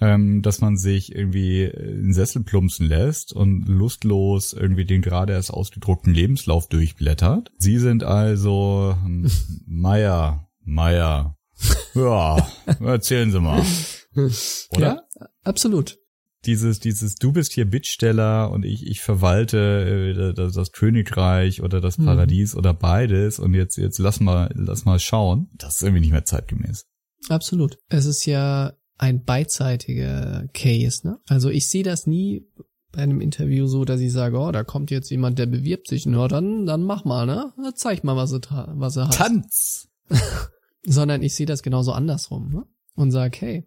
ähm, 0.00 0.42
dass 0.42 0.60
man 0.60 0.76
sich 0.76 1.14
irgendwie 1.14 1.64
in 1.64 2.12
Sessel 2.12 2.44
plumpsen 2.44 2.86
lässt 2.86 3.32
und 3.32 3.66
lustlos 3.66 4.52
irgendwie 4.52 4.84
den 4.84 5.02
gerade 5.02 5.32
erst 5.32 5.52
ausgedruckten 5.52 6.12
Lebenslauf 6.12 6.68
durchblättert. 6.68 7.50
Sie 7.58 7.78
sind 7.78 8.04
also 8.04 8.96
hm, 9.02 9.30
Meier, 9.66 10.48
Meier. 10.60 11.38
Ja, 11.94 12.44
erzählen 12.80 13.30
Sie 13.30 13.40
mal. 13.40 13.62
Oder? 14.16 15.06
Ja, 15.18 15.28
absolut. 15.42 15.98
Dieses, 16.46 16.78
dieses, 16.78 17.14
du 17.14 17.32
bist 17.32 17.52
hier 17.52 17.64
Bittsteller 17.64 18.50
und 18.50 18.64
ich, 18.64 18.86
ich 18.86 19.00
verwalte 19.00 19.58
äh, 20.14 20.34
das, 20.34 20.52
das 20.52 20.72
Königreich 20.72 21.62
oder 21.62 21.80
das 21.80 21.96
mhm. 21.96 22.04
Paradies 22.04 22.52
mhm. 22.52 22.58
oder 22.58 22.74
beides 22.74 23.38
und 23.38 23.54
jetzt, 23.54 23.76
jetzt 23.76 23.98
lass 23.98 24.20
mal, 24.20 24.52
lass 24.54 24.84
mal 24.84 24.98
schauen. 24.98 25.48
Das 25.54 25.76
ist 25.76 25.82
irgendwie 25.82 26.00
nicht 26.00 26.12
mehr 26.12 26.24
zeitgemäß. 26.24 26.86
Absolut. 27.28 27.78
Es 27.88 28.04
ist 28.04 28.26
ja 28.26 28.74
ein 28.98 29.24
beidseitiger 29.24 30.46
Case, 30.52 31.06
ne? 31.06 31.18
Also 31.26 31.50
ich 31.50 31.66
sehe 31.66 31.82
das 31.82 32.06
nie 32.06 32.46
bei 32.92 33.02
einem 33.02 33.20
Interview 33.20 33.66
so, 33.66 33.84
dass 33.84 34.00
ich 34.00 34.12
sage, 34.12 34.38
oh, 34.38 34.52
da 34.52 34.62
kommt 34.62 34.90
jetzt 34.90 35.10
jemand, 35.10 35.38
der 35.38 35.46
bewirbt 35.46 35.88
sich, 35.88 36.06
na, 36.06 36.28
dann, 36.28 36.64
dann 36.66 36.82
mach 36.82 37.04
mal, 37.04 37.26
ne? 37.26 37.52
Zeig 37.74 38.04
mal, 38.04 38.16
was 38.16 38.32
er, 38.32 38.72
was 38.76 38.96
er 38.96 39.08
hat. 39.08 39.14
Tanz! 39.14 39.88
Sondern 40.86 41.22
ich 41.22 41.34
sehe 41.34 41.46
das 41.46 41.62
genauso 41.62 41.92
andersrum, 41.92 42.50
ne? 42.50 42.64
Und 42.94 43.10
sag, 43.10 43.40
hey, 43.40 43.66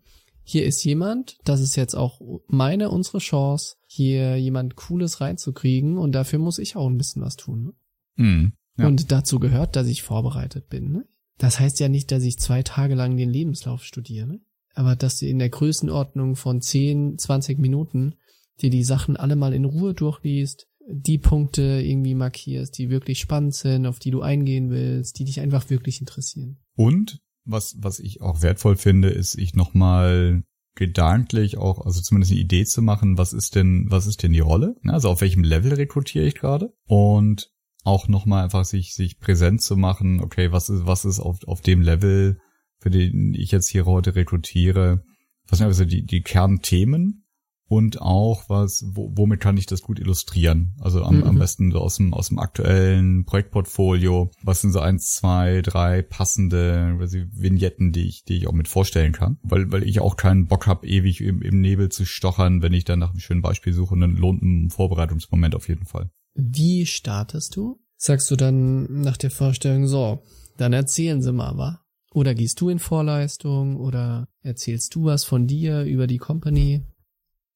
hier 0.49 0.65
ist 0.65 0.81
jemand, 0.85 1.37
das 1.43 1.59
ist 1.59 1.75
jetzt 1.75 1.93
auch 1.93 2.21
meine, 2.47 2.89
unsere 2.89 3.17
Chance, 3.17 3.75
hier 3.85 4.37
jemand 4.37 4.77
Cooles 4.77 5.19
reinzukriegen 5.19 5.97
und 5.97 6.13
dafür 6.13 6.39
muss 6.39 6.57
ich 6.57 6.77
auch 6.77 6.87
ein 6.87 6.97
bisschen 6.97 7.21
was 7.21 7.35
tun, 7.35 7.73
ne? 8.15 8.23
Mm, 8.23 8.53
ja. 8.77 8.87
Und 8.87 9.11
dazu 9.11 9.39
gehört, 9.39 9.75
dass 9.75 9.87
ich 9.87 10.03
vorbereitet 10.03 10.69
bin, 10.69 10.93
ne? 10.93 11.05
Das 11.37 11.59
heißt 11.59 11.81
ja 11.81 11.89
nicht, 11.89 12.13
dass 12.13 12.23
ich 12.23 12.39
zwei 12.39 12.63
Tage 12.63 12.95
lang 12.95 13.17
den 13.17 13.29
Lebenslauf 13.29 13.83
studiere, 13.83 14.25
ne? 14.25 14.39
aber 14.73 14.95
dass 14.95 15.19
du 15.19 15.27
in 15.27 15.37
der 15.37 15.49
Größenordnung 15.49 16.37
von 16.37 16.61
10, 16.61 17.17
20 17.17 17.59
Minuten 17.59 18.15
dir 18.61 18.69
die 18.69 18.85
Sachen 18.85 19.17
alle 19.17 19.35
mal 19.35 19.53
in 19.53 19.65
Ruhe 19.65 19.93
durchliest, 19.93 20.69
die 20.87 21.17
Punkte 21.17 21.81
irgendwie 21.83 22.15
markierst, 22.15 22.77
die 22.77 22.89
wirklich 22.89 23.19
spannend 23.19 23.53
sind, 23.53 23.85
auf 23.85 23.99
die 23.99 24.11
du 24.11 24.21
eingehen 24.21 24.69
willst, 24.69 25.19
die 25.19 25.25
dich 25.25 25.41
einfach 25.41 25.69
wirklich 25.69 25.99
interessieren. 25.99 26.57
Und 26.73 27.19
was, 27.47 27.75
was 27.79 27.99
ich 27.99 28.21
auch 28.21 28.41
wertvoll 28.41 28.75
finde, 28.75 29.09
ist, 29.09 29.35
ich 29.35 29.55
nochmal 29.55 30.43
gedanklich 30.75 31.57
auch, 31.57 31.83
also 31.85 32.01
zumindest 32.01 32.31
eine 32.31 32.41
Idee 32.41 32.65
zu 32.65 32.81
machen, 32.81 33.17
was 33.17 33.33
ist 33.33 33.55
denn, 33.55 33.87
was 33.89 34.05
ist 34.05 34.21
denn 34.21 34.33
die 34.33 34.39
Rolle? 34.39 34.75
Also 34.83 35.09
auf 35.09 35.21
welchem 35.21 35.43
Level 35.43 35.73
rekrutiere 35.73 36.25
ich 36.25 36.35
gerade? 36.35 36.71
Und 36.85 37.51
auch 37.83 38.07
nochmal 38.07 38.43
einfach 38.43 38.65
sich, 38.65 38.93
sich 38.93 39.19
präsent 39.19 39.61
zu 39.61 39.75
machen, 39.75 40.21
okay, 40.21 40.51
was 40.51 40.69
ist, 40.69 40.85
was 40.85 41.05
ist 41.05 41.19
auf, 41.19 41.39
auf 41.47 41.61
dem 41.61 41.81
Level 41.81 42.37
für 42.79 42.89
den 42.89 43.33
ich 43.33 43.51
jetzt 43.51 43.69
hier 43.69 43.85
heute 43.85 44.15
rekrutiere, 44.15 45.03
was 45.47 45.59
sind 45.59 45.67
also 45.67 45.85
die, 45.85 46.05
die 46.05 46.21
Kernthemen 46.21 47.25
und 47.67 48.01
auch 48.01 48.49
was, 48.49 48.85
wo, 48.87 49.11
womit 49.15 49.39
kann 49.39 49.57
ich 49.57 49.65
das 49.65 49.81
gut 49.81 49.99
illustrieren? 49.99 50.73
Also 50.79 51.03
am, 51.03 51.17
mhm. 51.17 51.23
am 51.23 51.39
besten 51.39 51.71
so 51.71 51.79
aus 51.79 51.97
dem, 51.97 52.13
aus 52.13 52.29
dem 52.29 52.39
aktuellen 52.39 53.25
Projektportfolio. 53.25 54.31
Was 54.41 54.61
sind 54.61 54.71
so 54.71 54.79
eins, 54.79 55.11
zwei, 55.11 55.61
drei 55.61 56.01
passende 56.01 56.97
Vignetten, 56.99 57.91
die 57.91 58.07
ich, 58.07 58.23
die 58.23 58.37
ich 58.37 58.47
auch 58.47 58.53
mit 58.53 58.67
vorstellen 58.67 59.11
kann? 59.11 59.37
Weil, 59.43 59.71
weil 59.71 59.83
ich 59.83 59.99
auch 59.99 60.15
keinen 60.15 60.47
Bock 60.47 60.67
habe, 60.67 60.87
ewig 60.87 61.21
im, 61.21 61.41
im 61.41 61.59
Nebel 61.59 61.89
zu 61.89 62.05
stochern, 62.05 62.61
wenn 62.61 62.73
ich 62.73 62.85
dann 62.85 62.99
nach 62.99 63.09
einem 63.09 63.19
schönen 63.19 63.41
Beispiel 63.41 63.73
suche 63.73 63.93
und 63.93 64.01
dann 64.01 64.15
lohnt 64.15 64.41
ein 64.43 64.69
Vorbereitungsmoment 64.69 65.55
auf 65.55 65.67
jeden 65.67 65.85
Fall. 65.85 66.09
Wie 66.35 66.85
startest 66.85 67.55
du? 67.55 67.79
Sagst 67.97 68.29
du 68.31 68.35
dann 68.35 69.01
nach 69.01 69.17
der 69.17 69.31
Vorstellung 69.31 69.87
so, 69.87 70.21
dann 70.57 70.71
erzählen 70.71 71.21
Sie 71.21 71.33
mal, 71.33 71.57
wa? 71.57 71.81
Oder 72.13 72.33
gehst 72.33 72.61
du 72.61 72.69
in 72.69 72.79
Vorleistung 72.79 73.75
oder 73.75 74.27
erzählst 74.41 74.95
du 74.95 75.05
was 75.05 75.23
von 75.23 75.47
dir 75.47 75.83
über 75.83 76.07
die 76.07 76.17
Company? 76.17 76.83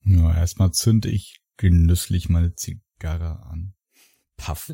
Ja, 0.03 0.35
erstmal 0.35 0.71
zünde 0.71 1.09
ich 1.09 1.41
genüsslich 1.57 2.29
meine 2.29 2.55
Zigarre 2.55 3.43
an. 3.43 3.73
Paff. 4.41 4.73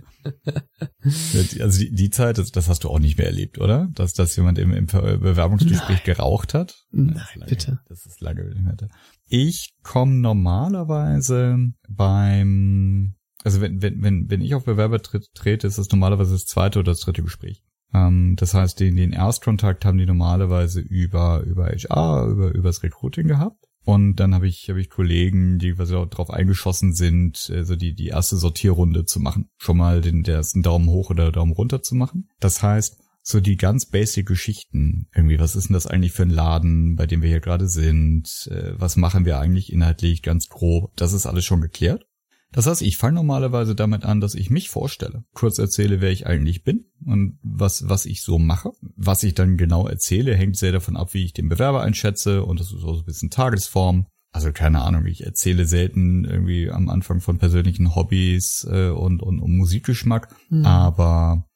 also 1.60 1.80
die, 1.80 1.92
die 1.92 2.10
Zeit, 2.10 2.38
das, 2.38 2.52
das, 2.52 2.70
hast 2.70 2.86
du 2.86 2.90
auch 2.90 3.00
nicht 3.00 3.18
mehr 3.18 3.28
erlebt, 3.28 3.60
oder? 3.60 3.90
Dass, 3.94 4.14
dass 4.14 4.36
jemand 4.38 4.58
im, 4.60 4.72
im 4.72 4.86
Bewerbungsgespräch 4.86 5.98
Nein. 5.98 6.06
geraucht 6.06 6.54
hat? 6.54 6.86
Nein, 6.92 7.22
lange, 7.36 7.50
bitte. 7.50 7.80
Das 7.90 8.06
ist 8.06 8.22
lange 8.22 8.46
nicht 8.46 8.86
Ich 9.28 9.74
komme 9.84 10.16
normalerweise 10.16 11.58
beim, 11.90 13.16
also 13.44 13.60
wenn, 13.60 13.82
wenn, 13.82 14.02
wenn, 14.02 14.30
wenn 14.30 14.42
ich 14.42 14.56
auf 14.56 14.64
Bewerber 14.64 15.02
trete, 15.02 15.68
ist 15.68 15.78
das 15.78 15.90
normalerweise 15.90 16.32
das 16.32 16.46
zweite 16.46 16.80
oder 16.80 16.94
das 16.94 17.02
dritte 17.02 17.24
Gespräch. 17.24 17.62
Ähm, 17.94 18.36
das 18.38 18.54
heißt, 18.54 18.80
den, 18.80 18.96
den 18.96 19.12
Erstkontakt 19.12 19.84
haben 19.84 19.98
die 19.98 20.06
normalerweise 20.06 20.80
über, 20.80 21.42
über 21.42 21.68
HR, 21.68 22.28
über, 22.28 22.54
übers 22.54 22.84
Recruiting 22.84 23.28
gehabt. 23.28 23.67
Und 23.88 24.18
dann 24.18 24.36
habe 24.36 24.50
ich, 24.50 24.68
habe 24.68 24.82
ich 24.82 24.90
Kollegen, 24.90 25.60
die 25.60 25.72
quasi 25.72 25.94
drauf 25.94 26.30
eingeschossen 26.30 26.94
sind, 26.94 27.50
also 27.54 27.78
die, 27.78 27.96
die 27.96 28.08
erste 28.08 28.36
Sortierrunde 28.36 29.06
zu 29.06 29.22
machen. 29.22 29.50
Schon 29.56 29.78
mal 29.78 30.02
den, 30.02 30.24
den 30.24 30.36
ersten 30.36 30.62
Daumen 30.62 30.90
hoch 30.90 31.10
oder 31.10 31.32
Daumen 31.32 31.54
runter 31.54 31.82
zu 31.82 31.96
machen. 31.96 32.28
Das 32.42 32.62
heißt, 32.62 33.02
so 33.24 33.40
die 33.40 33.56
ganz 33.56 33.86
basic 33.86 34.28
Geschichten. 34.28 35.08
Irgendwie, 35.16 35.40
was 35.40 35.56
ist 35.56 35.70
denn 35.70 35.74
das 35.74 35.88
eigentlich 35.88 36.12
für 36.12 36.24
ein 36.24 36.30
Laden, 36.30 36.98
bei 36.98 37.08
dem 37.08 37.22
wir 37.22 37.30
hier 37.30 37.40
gerade 37.40 37.70
sind? 37.70 38.50
Äh, 38.52 38.74
was 38.76 38.98
machen 38.98 39.24
wir 39.24 39.40
eigentlich 39.40 39.72
inhaltlich 39.72 40.22
ganz 40.22 40.50
grob? 40.50 40.92
Das 40.98 41.14
ist 41.14 41.26
alles 41.26 41.46
schon 41.46 41.62
geklärt. 41.62 42.04
Das 42.52 42.66
heißt, 42.66 42.82
ich 42.82 42.98
fange 42.98 43.16
normalerweise 43.16 43.76
damit 43.76 44.06
an, 44.06 44.22
dass 44.22 44.34
ich 44.34 44.50
mich 44.50 44.70
vorstelle, 44.70 45.24
kurz 45.34 45.60
erzähle, 45.60 46.00
wer 46.02 46.12
ich 46.12 46.28
eigentlich 46.28 46.64
bin 46.64 46.86
und 47.06 47.38
was, 47.44 47.90
was 47.90 48.06
ich 48.06 48.22
so 48.22 48.40
mache. 48.40 48.72
Was 48.96 49.24
ich 49.24 49.34
dann 49.34 49.58
genau 49.58 49.88
erzähle, 49.88 50.36
hängt 50.36 50.58
sehr 50.58 50.72
davon 50.72 50.96
ab, 50.96 51.14
wie 51.14 51.26
ich 51.26 51.34
den 51.34 51.50
Bewerber 51.50 51.82
einschätze 51.82 52.44
und 52.44 52.60
das 52.60 52.72
ist 52.72 52.84
auch 52.84 52.94
so 52.94 53.00
ein 53.00 53.06
bisschen 53.06 53.30
Tagesform. 53.30 54.08
Also 54.32 54.52
keine 54.52 54.82
Ahnung, 54.82 55.06
ich 55.06 55.26
erzähle 55.26 55.66
selten 55.66 56.26
irgendwie 56.26 56.70
am 56.70 56.90
Anfang 56.90 57.22
von 57.22 57.38
persönlichen 57.38 57.96
Hobbys 57.96 58.68
äh, 58.70 58.90
und, 58.90 59.22
und 59.22 59.40
um 59.40 59.58
Musikgeschmack, 59.58 60.34
mhm. 60.50 60.66
aber 60.66 61.48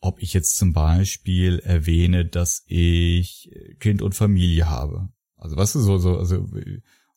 ob 0.00 0.20
ich 0.20 0.34
jetzt 0.34 0.56
zum 0.56 0.72
Beispiel 0.72 1.60
erwähne, 1.60 2.26
dass 2.26 2.62
ich 2.66 3.50
Kind 3.78 4.02
und 4.02 4.14
Familie 4.14 4.68
habe. 4.68 5.08
Also 5.36 5.56
was 5.56 5.74
ist 5.74 5.84
so, 5.84 5.98
so, 5.98 6.18
also 6.18 6.46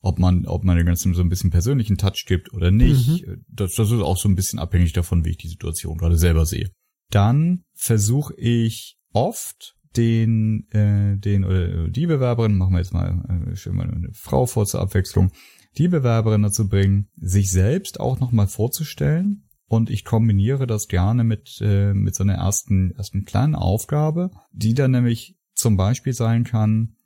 ob 0.08 0.20
man, 0.20 0.46
ob 0.46 0.63
man 0.63 0.78
dem 0.78 0.86
Ganzen 0.86 1.13
so 1.13 1.22
ein 1.22 1.30
bisschen 1.30 1.52
persönlichen 1.52 1.98
Touch 1.98 2.26
gibt 2.26 2.54
oder 2.54 2.72
nicht. 2.72 3.28
Mhm. 3.28 3.43
Das, 3.50 3.76
das 3.76 3.91
ist 3.91 4.02
auch 4.02 4.17
so 4.17 4.30
ein 4.30 4.36
bisschen 4.36 4.58
abhängig 4.58 4.93
davon, 4.93 5.26
wie 5.26 5.32
ich 5.32 5.38
die 5.38 5.50
Situation 5.50 5.98
gerade 5.98 6.17
selber 6.17 6.46
sehe. 6.46 6.72
Dann 7.12 7.63
versuche 7.74 8.34
ich 8.38 8.98
oft 9.13 9.76
den, 9.96 10.70
äh, 10.72 11.17
den 11.17 11.43
oder 11.43 11.89
die 11.89 12.08
Bewerberin, 12.08 12.58
machen 12.58 12.74
wir 12.74 12.80
jetzt 12.80 12.93
mal, 12.93 13.50
äh, 13.52 13.56
schön 13.56 13.76
mal 13.76 13.89
eine 13.89 14.10
Frau 14.13 14.46
vor 14.46 14.65
zur 14.65 14.82
Abwechslung, 14.82 15.32
die 15.78 15.88
Bewerberin 15.88 16.43
dazu 16.43 16.70
bringen, 16.70 17.10
sich 17.15 17.52
selbst 17.52 18.00
auch 18.00 18.20
nochmal 18.20 18.48
vorzustellen. 18.48 19.43
Und 19.70 19.89
ich 19.89 20.06
kombiniere 20.06 20.65
das 20.65 20.88
gerne 20.88 21.26
mit, 21.26 21.60
äh, 21.60 21.93
mit 21.93 22.15
so 22.15 22.24
einer 22.24 22.36
ersten, 22.36 22.91
ersten 22.91 23.26
kleinen 23.26 23.56
Aufgabe, 23.56 24.32
die 24.54 24.74
dann 24.74 24.91
nämlich 24.91 25.36
zum 25.54 25.76
Beispiel 25.76 26.13
sein 26.13 26.46
kann, 26.46 26.97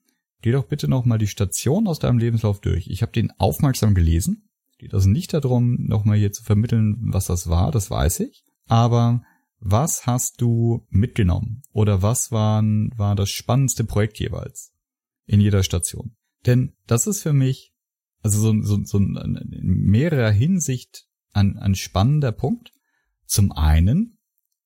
Geh 0.41 0.51
doch 0.51 0.65
bitte 0.65 0.88
nochmal 0.88 1.17
die 1.17 1.27
Station 1.27 1.88
aus 1.88 1.99
deinem 1.99 2.17
Lebenslauf 2.17 2.60
durch. 2.62 2.88
Ich 2.88 3.01
habe 3.01 3.12
den 3.12 3.32
aufmerksam 3.32 3.93
gelesen. 3.93 4.49
Es 4.71 4.77
geht 4.77 4.93
also 4.93 5.10
nicht 5.10 5.34
darum, 5.34 5.75
nochmal 5.80 6.17
hier 6.17 6.32
zu 6.32 6.43
vermitteln, 6.43 6.97
was 6.99 7.25
das 7.27 7.47
war, 7.47 7.71
das 7.71 7.91
weiß 7.91 8.21
ich. 8.21 8.43
Aber 8.67 9.23
was 9.60 10.08
hast 10.08 10.41
du 10.41 10.88
mitgenommen? 10.89 11.62
Oder 11.71 12.01
was 12.01 12.32
waren, 12.32 12.89
war 12.97 13.15
das 13.15 13.30
spannendste 13.30 13.84
Projekt 13.84 14.19
jeweils? 14.19 14.73
In 15.25 15.39
jeder 15.39 15.62
Station. 15.62 16.15
Denn 16.45 16.73
das 16.88 17.06
ist 17.06 17.21
für 17.21 17.34
mich 17.34 17.71
also 18.23 18.39
so, 18.39 18.62
so, 18.62 18.84
so 18.84 18.97
in 18.97 19.62
mehrerer 19.63 20.32
Hinsicht 20.32 21.08
ein, 21.34 21.58
ein 21.58 21.75
spannender 21.75 22.32
Punkt. 22.32 22.71
Zum 23.25 23.51
einen, 23.51 24.19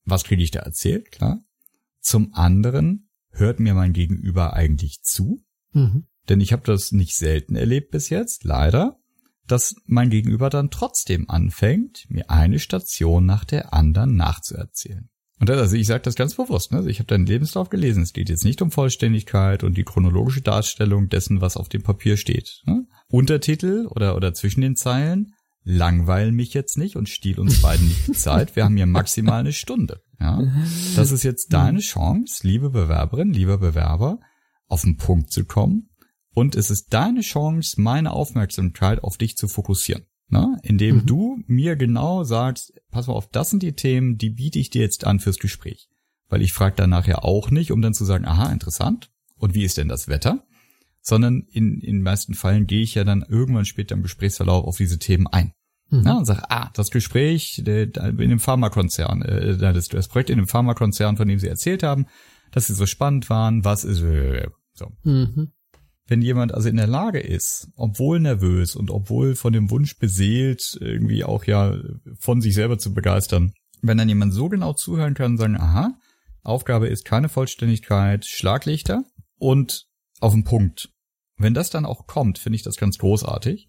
was 0.04 0.24
kriege 0.24 0.44
ich 0.44 0.52
da 0.52 0.60
erzählt, 0.60 1.12
klar. 1.12 1.44
Zum 2.00 2.34
anderen, 2.34 3.10
hört 3.30 3.60
mir 3.60 3.74
mein 3.74 3.94
Gegenüber 3.94 4.54
eigentlich 4.54 5.02
zu? 5.04 5.45
Mhm. 5.76 6.06
Denn 6.28 6.42
ich 6.42 6.54
habe 6.54 6.64
das 6.66 6.92
nicht 6.92 7.16
selten 7.16 7.56
erlebt 7.56 7.92
bis 7.92 8.10
jetzt, 8.10 8.44
leider, 8.44 8.98
dass 9.48 9.76
mein 9.86 10.10
Gegenüber 10.10 10.50
dann 10.50 10.72
trotzdem 10.72 11.30
anfängt, 11.30 12.06
mir 12.10 12.32
eine 12.32 12.58
Station 12.60 13.26
nach 13.26 13.46
der 13.46 13.74
anderen 13.74 14.16
nachzuerzählen. 14.16 15.10
Und 15.40 15.50
das, 15.50 15.60
also 15.60 15.76
ich 15.76 15.86
sage 15.86 16.02
das 16.02 16.16
ganz 16.16 16.36
bewusst, 16.36 16.72
ne? 16.72 16.78
Also 16.78 16.90
ich 16.90 17.00
habe 17.00 17.08
deinen 17.08 17.26
Lebenslauf 17.26 17.70
gelesen. 17.70 18.04
Es 18.04 18.14
geht 18.14 18.30
jetzt 18.30 18.46
nicht 18.46 18.62
um 18.62 18.72
Vollständigkeit 18.72 19.64
und 19.64 19.76
die 19.78 19.84
chronologische 19.84 20.42
Darstellung 20.42 21.10
dessen, 21.10 21.42
was 21.42 21.58
auf 21.58 21.68
dem 21.68 21.84
Papier 21.84 22.16
steht. 22.16 22.62
Ne? 22.66 22.86
Untertitel 23.10 23.88
oder, 23.90 24.16
oder 24.16 24.34
zwischen 24.34 24.62
den 24.62 24.78
Zeilen 24.78 25.34
langweilen 25.64 26.36
mich 26.36 26.54
jetzt 26.54 26.78
nicht 26.78 26.96
und 26.96 27.10
stiehl 27.10 27.40
uns 27.40 27.62
beiden 27.62 27.88
nicht 27.88 28.08
die 28.08 28.12
Zeit. 28.14 28.56
Wir 28.56 28.64
haben 28.64 28.78
hier 28.78 28.86
maximal 28.86 29.42
eine 29.42 29.52
Stunde. 29.52 30.02
Ja? 30.22 30.42
Das 30.96 31.12
ist 31.12 31.24
jetzt 31.24 31.52
deine 31.52 31.80
Chance, 31.80 32.48
liebe 32.48 32.70
Bewerberin, 32.70 33.34
lieber 33.34 33.58
Bewerber, 33.58 34.20
auf 34.68 34.82
den 34.82 34.98
Punkt 34.98 35.32
zu 35.32 35.46
kommen. 35.46 35.90
Und 36.34 36.56
es 36.56 36.70
ist 36.70 36.94
deine 36.94 37.22
Chance, 37.22 37.80
meine 37.80 38.12
Aufmerksamkeit 38.12 39.04
auf 39.04 39.18
dich 39.18 39.38
zu 39.38 39.48
fokussieren. 39.48 40.06
Ne? 40.28 40.58
Indem 40.64 40.98
mhm. 40.98 41.06
du 41.06 41.40
mir 41.48 41.76
genau 41.76 42.24
sagst, 42.24 42.74
pass 42.92 43.08
mal 43.08 43.14
auf, 43.14 43.30
das 43.30 43.52
sind 43.52 43.64
die 43.64 43.74
Themen, 43.74 44.18
die 44.18 44.32
biete 44.32 44.60
ich 44.60 44.70
dir 44.70 44.82
jetzt 44.82 45.06
an 45.06 45.20
fürs 45.20 45.40
Gespräch. 45.40 45.88
Weil 46.28 46.42
ich 46.42 46.54
frage 46.54 46.76
danach 46.76 47.08
ja 47.08 47.20
auch 47.20 47.52
nicht, 47.52 47.72
um 47.72 47.82
dann 47.82 47.94
zu 47.94 48.04
sagen, 48.06 48.26
aha, 48.26 48.52
interessant. 48.52 49.12
Und 49.38 49.54
wie 49.54 49.64
ist 49.64 49.78
denn 49.78 49.88
das 49.88 50.08
Wetter? 50.08 50.44
Sondern 51.02 51.44
in, 51.52 51.80
in 51.82 52.02
meisten 52.02 52.34
Fällen 52.34 52.66
gehe 52.66 52.82
ich 52.82 52.96
ja 52.96 53.04
dann 53.04 53.24
irgendwann 53.28 53.66
später 53.66 53.96
im 53.96 54.02
Gesprächsverlauf 54.02 54.66
auf 54.66 54.78
diese 54.78 54.98
Themen 54.98 55.28
ein. 55.28 55.54
Mhm. 55.90 56.02
Na, 56.04 56.18
und 56.18 56.26
sage, 56.26 56.50
ah, 56.50 56.72
das 56.74 56.90
Gespräch 56.90 57.60
in 57.60 57.66
dem 57.66 58.40
Pharmakonzern, 58.40 59.22
äh, 59.22 59.58
das, 59.58 59.88
das 59.88 60.08
Projekt 60.08 60.32
in 60.32 60.38
dem 60.38 60.48
Pharmakonzern, 60.48 61.16
von 61.16 61.28
dem 61.28 61.38
Sie 61.38 61.48
erzählt 61.48 61.84
haben, 61.84 62.08
dass 62.56 62.68
Sie 62.68 62.74
so 62.74 62.88
spannend 62.88 63.30
waren, 63.30 63.64
was 63.64 63.84
ist, 63.84 64.02
äh, 64.02 64.48
so. 64.74 64.88
Mhm 65.04 65.52
wenn 66.08 66.22
jemand 66.22 66.54
also 66.54 66.70
in 66.70 66.78
der 66.78 66.88
Lage 66.88 67.20
ist, 67.20 67.70
obwohl 67.76 68.20
nervös 68.20 68.76
und 68.76 68.92
obwohl 68.92 69.36
von 69.36 69.54
dem 69.54 69.72
Wunsch 69.72 69.98
beseelt, 69.98 70.78
irgendwie 70.80 71.24
auch 71.24 71.46
ja 71.46 71.78
von 72.20 72.42
sich 72.42 72.54
selber 72.54 72.78
zu 72.78 72.94
begeistern, 72.94 73.54
wenn 73.82 73.98
dann 73.98 74.10
jemand 74.10 74.34
so 74.34 74.50
genau 74.50 74.74
zuhören 74.74 75.16
kann 75.16 75.34
und 75.34 75.38
sagen, 75.38 75.58
aha, 75.58 75.98
Aufgabe 76.44 76.88
ist 76.88 77.06
keine 77.06 77.30
Vollständigkeit, 77.30 78.26
Schlaglichter 78.26 79.04
und 79.38 79.88
auf 80.20 80.34
den 80.34 80.44
Punkt. 80.44 80.90
Wenn 81.38 81.56
das 81.56 81.70
dann 81.70 81.86
auch 81.86 82.06
kommt, 82.06 82.38
finde 82.38 82.56
ich 82.56 82.64
das 82.64 82.78
ganz 82.78 82.98
großartig, 83.00 83.68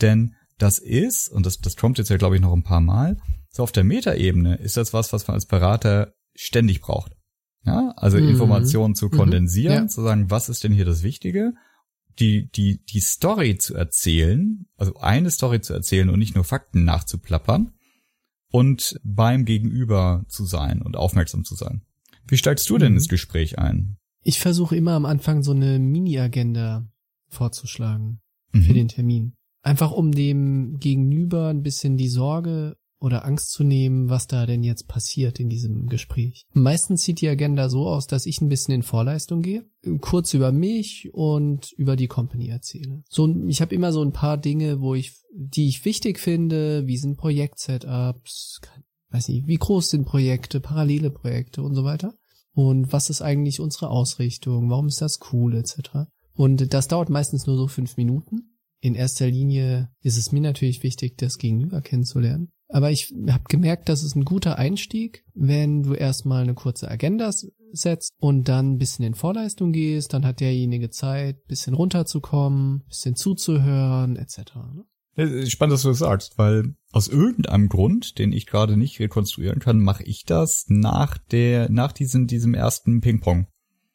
denn 0.00 0.34
das 0.58 0.78
ist, 0.78 1.28
und 1.28 1.46
das, 1.46 1.58
das 1.58 1.76
kommt 1.76 1.96
jetzt 1.96 2.10
ja 2.10 2.18
glaube 2.18 2.36
ich 2.36 2.42
noch 2.42 2.52
ein 2.52 2.62
paar 2.62 2.82
Mal, 2.82 3.16
so 3.48 3.62
auf 3.62 3.72
der 3.72 3.84
Metaebene 3.84 4.56
ist 4.56 4.76
das 4.76 4.92
was, 4.92 5.12
was 5.14 5.26
man 5.26 5.34
als 5.34 5.46
Berater 5.46 6.12
ständig 6.34 6.82
braucht. 6.82 7.16
Ja, 7.64 7.92
also 7.96 8.18
mhm. 8.18 8.28
Informationen 8.28 8.94
zu 8.94 9.06
mhm. 9.06 9.10
kondensieren, 9.10 9.74
mhm. 9.74 9.82
ja. 9.82 9.88
zu 9.88 10.02
sagen, 10.02 10.30
was 10.30 10.48
ist 10.48 10.64
denn 10.64 10.72
hier 10.72 10.84
das 10.86 11.02
Wichtige 11.02 11.52
die, 12.20 12.50
die, 12.50 12.82
die 12.84 13.00
Story 13.00 13.56
zu 13.58 13.74
erzählen, 13.74 14.66
also 14.76 14.94
eine 14.96 15.30
Story 15.30 15.60
zu 15.60 15.72
erzählen 15.72 16.10
und 16.10 16.18
nicht 16.18 16.34
nur 16.34 16.44
Fakten 16.44 16.84
nachzuplappern 16.84 17.72
und 18.50 18.98
beim 19.02 19.44
Gegenüber 19.44 20.24
zu 20.28 20.44
sein 20.44 20.82
und 20.82 20.96
aufmerksam 20.96 21.44
zu 21.44 21.54
sein. 21.54 21.82
Wie 22.26 22.36
steigst 22.36 22.68
du 22.68 22.78
denn 22.78 22.92
mhm. 22.92 22.98
ins 22.98 23.08
Gespräch 23.08 23.58
ein? 23.58 23.96
Ich 24.22 24.38
versuche 24.38 24.76
immer 24.76 24.92
am 24.92 25.06
Anfang 25.06 25.42
so 25.42 25.52
eine 25.52 25.78
Mini-Agenda 25.78 26.86
vorzuschlagen 27.28 28.20
mhm. 28.52 28.62
für 28.62 28.74
den 28.74 28.88
Termin. 28.88 29.34
Einfach 29.62 29.92
um 29.92 30.12
dem 30.12 30.78
Gegenüber 30.78 31.48
ein 31.48 31.62
bisschen 31.62 31.96
die 31.96 32.08
Sorge 32.08 32.76
oder 33.00 33.24
Angst 33.24 33.50
zu 33.52 33.64
nehmen, 33.64 34.10
was 34.10 34.26
da 34.26 34.46
denn 34.46 34.62
jetzt 34.62 34.86
passiert 34.86 35.40
in 35.40 35.48
diesem 35.48 35.86
Gespräch. 35.86 36.44
Meistens 36.52 37.02
sieht 37.02 37.20
die 37.20 37.28
Agenda 37.28 37.68
so 37.68 37.86
aus, 37.86 38.06
dass 38.06 38.26
ich 38.26 38.40
ein 38.40 38.48
bisschen 38.48 38.74
in 38.74 38.82
Vorleistung 38.82 39.40
gehe, 39.40 39.64
kurz 40.00 40.34
über 40.34 40.52
mich 40.52 41.08
und 41.12 41.72
über 41.72 41.96
die 41.96 42.08
Company 42.08 42.48
erzähle. 42.48 43.02
So, 43.08 43.34
ich 43.46 43.62
habe 43.62 43.74
immer 43.74 43.92
so 43.92 44.02
ein 44.02 44.12
paar 44.12 44.36
Dinge, 44.36 44.80
wo 44.80 44.94
ich, 44.94 45.14
die 45.34 45.68
ich 45.68 45.84
wichtig 45.84 46.20
finde, 46.20 46.86
wie 46.86 46.98
sind 46.98 47.16
Projektsetups, 47.16 48.60
weiß 49.10 49.28
nicht, 49.28 49.46
wie 49.46 49.56
groß 49.56 49.88
sind 49.88 50.04
Projekte, 50.04 50.60
parallele 50.60 51.10
Projekte 51.10 51.62
und 51.62 51.74
so 51.74 51.84
weiter. 51.84 52.14
Und 52.52 52.92
was 52.92 53.08
ist 53.08 53.22
eigentlich 53.22 53.60
unsere 53.60 53.88
Ausrichtung? 53.88 54.68
Warum 54.68 54.88
ist 54.88 55.00
das 55.00 55.20
cool, 55.32 55.54
etc. 55.54 56.10
Und 56.34 56.74
das 56.74 56.88
dauert 56.88 57.08
meistens 57.08 57.46
nur 57.46 57.56
so 57.56 57.66
fünf 57.66 57.96
Minuten. 57.96 58.58
In 58.80 58.94
erster 58.94 59.28
Linie 59.28 59.90
ist 60.02 60.16
es 60.16 60.32
mir 60.32 60.40
natürlich 60.40 60.82
wichtig, 60.82 61.16
das 61.16 61.38
Gegenüber 61.38 61.80
kennenzulernen. 61.80 62.50
Aber 62.72 62.90
ich 62.90 63.12
habe 63.28 63.44
gemerkt, 63.48 63.88
das 63.88 64.04
ist 64.04 64.14
ein 64.14 64.24
guter 64.24 64.58
Einstieg, 64.58 65.24
wenn 65.34 65.82
du 65.82 65.94
erstmal 65.94 66.42
eine 66.42 66.54
kurze 66.54 66.88
Agenda 66.88 67.32
setzt 67.72 68.12
und 68.18 68.48
dann 68.48 68.72
ein 68.72 68.78
bisschen 68.78 69.04
in 69.04 69.14
Vorleistung 69.14 69.72
gehst, 69.72 70.12
dann 70.12 70.24
hat 70.24 70.40
derjenige 70.40 70.90
Zeit, 70.90 71.46
bisschen 71.46 71.74
runterzukommen, 71.74 72.84
bisschen 72.88 73.16
zuzuhören, 73.16 74.16
etc. 74.16 74.38
Ne? 75.16 75.46
Spannend, 75.48 75.74
dass 75.74 75.82
du 75.82 75.88
das 75.88 75.98
sagst, 75.98 76.38
weil 76.38 76.74
aus 76.92 77.08
irgendeinem 77.08 77.68
Grund, 77.68 78.18
den 78.18 78.32
ich 78.32 78.46
gerade 78.46 78.76
nicht 78.76 79.00
rekonstruieren 79.00 79.58
kann, 79.58 79.80
mache 79.80 80.04
ich 80.04 80.24
das 80.24 80.66
nach 80.68 81.18
der, 81.18 81.68
nach 81.70 81.92
diesem, 81.92 82.28
diesem 82.28 82.54
ersten 82.54 83.00
Ping-Pong. 83.00 83.48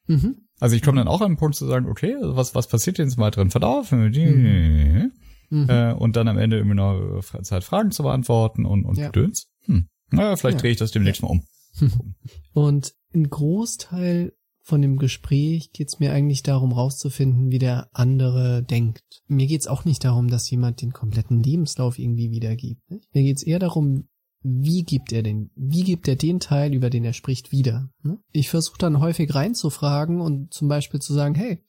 Mhm. 0.07 0.35
Also 0.59 0.75
ich 0.75 0.81
komme 0.81 0.97
dann 0.97 1.07
auch 1.07 1.21
an 1.21 1.31
den 1.31 1.37
Punkt 1.37 1.55
zu 1.55 1.65
sagen, 1.65 1.87
okay, 1.89 2.15
was, 2.19 2.55
was 2.55 2.67
passiert 2.67 2.97
jetzt 2.97 3.15
im 3.15 3.23
weiteren 3.23 3.49
Verlauf? 3.49 3.91
Mhm 3.91 5.11
mhm. 5.49 5.69
äh, 5.69 5.93
und 5.93 6.15
dann 6.15 6.27
am 6.27 6.37
Ende 6.37 6.57
immer 6.59 6.75
noch 6.75 7.23
Zeit 7.43 7.63
Fragen 7.63 7.91
zu 7.91 8.03
beantworten 8.03 8.65
und, 8.65 8.85
und 8.85 8.97
ja. 8.97 9.07
Gedöns. 9.07 9.47
Hm. 9.65 9.87
Naja, 10.11 10.35
vielleicht 10.35 10.57
ja. 10.57 10.61
drehe 10.61 10.71
ich 10.71 10.77
das 10.77 10.91
demnächst 10.91 11.21
ja. 11.21 11.27
mal 11.27 11.31
um. 11.33 11.43
Und 12.53 12.93
ein 13.13 13.29
Großteil 13.29 14.33
von 14.61 14.81
dem 14.81 14.97
Gespräch 14.97 15.71
geht's 15.73 15.99
mir 15.99 16.11
eigentlich 16.11 16.41
darum, 16.41 16.71
rauszufinden, 16.71 17.51
wie 17.51 17.59
der 17.59 17.89
andere 17.93 18.63
denkt. 18.63 19.03
Mir 19.27 19.45
geht's 19.45 19.67
auch 19.67 19.85
nicht 19.85 20.03
darum, 20.03 20.27
dass 20.27 20.49
jemand 20.49 20.81
den 20.81 20.91
kompletten 20.91 21.43
Lebenslauf 21.43 21.99
irgendwie 21.99 22.31
wiedergibt. 22.31 22.81
Nicht? 22.89 23.13
Mir 23.13 23.23
geht's 23.23 23.43
eher 23.43 23.59
darum, 23.59 24.07
wie 24.41 24.83
gibt 24.83 25.11
er 25.11 25.23
den, 25.23 25.51
wie 25.55 25.83
gibt 25.83 26.07
er 26.07 26.15
den 26.15 26.39
Teil, 26.39 26.73
über 26.73 26.89
den 26.89 27.03
er 27.03 27.13
spricht, 27.13 27.51
wieder. 27.51 27.89
Ne? 28.03 28.19
Ich 28.31 28.49
versuche 28.49 28.77
dann 28.77 28.99
häufig 28.99 29.33
reinzufragen 29.33 30.21
und 30.21 30.53
zum 30.53 30.67
Beispiel 30.67 30.99
zu 30.99 31.13
sagen, 31.13 31.35
hey, 31.35 31.63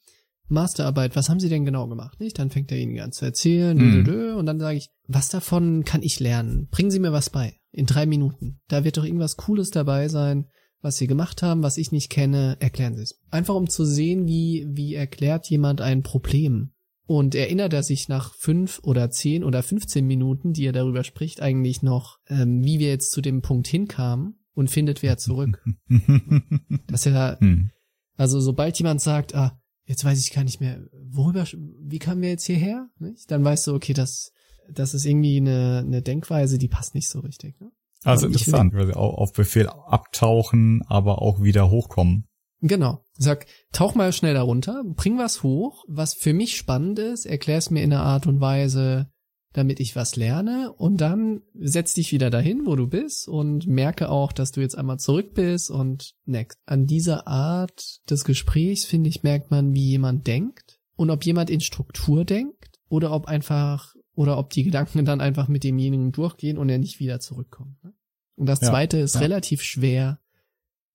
Masterarbeit, 0.48 1.16
was 1.16 1.28
haben 1.28 1.40
Sie 1.40 1.48
denn 1.48 1.64
genau 1.64 1.88
gemacht? 1.88 2.20
Nicht? 2.20 2.38
Dann 2.38 2.50
fängt 2.50 2.70
er 2.70 2.78
Ihnen 2.78 2.98
an 3.00 3.12
zu 3.12 3.24
erzählen 3.24 3.76
mhm. 3.76 4.36
und 4.36 4.46
dann 4.46 4.60
sage 4.60 4.78
ich, 4.78 4.90
was 5.08 5.28
davon 5.28 5.84
kann 5.84 6.02
ich 6.02 6.20
lernen? 6.20 6.68
Bringen 6.70 6.90
Sie 6.90 7.00
mir 7.00 7.12
was 7.12 7.30
bei 7.30 7.56
in 7.72 7.86
drei 7.86 8.06
Minuten. 8.06 8.60
Da 8.68 8.84
wird 8.84 8.96
doch 8.96 9.04
irgendwas 9.04 9.36
Cooles 9.36 9.70
dabei 9.70 10.08
sein, 10.08 10.46
was 10.80 10.96
Sie 10.96 11.06
gemacht 11.06 11.42
haben, 11.42 11.62
was 11.62 11.78
ich 11.78 11.92
nicht 11.92 12.10
kenne. 12.10 12.56
Erklären 12.60 12.94
Sie 12.94 13.02
es. 13.02 13.20
Einfach 13.30 13.54
um 13.54 13.68
zu 13.68 13.84
sehen, 13.84 14.26
wie 14.26 14.66
wie 14.68 14.94
erklärt 14.94 15.48
jemand 15.50 15.80
ein 15.80 16.02
Problem. 16.02 16.72
Und 17.08 17.36
erinnert 17.36 17.72
er 17.72 17.84
sich 17.84 18.08
nach 18.08 18.34
fünf 18.34 18.80
oder 18.82 19.10
zehn 19.10 19.44
oder 19.44 19.62
15 19.62 20.04
Minuten, 20.04 20.52
die 20.52 20.66
er 20.66 20.72
darüber 20.72 21.04
spricht, 21.04 21.40
eigentlich 21.40 21.82
noch, 21.82 22.18
ähm, 22.28 22.64
wie 22.64 22.80
wir 22.80 22.88
jetzt 22.88 23.12
zu 23.12 23.20
dem 23.20 23.42
Punkt 23.42 23.68
hinkamen 23.68 24.40
und 24.54 24.70
findet 24.70 25.02
wer 25.04 25.16
zurück. 25.16 25.64
das 26.88 27.06
ist 27.06 27.12
ja, 27.12 27.38
hm. 27.38 27.70
also 28.16 28.40
sobald 28.40 28.76
jemand 28.78 29.00
sagt, 29.00 29.36
ah, 29.36 29.60
jetzt 29.86 30.04
weiß 30.04 30.20
ich 30.20 30.32
gar 30.32 30.44
nicht 30.44 30.60
mehr, 30.60 30.80
worüber, 30.92 31.44
wie 31.54 31.98
kamen 31.98 32.22
wir 32.22 32.28
jetzt 32.28 32.44
hierher? 32.44 32.88
Nicht? 32.98 33.30
Dann 33.30 33.44
weißt 33.44 33.66
du, 33.68 33.74
okay, 33.74 33.94
das, 33.94 34.32
das 34.70 34.94
ist 34.94 35.06
irgendwie 35.06 35.38
eine, 35.38 35.82
eine 35.86 36.02
Denkweise, 36.02 36.58
die 36.58 36.68
passt 36.68 36.94
nicht 36.94 37.08
so 37.08 37.20
richtig. 37.20 37.58
Ne? 37.60 37.70
Also 38.04 38.26
interessant, 38.26 38.74
weil 38.74 38.86
sie 38.86 38.96
auch 38.96 39.14
auf 39.14 39.32
Befehl 39.32 39.68
abtauchen, 39.68 40.82
aber 40.86 41.22
auch 41.22 41.42
wieder 41.42 41.70
hochkommen. 41.70 42.28
Genau. 42.60 43.04
Sag, 43.14 43.46
tauch 43.72 43.94
mal 43.94 44.12
schnell 44.12 44.34
darunter, 44.34 44.82
bring 44.84 45.18
was 45.18 45.42
hoch, 45.42 45.84
was 45.88 46.14
für 46.14 46.32
mich 46.32 46.56
spannend 46.56 46.98
ist, 46.98 47.26
erklär 47.26 47.58
es 47.58 47.70
mir 47.70 47.82
in 47.82 47.92
einer 47.92 48.02
Art 48.02 48.26
und 48.26 48.40
Weise, 48.40 49.10
damit 49.52 49.80
ich 49.80 49.96
was 49.96 50.16
lerne 50.16 50.72
und 50.72 51.00
dann 51.00 51.42
setz 51.54 51.94
dich 51.94 52.12
wieder 52.12 52.30
dahin, 52.30 52.66
wo 52.66 52.76
du 52.76 52.86
bist 52.86 53.26
und 53.26 53.66
merke 53.66 54.10
auch, 54.10 54.32
dass 54.32 54.52
du 54.52 54.60
jetzt 54.60 54.76
einmal 54.76 54.98
zurück 54.98 55.34
bist 55.34 55.70
und 55.70 56.14
next. 56.26 56.58
An 56.66 56.86
dieser 56.86 57.26
Art 57.26 58.00
des 58.10 58.24
Gesprächs, 58.24 58.84
finde 58.84 59.08
ich, 59.08 59.22
merkt 59.22 59.50
man, 59.50 59.74
wie 59.74 59.88
jemand 59.88 60.26
denkt 60.26 60.78
und 60.96 61.10
ob 61.10 61.24
jemand 61.24 61.50
in 61.50 61.60
Struktur 61.60 62.24
denkt 62.24 62.78
oder 62.88 63.12
ob 63.12 63.26
einfach 63.26 63.94
oder 64.14 64.38
ob 64.38 64.50
die 64.50 64.64
Gedanken 64.64 65.04
dann 65.04 65.20
einfach 65.20 65.48
mit 65.48 65.64
demjenigen 65.64 66.12
durchgehen 66.12 66.58
und 66.58 66.68
er 66.68 66.78
nicht 66.78 67.00
wieder 67.00 67.20
zurückkommt. 67.20 67.82
Ne? 67.82 67.94
Und 68.34 68.46
das 68.46 68.60
zweite 68.60 68.98
ja, 68.98 69.04
ist 69.04 69.14
ja. 69.14 69.20
relativ 69.22 69.62
schwer 69.62 70.20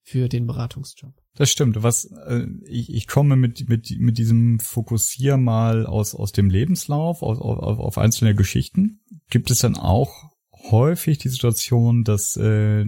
für 0.03 0.29
den 0.29 0.45
Beratungsjob. 0.45 1.20
Das 1.35 1.49
stimmt. 1.49 1.81
Was 1.81 2.05
äh, 2.05 2.45
ich, 2.65 2.93
ich 2.93 3.07
komme 3.07 3.35
mit 3.35 3.69
mit 3.69 3.95
mit 3.97 4.17
diesem 4.17 4.59
Fokussier 4.59 5.37
mal 5.37 5.85
aus 5.85 6.13
aus 6.13 6.31
dem 6.33 6.49
Lebenslauf 6.49 7.23
auf, 7.23 7.39
auf, 7.39 7.79
auf 7.79 7.97
einzelne 7.97 8.35
Geschichten. 8.35 8.99
Gibt 9.29 9.49
es 9.49 9.59
dann 9.59 9.77
auch 9.77 10.31
häufig 10.69 11.17
die 11.19 11.29
Situation, 11.29 12.03
dass 12.03 12.35
äh, 12.37 12.81
äh, 12.81 12.85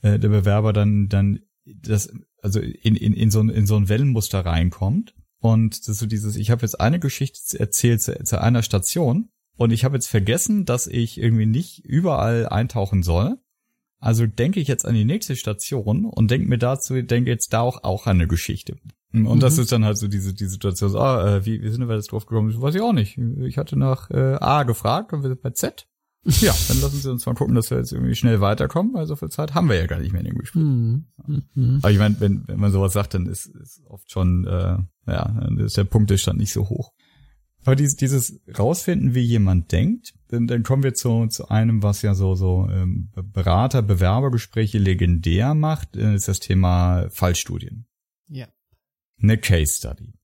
der 0.00 0.28
Bewerber 0.28 0.72
dann 0.72 1.08
dann 1.08 1.40
das 1.66 2.10
also 2.42 2.60
in 2.60 2.96
in 2.96 3.12
in 3.12 3.30
so 3.30 3.40
ein 3.40 3.50
in 3.50 3.66
so 3.66 3.76
ein 3.76 3.88
Wellenmuster 3.88 4.40
reinkommt 4.40 5.14
Und 5.44 5.80
das 5.80 5.88
ist 5.88 5.98
so 5.98 6.06
dieses, 6.06 6.36
ich 6.36 6.50
habe 6.50 6.62
jetzt 6.62 6.80
eine 6.80 6.98
Geschichte 6.98 7.60
erzählt 7.60 8.00
zu, 8.00 8.18
zu 8.24 8.40
einer 8.40 8.62
Station 8.62 9.28
und 9.58 9.72
ich 9.72 9.84
habe 9.84 9.94
jetzt 9.94 10.08
vergessen, 10.08 10.64
dass 10.64 10.86
ich 10.86 11.18
irgendwie 11.18 11.44
nicht 11.44 11.84
überall 11.84 12.48
eintauchen 12.48 13.02
soll. 13.02 13.36
Also 14.00 14.26
denke 14.26 14.60
ich 14.60 14.68
jetzt 14.68 14.84
an 14.84 14.94
die 14.94 15.04
nächste 15.04 15.36
Station 15.36 16.04
und 16.04 16.30
denke 16.30 16.48
mir 16.48 16.58
dazu, 16.58 17.00
denke 17.00 17.30
jetzt 17.30 17.52
da 17.52 17.60
auch, 17.60 17.84
auch 17.84 18.06
an 18.06 18.18
eine 18.18 18.28
Geschichte. 18.28 18.76
Und 19.12 19.36
mhm. 19.36 19.40
das 19.40 19.58
ist 19.58 19.70
dann 19.70 19.84
halt 19.84 19.96
so 19.96 20.08
diese 20.08 20.34
die 20.34 20.46
Situation, 20.46 20.90
so, 20.90 20.98
ah, 20.98 21.36
äh, 21.36 21.46
wie, 21.46 21.62
wie 21.62 21.70
sind 21.70 21.88
wir 21.88 21.94
jetzt 21.94 22.10
drauf 22.10 22.26
gekommen? 22.26 22.60
Weiß 22.60 22.74
ich 22.74 22.80
auch 22.80 22.92
nicht. 22.92 23.16
Ich 23.16 23.58
hatte 23.58 23.78
nach 23.78 24.10
äh, 24.10 24.36
A 24.40 24.64
gefragt 24.64 25.12
und 25.12 25.22
wir 25.22 25.28
sind 25.28 25.40
bei 25.40 25.50
Z. 25.50 25.86
Ja, 26.26 26.54
dann 26.68 26.80
lassen 26.80 26.96
Sie 26.96 27.10
uns 27.10 27.26
mal 27.26 27.34
gucken, 27.34 27.54
dass 27.54 27.70
wir 27.70 27.78
jetzt 27.78 27.92
irgendwie 27.92 28.14
schnell 28.14 28.40
weiterkommen, 28.40 28.94
weil 28.94 29.06
so 29.06 29.14
viel 29.14 29.28
Zeit 29.28 29.54
haben 29.54 29.68
wir 29.68 29.76
ja 29.76 29.86
gar 29.86 30.00
nicht 30.00 30.12
mehr 30.12 30.22
in 30.22 30.28
dem 30.28 30.38
Gespräch. 30.38 30.62
Mhm. 30.62 31.04
Mhm. 31.54 31.78
Aber 31.82 31.90
ich 31.90 31.98
meine, 31.98 32.18
wenn, 32.18 32.48
wenn 32.48 32.58
man 32.58 32.72
sowas 32.72 32.94
sagt, 32.94 33.14
dann 33.14 33.26
ist, 33.26 33.46
ist 33.46 33.82
oft 33.88 34.10
schon, 34.10 34.46
äh, 34.46 34.78
ja, 35.06 35.28
dann 35.28 35.58
ist 35.58 35.76
der 35.76 35.84
Punktestand 35.84 36.38
nicht 36.38 36.52
so 36.52 36.68
hoch. 36.68 36.92
Aber 37.64 37.76
dieses, 37.76 37.96
dieses 37.96 38.40
rausfinden, 38.58 39.14
wie 39.14 39.22
jemand 39.22 39.72
denkt, 39.72 40.14
dann, 40.28 40.46
dann 40.46 40.62
kommen 40.62 40.82
wir 40.82 40.94
zu, 40.94 41.26
zu 41.28 41.48
einem, 41.48 41.82
was 41.82 42.02
ja 42.02 42.14
so, 42.14 42.34
so 42.34 42.68
ähm, 42.70 43.10
Berater, 43.14 43.82
Bewerbergespräche 43.82 44.78
legendär 44.78 45.54
macht, 45.54 45.96
äh, 45.96 46.14
ist 46.14 46.28
das 46.28 46.40
Thema 46.40 47.08
Fallstudien. 47.10 47.86
Ja. 48.28 48.48
Eine 49.20 49.38
Case 49.38 49.74
Study. 49.78 50.14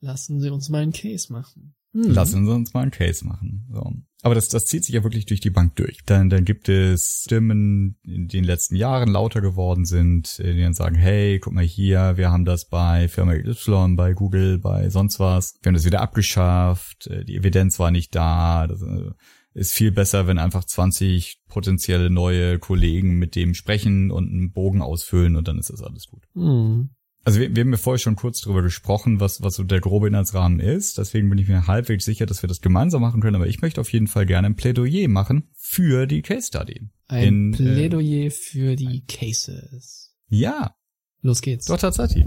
Lassen 0.00 0.40
Sie 0.40 0.50
uns 0.50 0.68
mal 0.68 0.82
einen 0.82 0.92
Case 0.92 1.32
machen. 1.32 1.74
Mhm. 1.92 2.10
Lassen 2.10 2.44
Sie 2.44 2.52
uns 2.52 2.74
mal 2.74 2.82
einen 2.82 2.90
Case 2.90 3.26
machen. 3.26 3.66
So. 3.72 3.92
Aber 4.24 4.34
das, 4.34 4.48
das 4.48 4.64
zieht 4.64 4.86
sich 4.86 4.94
ja 4.94 5.04
wirklich 5.04 5.26
durch 5.26 5.40
die 5.40 5.50
Bank 5.50 5.76
durch. 5.76 5.98
Dann, 6.06 6.30
dann 6.30 6.46
gibt 6.46 6.70
es 6.70 7.24
Stimmen, 7.26 7.98
die 8.04 8.14
in 8.14 8.28
den 8.28 8.44
letzten 8.44 8.74
Jahren 8.74 9.10
lauter 9.10 9.42
geworden 9.42 9.84
sind, 9.84 10.38
die 10.38 10.62
dann 10.62 10.72
sagen, 10.72 10.94
hey, 10.94 11.38
guck 11.38 11.52
mal 11.52 11.62
hier, 11.62 12.16
wir 12.16 12.30
haben 12.30 12.46
das 12.46 12.64
bei 12.64 13.06
Firma 13.08 13.34
Y, 13.34 13.96
bei 13.96 14.14
Google, 14.14 14.58
bei 14.58 14.88
sonst 14.88 15.20
was. 15.20 15.58
Wir 15.60 15.68
haben 15.68 15.74
das 15.74 15.84
wieder 15.84 16.00
abgeschafft, 16.00 17.06
äh, 17.08 17.26
die 17.26 17.36
Evidenz 17.36 17.78
war 17.78 17.90
nicht 17.90 18.14
da. 18.14 18.66
Das 18.66 18.80
äh, 18.80 19.10
ist 19.52 19.74
viel 19.74 19.92
besser, 19.92 20.26
wenn 20.26 20.38
einfach 20.38 20.64
20 20.64 21.42
potenzielle 21.46 22.08
neue 22.08 22.58
Kollegen 22.58 23.18
mit 23.18 23.36
dem 23.36 23.52
sprechen 23.52 24.10
und 24.10 24.30
einen 24.30 24.52
Bogen 24.52 24.80
ausfüllen 24.80 25.36
und 25.36 25.48
dann 25.48 25.58
ist 25.58 25.68
das 25.68 25.82
alles 25.82 26.06
gut. 26.06 26.24
Mhm. 26.32 26.93
Also 27.24 27.40
wir, 27.40 27.56
wir 27.56 27.62
haben 27.62 27.72
ja 27.72 27.78
vorher 27.78 27.98
schon 27.98 28.16
kurz 28.16 28.42
drüber 28.42 28.62
gesprochen, 28.62 29.18
was, 29.18 29.42
was 29.42 29.54
so 29.54 29.64
der 29.64 29.80
grobe 29.80 30.08
Inhaltsrahmen 30.08 30.60
ist. 30.60 30.98
Deswegen 30.98 31.30
bin 31.30 31.38
ich 31.38 31.48
mir 31.48 31.66
halbwegs 31.66 32.04
sicher, 32.04 32.26
dass 32.26 32.42
wir 32.42 32.48
das 32.48 32.60
gemeinsam 32.60 33.00
machen 33.00 33.22
können. 33.22 33.36
Aber 33.36 33.46
ich 33.46 33.62
möchte 33.62 33.80
auf 33.80 33.92
jeden 33.92 34.08
Fall 34.08 34.26
gerne 34.26 34.48
ein 34.48 34.56
Plädoyer 34.56 35.08
machen 35.08 35.48
für 35.56 36.06
die 36.06 36.20
Case 36.20 36.48
Study. 36.48 36.90
Ein 37.08 37.22
In, 37.24 37.52
Plädoyer 37.52 38.26
äh, 38.26 38.30
für 38.30 38.76
die 38.76 39.04
Cases. 39.06 40.14
Ja. 40.28 40.76
Los 41.22 41.40
geht's. 41.40 41.64
Doch, 41.64 41.78
tatsächlich. 41.78 42.26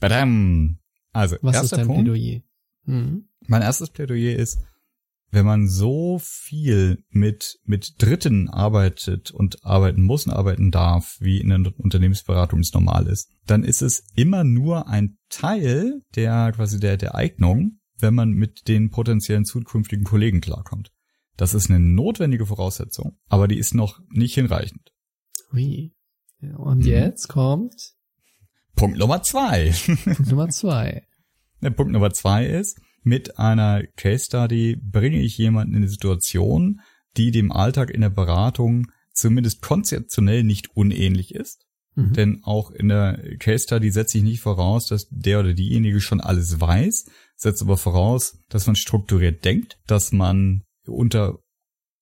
Badam. 0.00 0.80
Also, 1.12 1.36
was 1.42 1.54
erster 1.54 1.64
ist 1.64 1.78
dein 1.78 1.86
Punkt. 1.86 2.04
Plädoyer? 2.04 2.40
Mhm. 2.86 3.28
Mein 3.46 3.62
erstes 3.62 3.90
Plädoyer 3.90 4.36
ist, 4.36 4.58
wenn 5.34 5.44
man 5.44 5.68
so 5.68 6.18
viel 6.22 7.04
mit, 7.10 7.58
mit 7.64 7.96
Dritten 7.98 8.48
arbeitet 8.48 9.30
und 9.30 9.64
arbeiten 9.64 10.02
muss 10.02 10.26
und 10.26 10.32
arbeiten 10.32 10.70
darf, 10.70 11.16
wie 11.20 11.40
in 11.40 11.48
der 11.48 11.72
Unternehmensberatung 11.78 12.60
es 12.60 12.72
normal 12.72 13.06
ist, 13.06 13.30
dann 13.46 13.64
ist 13.64 13.82
es 13.82 14.06
immer 14.14 14.44
nur 14.44 14.88
ein 14.88 15.18
Teil 15.28 16.02
der, 16.14 16.52
quasi 16.52 16.78
der, 16.78 16.96
der 16.96 17.14
Eignung, 17.14 17.80
wenn 17.98 18.14
man 18.14 18.30
mit 18.30 18.68
den 18.68 18.90
potenziellen 18.90 19.44
zukünftigen 19.44 20.04
Kollegen 20.04 20.40
klarkommt. 20.40 20.90
Das 21.36 21.52
ist 21.52 21.68
eine 21.68 21.80
notwendige 21.80 22.46
Voraussetzung, 22.46 23.18
aber 23.28 23.48
die 23.48 23.58
ist 23.58 23.74
noch 23.74 24.00
nicht 24.10 24.34
hinreichend. 24.34 24.92
Ui. 25.52 25.92
Und 26.56 26.80
mhm. 26.80 26.86
jetzt 26.86 27.28
kommt 27.28 27.94
Punkt 28.76 28.98
Nummer 28.98 29.22
zwei. 29.22 29.72
Punkt 30.04 30.26
Nummer 30.30 30.48
zwei. 30.50 31.06
Der 31.60 31.70
Punkt 31.70 31.92
Nummer 31.92 32.12
zwei 32.12 32.46
ist, 32.46 32.78
mit 33.04 33.38
einer 33.38 33.84
Case 33.96 34.24
Study 34.24 34.76
bringe 34.80 35.20
ich 35.20 35.38
jemanden 35.38 35.74
in 35.74 35.78
eine 35.78 35.88
Situation, 35.88 36.80
die 37.16 37.30
dem 37.30 37.52
Alltag 37.52 37.90
in 37.90 38.00
der 38.00 38.10
Beratung 38.10 38.90
zumindest 39.12 39.62
konzeptionell 39.62 40.42
nicht 40.42 40.76
unähnlich 40.76 41.34
ist. 41.34 41.64
Mhm. 41.94 42.12
Denn 42.14 42.40
auch 42.42 42.70
in 42.70 42.88
der 42.88 43.36
Case 43.38 43.64
Study 43.64 43.90
setze 43.90 44.18
ich 44.18 44.24
nicht 44.24 44.40
voraus, 44.40 44.86
dass 44.86 45.06
der 45.10 45.40
oder 45.40 45.54
diejenige 45.54 46.00
schon 46.00 46.20
alles 46.20 46.60
weiß, 46.60 47.06
setze 47.36 47.64
aber 47.64 47.76
voraus, 47.76 48.38
dass 48.48 48.66
man 48.66 48.76
strukturiert 48.76 49.44
denkt, 49.44 49.78
dass 49.86 50.12
man 50.12 50.62
unter 50.86 51.38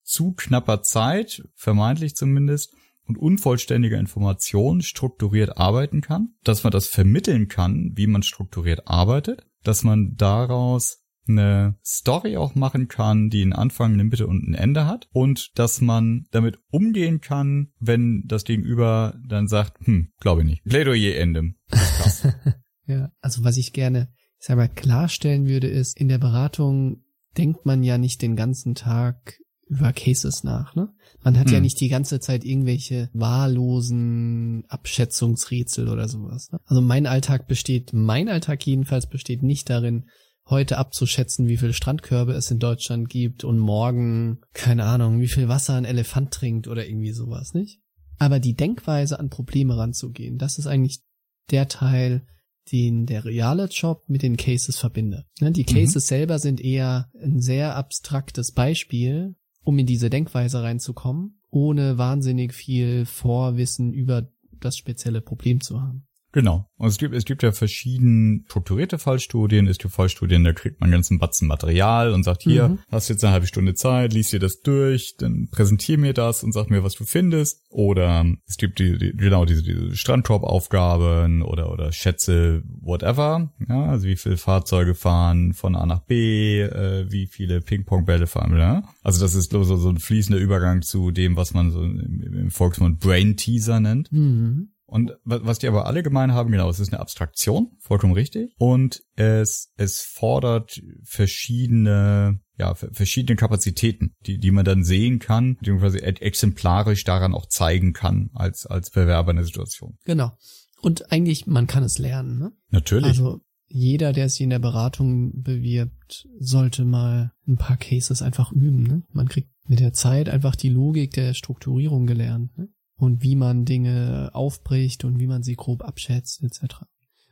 zu 0.03 0.33
knapper 0.33 0.83
Zeit, 0.83 1.43
vermeintlich 1.55 2.15
zumindest, 2.15 2.75
und 3.05 3.19
unvollständiger 3.19 3.99
Information 3.99 4.81
strukturiert 4.81 5.59
arbeiten 5.59 6.01
kann, 6.01 6.35
dass 6.45 6.63
man 6.63 6.71
das 6.71 6.87
vermitteln 6.87 7.49
kann, 7.49 7.93
wie 7.95 8.07
man 8.07 8.23
strukturiert 8.23 8.87
arbeitet, 8.87 9.45
dass 9.63 9.85
man 9.85 10.15
daraus 10.17 11.03
eine 11.29 11.77
Story 11.85 12.37
auch 12.37 12.55
machen 12.55 12.89
kann, 12.89 13.31
die 13.31 13.43
einen 13.43 13.53
Anfang, 13.53 13.93
eine 13.93 14.05
Mitte 14.05 14.27
und 14.27 14.49
ein 14.49 14.55
Ende 14.55 14.87
hat 14.87 15.09
und 15.13 15.51
dass 15.55 15.81
man 15.81 16.27
damit 16.31 16.59
umgehen 16.71 17.21
kann, 17.21 17.73
wenn 17.79 18.25
das 18.27 18.45
Gegenüber 18.45 19.15
dann 19.27 19.47
sagt, 19.47 19.87
hm, 19.87 20.13
glaube 20.21 20.43
ich 20.43 20.47
nicht. 20.49 20.65
Plädoyer 20.65 21.17
Ende. 21.17 21.55
ja, 22.87 23.13
also 23.21 23.45
was 23.45 23.57
ich 23.57 23.73
gerne, 23.73 24.13
ich 24.39 24.47
sag 24.47 24.57
mal, 24.57 24.69
klarstellen 24.69 25.47
würde, 25.47 25.69
ist, 25.69 25.97
in 25.97 26.09
der 26.09 26.19
Beratung 26.19 27.05
denkt 27.37 27.65
man 27.65 27.83
ja 27.83 27.99
nicht 27.99 28.21
den 28.21 28.37
ganzen 28.37 28.75
Tag 28.75 29.39
über 29.73 29.93
Cases 29.93 30.45
nach, 30.45 30.75
ne? 30.75 30.89
Man 31.25 31.39
hat 31.39 31.47
hm. 31.47 31.55
ja 31.55 31.61
nicht 31.61 31.81
die 31.81 31.89
ganze 31.89 32.21
Zeit 32.21 32.45
irgendwelche 32.45 33.09
wahllosen 33.13 34.65
Abschätzungsrätsel 34.69 35.89
oder 35.89 36.09
sowas. 36.09 36.51
Ne? 36.51 36.59
Also 36.67 36.83
mein 36.83 37.07
Alltag 37.07 37.47
besteht, 37.47 37.93
mein 37.93 38.29
Alltag 38.29 38.67
jedenfalls 38.67 39.07
besteht 39.07 39.43
nicht 39.43 39.71
darin, 39.71 40.07
heute 40.47 40.79
abzuschätzen, 40.79 41.47
wie 41.47 41.57
viele 41.57 41.73
Strandkörbe 41.73 42.33
es 42.33 42.51
in 42.51 42.59
Deutschland 42.59 43.09
gibt 43.09 43.45
und 43.45 43.59
morgen, 43.59 44.41
keine 44.53 44.85
Ahnung, 44.85 45.21
wie 45.21 45.29
viel 45.29 45.49
Wasser 45.49 45.75
ein 45.75 45.85
Elefant 45.85 46.33
trinkt 46.33 46.67
oder 46.67 46.87
irgendwie 46.87 47.13
sowas, 47.13 47.55
nicht? 47.55 47.81
Aber 48.19 48.41
die 48.41 48.55
Denkweise 48.55 49.19
an 49.19 49.31
Probleme 49.31 49.77
ranzugehen, 49.77 50.39
das 50.39 50.59
ist 50.59 50.67
eigentlich 50.67 51.03
der 51.51 51.69
Teil, 51.69 52.27
den 52.71 53.07
der 53.07 53.25
reale 53.25 53.67
Job 53.67 54.05
mit 54.09 54.23
den 54.23 54.37
Cases 54.37 54.77
verbindet. 54.77 55.27
Ne, 55.41 55.53
die 55.53 55.63
mhm. 55.63 55.75
Cases 55.75 56.05
mhm. 56.05 56.09
selber 56.09 56.39
sind 56.39 56.61
eher 56.61 57.11
ein 57.21 57.41
sehr 57.41 57.77
abstraktes 57.77 58.53
Beispiel, 58.53 59.35
um 59.65 59.79
in 59.79 59.87
diese 59.87 60.11
Denkweise 60.11 60.63
reinzukommen, 60.63 61.41
ohne 61.51 61.99
wahnsinnig 61.99 62.55
viel 62.55 63.07
Vorwissen 63.07 63.93
über 63.93 64.29
das 64.61 64.77
spezielle 64.77 65.21
Problem 65.21 65.61
zu 65.61 65.81
haben. 65.81 66.07
Genau. 66.33 66.67
Und 66.79 66.89
es 66.89 66.97
gibt, 66.97 67.15
es 67.15 67.27
gibt 67.27 67.43
ja 67.43 67.53
verschieden 67.53 68.45
strukturierte 68.49 68.99
Fallstudien. 68.99 69.67
Es 69.67 69.79
gibt 69.79 69.93
Fallstudien, 69.93 70.43
da 70.45 70.53
kriegt 70.55 70.81
man 70.81 70.89
einen 70.89 70.95
ganzen 70.95 71.19
Batzen 71.19 71.47
Material 71.47 72.13
und 72.13 72.25
sagt, 72.25 72.43
hier, 72.43 72.71
mhm. 72.71 72.79
hast 72.91 73.09
jetzt 73.09 73.23
eine 73.23 73.35
halbe 73.35 73.47
Stunde 73.47 73.75
Zeit, 73.75 74.15
liest 74.15 74.33
dir 74.33 74.41
das 74.41 74.61
durch, 74.61 75.15
dann 75.19 75.49
präsentier 75.51 75.99
mir 75.99 76.15
das 76.15 76.43
und 76.43 76.53
sag 76.53 76.71
mir, 76.71 76.83
was 76.83 76.95
du 76.95 77.05
findest. 77.05 77.61
Oder 77.69 78.25
es 78.49 78.57
gibt 78.57 78.79
die, 78.79 78.99
die 78.99 79.13
genau 79.15 79.45
diese, 79.45 79.63
diese 79.63 79.95
Strandkorbaufgaben 79.95 81.43
oder, 81.43 81.71
oder 81.71 81.93
Schätze, 81.93 82.63
whatever. 82.81 83.53
Ja, 83.69 83.85
also 83.85 84.07
wie 84.07 84.17
viele 84.17 84.39
Fahrzeuge 84.39 84.95
fahren 84.95 85.53
von 85.53 85.77
A 85.77 85.85
nach 85.85 86.01
B, 86.01 86.63
äh, 86.63 87.07
wie 87.11 87.27
viele 87.27 87.61
Ping-Pong-Bälle 87.61 88.27
fahren. 88.27 88.57
Ja? 88.57 88.83
Also 89.03 89.21
das 89.21 89.35
ist 89.35 89.53
so, 89.53 89.63
so 89.65 89.89
ein 89.89 89.99
fließender 89.99 90.41
Übergang 90.41 90.81
zu 90.81 91.11
dem, 91.11 91.37
was 91.37 91.53
man 91.53 91.71
so 91.71 91.83
im, 91.83 92.23
im 92.23 92.51
Volksmund 92.51 93.01
Brain 93.01 93.37
Teaser 93.37 93.81
nennt. 93.81 94.11
Mhm. 94.11 94.71
Und 94.93 95.13
was 95.25 95.59
die 95.59 95.69
aber 95.69 95.87
alle 95.87 96.03
gemein 96.03 96.33
haben, 96.33 96.53
genau, 96.53 96.69
es 96.69 96.79
ist 96.79 96.93
eine 96.93 97.01
Abstraktion, 97.01 97.71
vollkommen 97.79 98.13
richtig. 98.13 98.55
Und 98.59 99.03
es, 99.17 99.73
es 99.79 100.03
fordert 100.03 100.83
verschiedene, 101.03 102.41
ja, 102.59 102.75
verschiedene 102.75 103.37
Kapazitäten, 103.37 104.15
die, 104.27 104.37
die 104.37 104.51
man 104.51 104.67
dann 104.67 104.85
sehen 104.85 105.19
kann, 105.19 105.57
man 105.67 105.79
quasi 105.79 105.97
exemplarisch 105.97 107.05
daran 107.05 107.33
auch 107.33 107.47
zeigen 107.47 107.95
kann 107.95 108.29
als, 108.35 108.67
als 108.67 108.91
Bewerber 108.91 109.31
in 109.31 109.37
der 109.37 109.47
Situation. 109.47 109.97
Genau. 110.05 110.37
Und 110.83 111.11
eigentlich, 111.11 111.47
man 111.47 111.67
kann 111.67 111.85
es 111.85 111.97
lernen, 111.97 112.39
ne? 112.39 112.53
Natürlich. 112.69 113.07
Also 113.07 113.41
jeder, 113.69 114.13
der 114.13 114.29
sich 114.29 114.43
in 114.43 114.51
der 114.51 114.59
Beratung 114.59 115.43
bewirbt, 115.43 116.29
sollte 116.39 116.85
mal 116.85 117.33
ein 117.49 117.57
paar 117.57 117.79
Cases 117.79 118.21
einfach 118.21 118.53
üben. 118.53 118.83
Ne? 118.83 119.03
Man 119.11 119.29
kriegt 119.29 119.49
mit 119.67 119.81
der 119.81 119.95
Zeit 119.95 120.29
einfach 120.29 120.55
die 120.55 120.69
Logik 120.69 121.13
der 121.13 121.33
Strukturierung 121.33 122.07
gelernt. 122.07 122.59
Ne? 122.59 122.69
Und 123.03 123.21
wie 123.21 123.35
man 123.35 123.65
Dinge 123.65 124.31
aufbricht 124.33 125.05
und 125.05 125.19
wie 125.19 125.27
man 125.27 125.43
sie 125.43 125.57
grob 125.57 125.83
abschätzt 125.83 126.41
etc. 126.45 126.83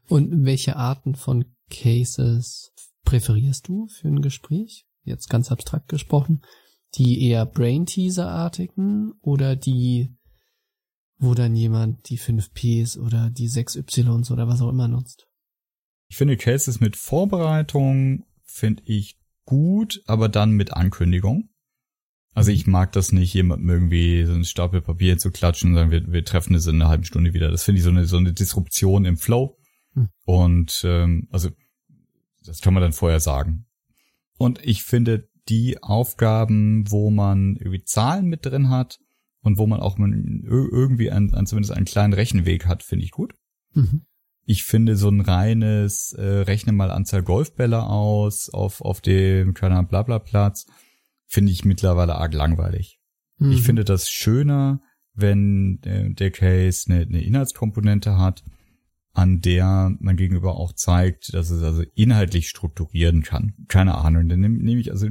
Und 0.09 0.45
welche 0.45 0.75
Arten 0.75 1.15
von 1.15 1.45
Cases 1.71 2.73
präferierst 3.05 3.69
du 3.69 3.87
für 3.87 4.09
ein 4.09 4.21
Gespräch? 4.21 4.85
Jetzt 5.05 5.31
ganz 5.31 5.53
abstrakt 5.53 5.89
gesprochen. 5.89 6.43
Die 6.97 7.25
eher 7.25 7.47
Brain-Teaser-artigen 7.47 9.13
oder 9.23 9.55
die, 9.55 10.13
wo 11.19 11.35
dann 11.35 11.55
jemand 11.55 12.11
die 12.11 12.19
5 12.19 12.53
Ps 12.53 12.99
oder 12.99 13.31
die 13.31 13.47
6 13.47 13.77
Ys 13.77 14.33
oder 14.33 14.49
was 14.49 14.61
auch 14.61 14.71
immer 14.71 14.89
nutzt? 14.89 15.29
Ich 16.09 16.17
finde 16.17 16.37
Cases 16.37 16.81
mit 16.81 16.97
Vorbereitung 16.97 18.25
finde 18.43 18.83
ich 18.87 19.21
gut, 19.45 20.03
aber 20.07 20.29
dann 20.29 20.51
mit 20.51 20.73
Ankündigung. 20.73 21.50
Also 22.33 22.53
ich 22.53 22.67
mag 22.67 22.93
das 22.93 23.13
nicht, 23.13 23.35
jemandem 23.35 23.69
irgendwie 23.69 24.25
so 24.25 24.33
ein 24.33 24.45
Stapel 24.45 24.81
Papier 24.81 25.19
zu 25.19 25.31
klatschen 25.31 25.71
und 25.71 25.77
sagen, 25.77 25.91
wir, 25.91 26.13
wir 26.13 26.25
treffen 26.25 26.55
es 26.55 26.67
in 26.67 26.77
einer 26.77 26.89
halben 26.89 27.05
Stunde 27.05 27.35
wieder. 27.35 27.51
Das 27.51 27.65
finde 27.65 27.79
ich 27.79 27.85
so 27.85 27.91
eine, 27.91 28.07
so 28.07 28.17
eine 28.19 28.33
Disruption 28.33 29.05
im 29.05 29.17
Flow. 29.17 29.59
Hm. 29.95 30.09
Und 30.25 30.83
ähm, 30.85 31.27
also 31.31 31.51
das 32.45 32.61
kann 32.61 32.75
man 32.75 32.83
dann 32.83 32.93
vorher 32.93 33.21
sagen. 33.21 33.67
Und 34.39 34.65
ich 34.65 34.85
finde 34.85 35.29
die 35.49 35.83
Aufgaben, 35.83 36.91
wo 36.91 37.11
man 37.11 37.57
irgendwie 37.57 37.83
Zahlen 37.85 38.27
mit 38.27 38.47
drin 38.47 38.71
hat 38.71 38.99
und 39.43 39.59
wo 39.59 39.67
man 39.67 39.81
auch 39.81 39.99
irgendwie 39.99 41.11
ein, 41.11 41.35
ein, 41.35 41.47
zumindest 41.47 41.75
einen 41.75 41.87
kleinen 41.87 42.13
Rechenweg 42.13 42.67
hat, 42.67 42.83
finde 42.83 43.05
ich 43.05 43.11
gut. 43.11 43.35
Mhm. 43.75 44.03
Ich 44.45 44.65
finde 44.65 44.97
so 44.97 45.09
ein 45.09 45.21
reines 45.21 46.13
äh, 46.13 46.23
Rechne 46.23 46.73
mal 46.73 46.91
Anzahl 46.91 47.23
Golfbälle 47.23 47.85
aus 47.85 48.49
auf, 48.49 48.81
auf 48.81 49.01
dem, 49.01 49.55
keine 49.55 49.75
Ahnung, 49.77 49.89
Blabla-Platz, 49.89 50.67
finde 51.31 51.53
ich 51.53 51.65
mittlerweile 51.65 52.17
arg 52.17 52.35
langweilig. 52.35 52.99
Mhm. 53.39 53.53
Ich 53.53 53.63
finde 53.63 53.85
das 53.85 54.11
schöner, 54.11 54.81
wenn 55.15 55.81
äh, 55.85 56.13
der 56.13 56.31
Case 56.31 56.91
eine, 56.91 57.03
eine 57.03 57.23
Inhaltskomponente 57.23 58.19
hat, 58.19 58.43
an 59.13 59.41
der 59.41 59.95
man 59.99 60.17
gegenüber 60.17 60.57
auch 60.57 60.73
zeigt, 60.73 61.35
dass 61.35 61.51
es 61.51 61.63
also 61.63 61.83
inhaltlich 61.95 62.49
strukturieren 62.49 63.23
kann. 63.23 63.55
Keine 63.69 63.97
Ahnung. 63.97 64.29
Dann 64.29 64.41
nehme 64.41 64.59
nehm 64.59 64.79
ich 64.79 64.91
also 64.91 65.07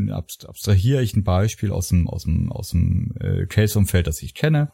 abstrahiere 0.48 1.02
ich 1.02 1.16
ein 1.16 1.24
Beispiel 1.24 1.72
aus 1.72 1.90
dem 1.90 2.08
aus 2.08 2.24
dem 2.24 2.52
aus 2.52 2.70
dem 2.70 3.14
äh, 3.20 3.46
Case-Umfeld, 3.46 4.08
das 4.08 4.22
ich 4.22 4.36
kenne. 4.36 4.72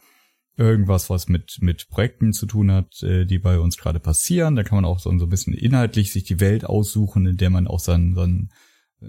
Irgendwas, 0.56 1.10
was 1.10 1.28
mit 1.28 1.58
mit 1.60 1.88
Projekten 1.90 2.32
zu 2.32 2.46
tun 2.46 2.70
hat, 2.70 3.02
äh, 3.02 3.24
die 3.24 3.38
bei 3.38 3.58
uns 3.58 3.76
gerade 3.76 4.00
passieren. 4.00 4.54
Da 4.54 4.62
kann 4.62 4.76
man 4.76 4.84
auch 4.84 5.00
so, 5.00 5.16
so 5.18 5.26
ein 5.26 5.28
bisschen 5.30 5.54
inhaltlich 5.54 6.12
sich 6.12 6.24
die 6.24 6.40
Welt 6.40 6.64
aussuchen, 6.64 7.26
in 7.26 7.36
der 7.36 7.50
man 7.50 7.66
auch 7.66 7.80
seinen 7.80 8.14
seinen 8.14 8.50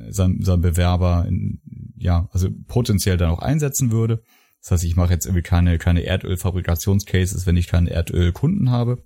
sein, 0.10 0.40
sein 0.42 0.62
Bewerber 0.62 1.26
in, 1.28 1.62
ja 1.98 2.30
also 2.32 2.50
potenziell 2.68 3.18
dann 3.18 3.30
auch 3.30 3.40
einsetzen 3.40 3.92
würde. 3.92 4.22
Das 4.62 4.72
heißt, 4.72 4.84
ich 4.84 4.96
mache 4.96 5.14
jetzt 5.14 5.26
irgendwie 5.26 5.44
keine 5.44 5.78
keine 5.78 6.02
Erdölfabrikationscases, 6.02 7.46
wenn 7.46 7.58
ich 7.58 7.68
keine 7.68 7.90
Erdölkunden 7.90 8.72
habe 8.72 9.04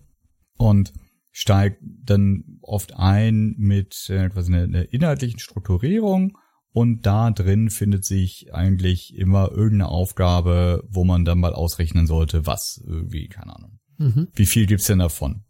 und 0.57 0.93
steigt 1.31 1.81
dann 1.81 2.59
oft 2.61 2.93
ein 2.95 3.55
mit 3.57 4.09
äh, 4.09 4.29
quasi 4.29 4.53
einer, 4.53 4.63
einer 4.63 4.93
inhaltlichen 4.93 5.39
Strukturierung 5.39 6.37
und 6.73 7.05
da 7.05 7.31
drin 7.31 7.69
findet 7.69 8.05
sich 8.05 8.53
eigentlich 8.53 9.15
immer 9.15 9.51
irgendeine 9.51 9.89
Aufgabe, 9.89 10.83
wo 10.89 11.03
man 11.03 11.25
dann 11.25 11.39
mal 11.39 11.53
ausrechnen 11.53 12.07
sollte, 12.07 12.45
was 12.45 12.81
irgendwie, 12.85 13.27
keine 13.27 13.55
Ahnung. 13.55 13.79
Mhm. 13.97 14.27
Wie 14.33 14.45
viel 14.45 14.67
gibt's 14.67 14.87
denn 14.87 14.99
davon? 14.99 15.43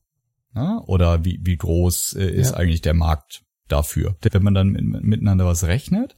Ja? 0.56 0.82
Oder 0.86 1.24
wie, 1.24 1.40
wie 1.44 1.58
groß 1.58 2.16
äh, 2.16 2.30
ist 2.30 2.52
ja. 2.52 2.58
eigentlich 2.58 2.82
der 2.82 2.96
Markt 2.96 3.44
dafür? 3.72 4.16
Wenn 4.22 4.44
man 4.44 4.54
dann 4.54 4.72
miteinander 4.72 5.46
was 5.46 5.66
rechnet, 5.66 6.16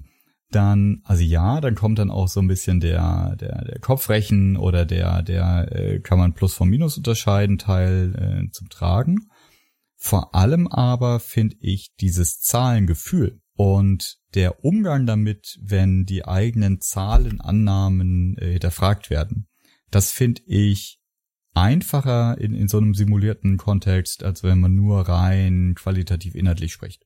dann, 0.51 1.01
also 1.03 1.23
ja, 1.23 1.61
dann 1.61 1.75
kommt 1.75 1.99
dann 1.99 2.11
auch 2.11 2.27
so 2.27 2.39
ein 2.39 2.47
bisschen 2.47 2.79
der, 2.79 3.35
der, 3.39 3.63
der 3.65 3.79
Kopfrechen 3.79 4.57
oder 4.57 4.85
der, 4.85 5.23
der 5.23 5.71
äh, 5.71 5.99
kann 5.99 6.19
man 6.19 6.33
Plus 6.33 6.53
vom 6.53 6.69
Minus 6.69 6.97
unterscheiden, 6.97 7.57
Teil 7.57 8.13
äh, 8.15 8.51
zum 8.51 8.69
Tragen. 8.69 9.29
Vor 9.97 10.35
allem 10.35 10.67
aber 10.67 11.19
finde 11.19 11.55
ich 11.59 11.95
dieses 11.99 12.41
Zahlengefühl 12.41 13.39
und 13.55 14.17
der 14.33 14.63
Umgang 14.63 15.05
damit, 15.05 15.57
wenn 15.61 16.05
die 16.05 16.25
eigenen 16.25 16.81
Zahlenannahmen 16.81 18.37
äh, 18.37 18.51
hinterfragt 18.51 19.09
werden, 19.09 19.47
das 19.91 20.11
finde 20.11 20.41
ich 20.45 20.99
einfacher 21.53 22.37
in, 22.39 22.53
in 22.53 22.67
so 22.67 22.77
einem 22.77 22.95
simulierten 22.95 23.57
Kontext, 23.57 24.23
als 24.23 24.43
wenn 24.43 24.59
man 24.59 24.75
nur 24.75 25.07
rein 25.07 25.75
qualitativ 25.75 26.35
inhaltlich 26.35 26.73
spricht. 26.73 27.05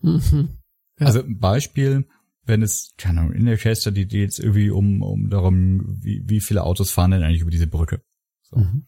Mhm. 0.00 0.58
Ja. 0.98 1.06
Also 1.06 1.22
Beispiel, 1.26 2.06
wenn 2.44 2.62
es, 2.62 2.94
keine 2.96 3.20
Ahnung, 3.20 3.32
in 3.32 3.46
der 3.46 3.58
Case 3.58 3.80
Study 3.80 4.06
geht 4.06 4.30
es 4.30 4.38
irgendwie 4.38 4.70
um, 4.70 5.02
um 5.02 5.28
darum, 5.28 5.98
wie, 6.00 6.22
wie 6.26 6.40
viele 6.40 6.62
Autos 6.62 6.90
fahren 6.90 7.10
denn 7.10 7.22
eigentlich 7.22 7.42
über 7.42 7.50
diese 7.50 7.66
Brücke. 7.66 8.02
So. 8.42 8.58
Mhm. 8.58 8.86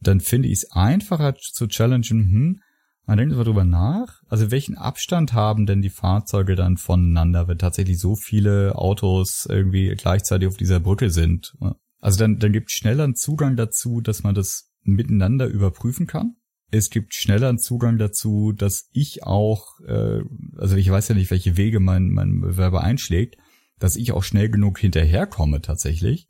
Dann 0.00 0.20
finde 0.20 0.48
ich 0.48 0.58
es 0.58 0.72
einfacher 0.72 1.34
zu 1.34 1.66
challengen, 1.66 2.30
hm, 2.30 2.60
man 3.06 3.16
denkt 3.16 3.32
aber 3.32 3.44
drüber 3.44 3.64
nach, 3.64 4.22
also 4.28 4.50
welchen 4.50 4.76
Abstand 4.76 5.32
haben 5.32 5.64
denn 5.64 5.80
die 5.80 5.88
Fahrzeuge 5.88 6.56
dann 6.56 6.76
voneinander, 6.76 7.48
wenn 7.48 7.56
tatsächlich 7.56 7.98
so 7.98 8.16
viele 8.16 8.76
Autos 8.76 9.46
irgendwie 9.48 9.94
gleichzeitig 9.96 10.46
auf 10.46 10.58
dieser 10.58 10.78
Brücke 10.78 11.08
sind. 11.08 11.56
Also 12.00 12.18
dann, 12.18 12.38
dann 12.38 12.52
gibt 12.52 12.70
es 12.70 12.76
schneller 12.76 13.04
einen 13.04 13.14
Zugang 13.14 13.56
dazu, 13.56 14.02
dass 14.02 14.22
man 14.24 14.34
das 14.34 14.70
miteinander 14.82 15.46
überprüfen 15.46 16.06
kann 16.06 16.36
es 16.70 16.90
gibt 16.90 17.14
schneller 17.14 17.48
einen 17.48 17.58
Zugang 17.58 17.98
dazu, 17.98 18.52
dass 18.52 18.88
ich 18.92 19.24
auch, 19.24 19.80
äh, 19.86 20.20
also 20.56 20.76
ich 20.76 20.90
weiß 20.90 21.08
ja 21.08 21.14
nicht, 21.14 21.30
welche 21.30 21.56
Wege 21.56 21.80
mein, 21.80 22.08
mein 22.08 22.40
Bewerber 22.40 22.82
einschlägt, 22.82 23.36
dass 23.78 23.96
ich 23.96 24.12
auch 24.12 24.22
schnell 24.22 24.50
genug 24.50 24.78
hinterherkomme 24.78 25.62
tatsächlich, 25.62 26.28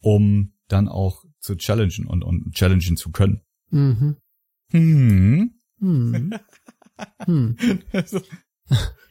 um 0.00 0.54
dann 0.68 0.88
auch 0.88 1.24
zu 1.38 1.56
challengen 1.56 2.06
und, 2.06 2.22
und 2.22 2.52
challengen 2.54 2.96
zu 2.96 3.10
können. 3.10 3.40
Mhm. 3.70 4.16
Hm. 4.70 5.54
Hm. 5.78 6.34
hm. 7.24 7.56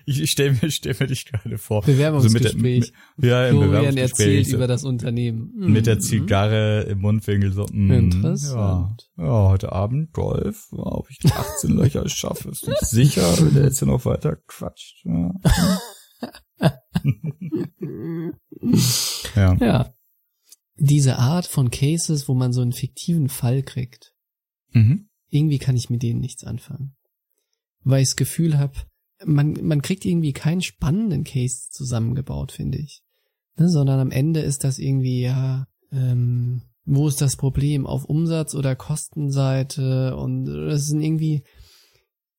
Ich, 0.10 0.20
ich 0.22 0.32
stelle 0.32 0.58
mir, 0.60 0.72
stell 0.72 0.96
mir 1.00 1.06
dich 1.06 1.26
gerade 1.28 1.60
vor. 1.60 1.84
Bewerbungsgespräch. 1.84 2.82
Also 2.82 2.94
mit 3.16 3.24
der, 3.24 3.30
ja, 3.30 3.48
im 3.50 3.58
Florian 3.58 3.96
erzählt 3.96 4.48
so, 4.48 4.56
über 4.56 4.66
das 4.66 4.84
Unternehmen. 4.84 5.54
Mhm. 5.56 5.72
Mit 5.72 5.86
der 5.86 5.98
mhm. 5.98 6.02
Zigarre 6.02 6.82
im 6.90 7.02
Mundwinkel 7.02 7.54
so. 7.54 7.68
Mh, 7.72 7.96
Interessant. 7.96 9.08
Ja, 9.18 9.24
ja, 9.24 9.50
heute 9.50 9.72
Abend 9.72 10.12
Golf. 10.12 10.70
Ob 10.72 11.12
ich 11.12 11.20
die 11.20 11.32
18 11.32 11.72
Löcher 11.78 12.10
schaffe, 12.10 12.50
ist 12.50 12.68
nicht 12.68 12.88
sicher. 12.88 13.22
wenn 13.40 13.54
Der 13.54 13.66
jetzt 13.66 13.82
ja 13.82 13.88
noch 13.88 14.04
weiter 14.04 14.38
quatscht. 14.48 15.06
Ja. 15.06 15.32
ja. 19.36 19.58
ja. 19.60 19.94
Diese 20.76 21.18
Art 21.18 21.46
von 21.46 21.70
Cases, 21.70 22.28
wo 22.28 22.34
man 22.34 22.52
so 22.52 22.62
einen 22.62 22.74
fiktiven 22.74 23.30
Fall 23.30 23.62
kriegt. 23.62 24.14
Mhm. 24.72 25.08
Irgendwie 25.28 25.60
kann 25.60 25.76
ich 25.76 25.92
mit 25.92 26.02
denen 26.02 26.20
nichts 26.20 26.44
anfangen. 26.44 26.96
Weil 27.84 28.02
ich 28.02 28.10
das 28.10 28.16
Gefühl 28.16 28.58
habe, 28.58 28.74
man, 29.26 29.54
man 29.62 29.82
kriegt 29.82 30.06
irgendwie 30.06 30.34
keinen 30.34 30.62
spannenden 30.62 31.24
Case 31.24 31.70
zusammengebaut, 31.72 32.52
finde 32.52 32.78
ich. 32.80 33.04
Ne, 33.58 33.70
sondern 33.70 34.00
am 34.00 34.12
Ende 34.12 34.40
ist 34.40 34.64
das 34.64 34.80
irgendwie, 34.80 35.22
ja, 35.22 35.68
ähm, 35.92 36.64
wo 36.86 37.08
ist 37.08 37.22
das 37.22 37.36
Problem? 37.36 37.86
Auf 37.86 38.06
Umsatz- 38.06 38.56
oder 38.56 38.76
Kostenseite 38.76 40.16
und 40.16 40.46
das 40.46 40.86
sind 40.86 41.02
irgendwie, 41.02 41.44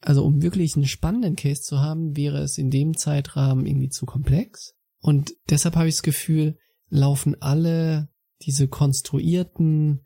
also 0.01 0.25
um 0.25 0.43
wirklich 0.43 0.75
einen 0.75 0.87
spannenden 0.87 1.37
Case 1.37 1.63
zu 1.63 1.81
haben, 1.81 2.17
wäre 2.17 2.39
es 2.39 2.59
in 2.59 2.71
dem 2.71 2.97
Zeitrahmen 2.97 3.67
irgendwie 3.67 3.91
zu 3.91 4.07
komplex. 4.07 4.75
Und 5.01 5.33
deshalb 5.49 5.77
habe 5.77 5.89
ich 5.89 5.97
das 5.97 6.03
Gefühl, 6.03 6.59
laufen 6.89 7.41
alle 7.41 8.09
diese 8.43 8.67
konstruierten 8.69 10.01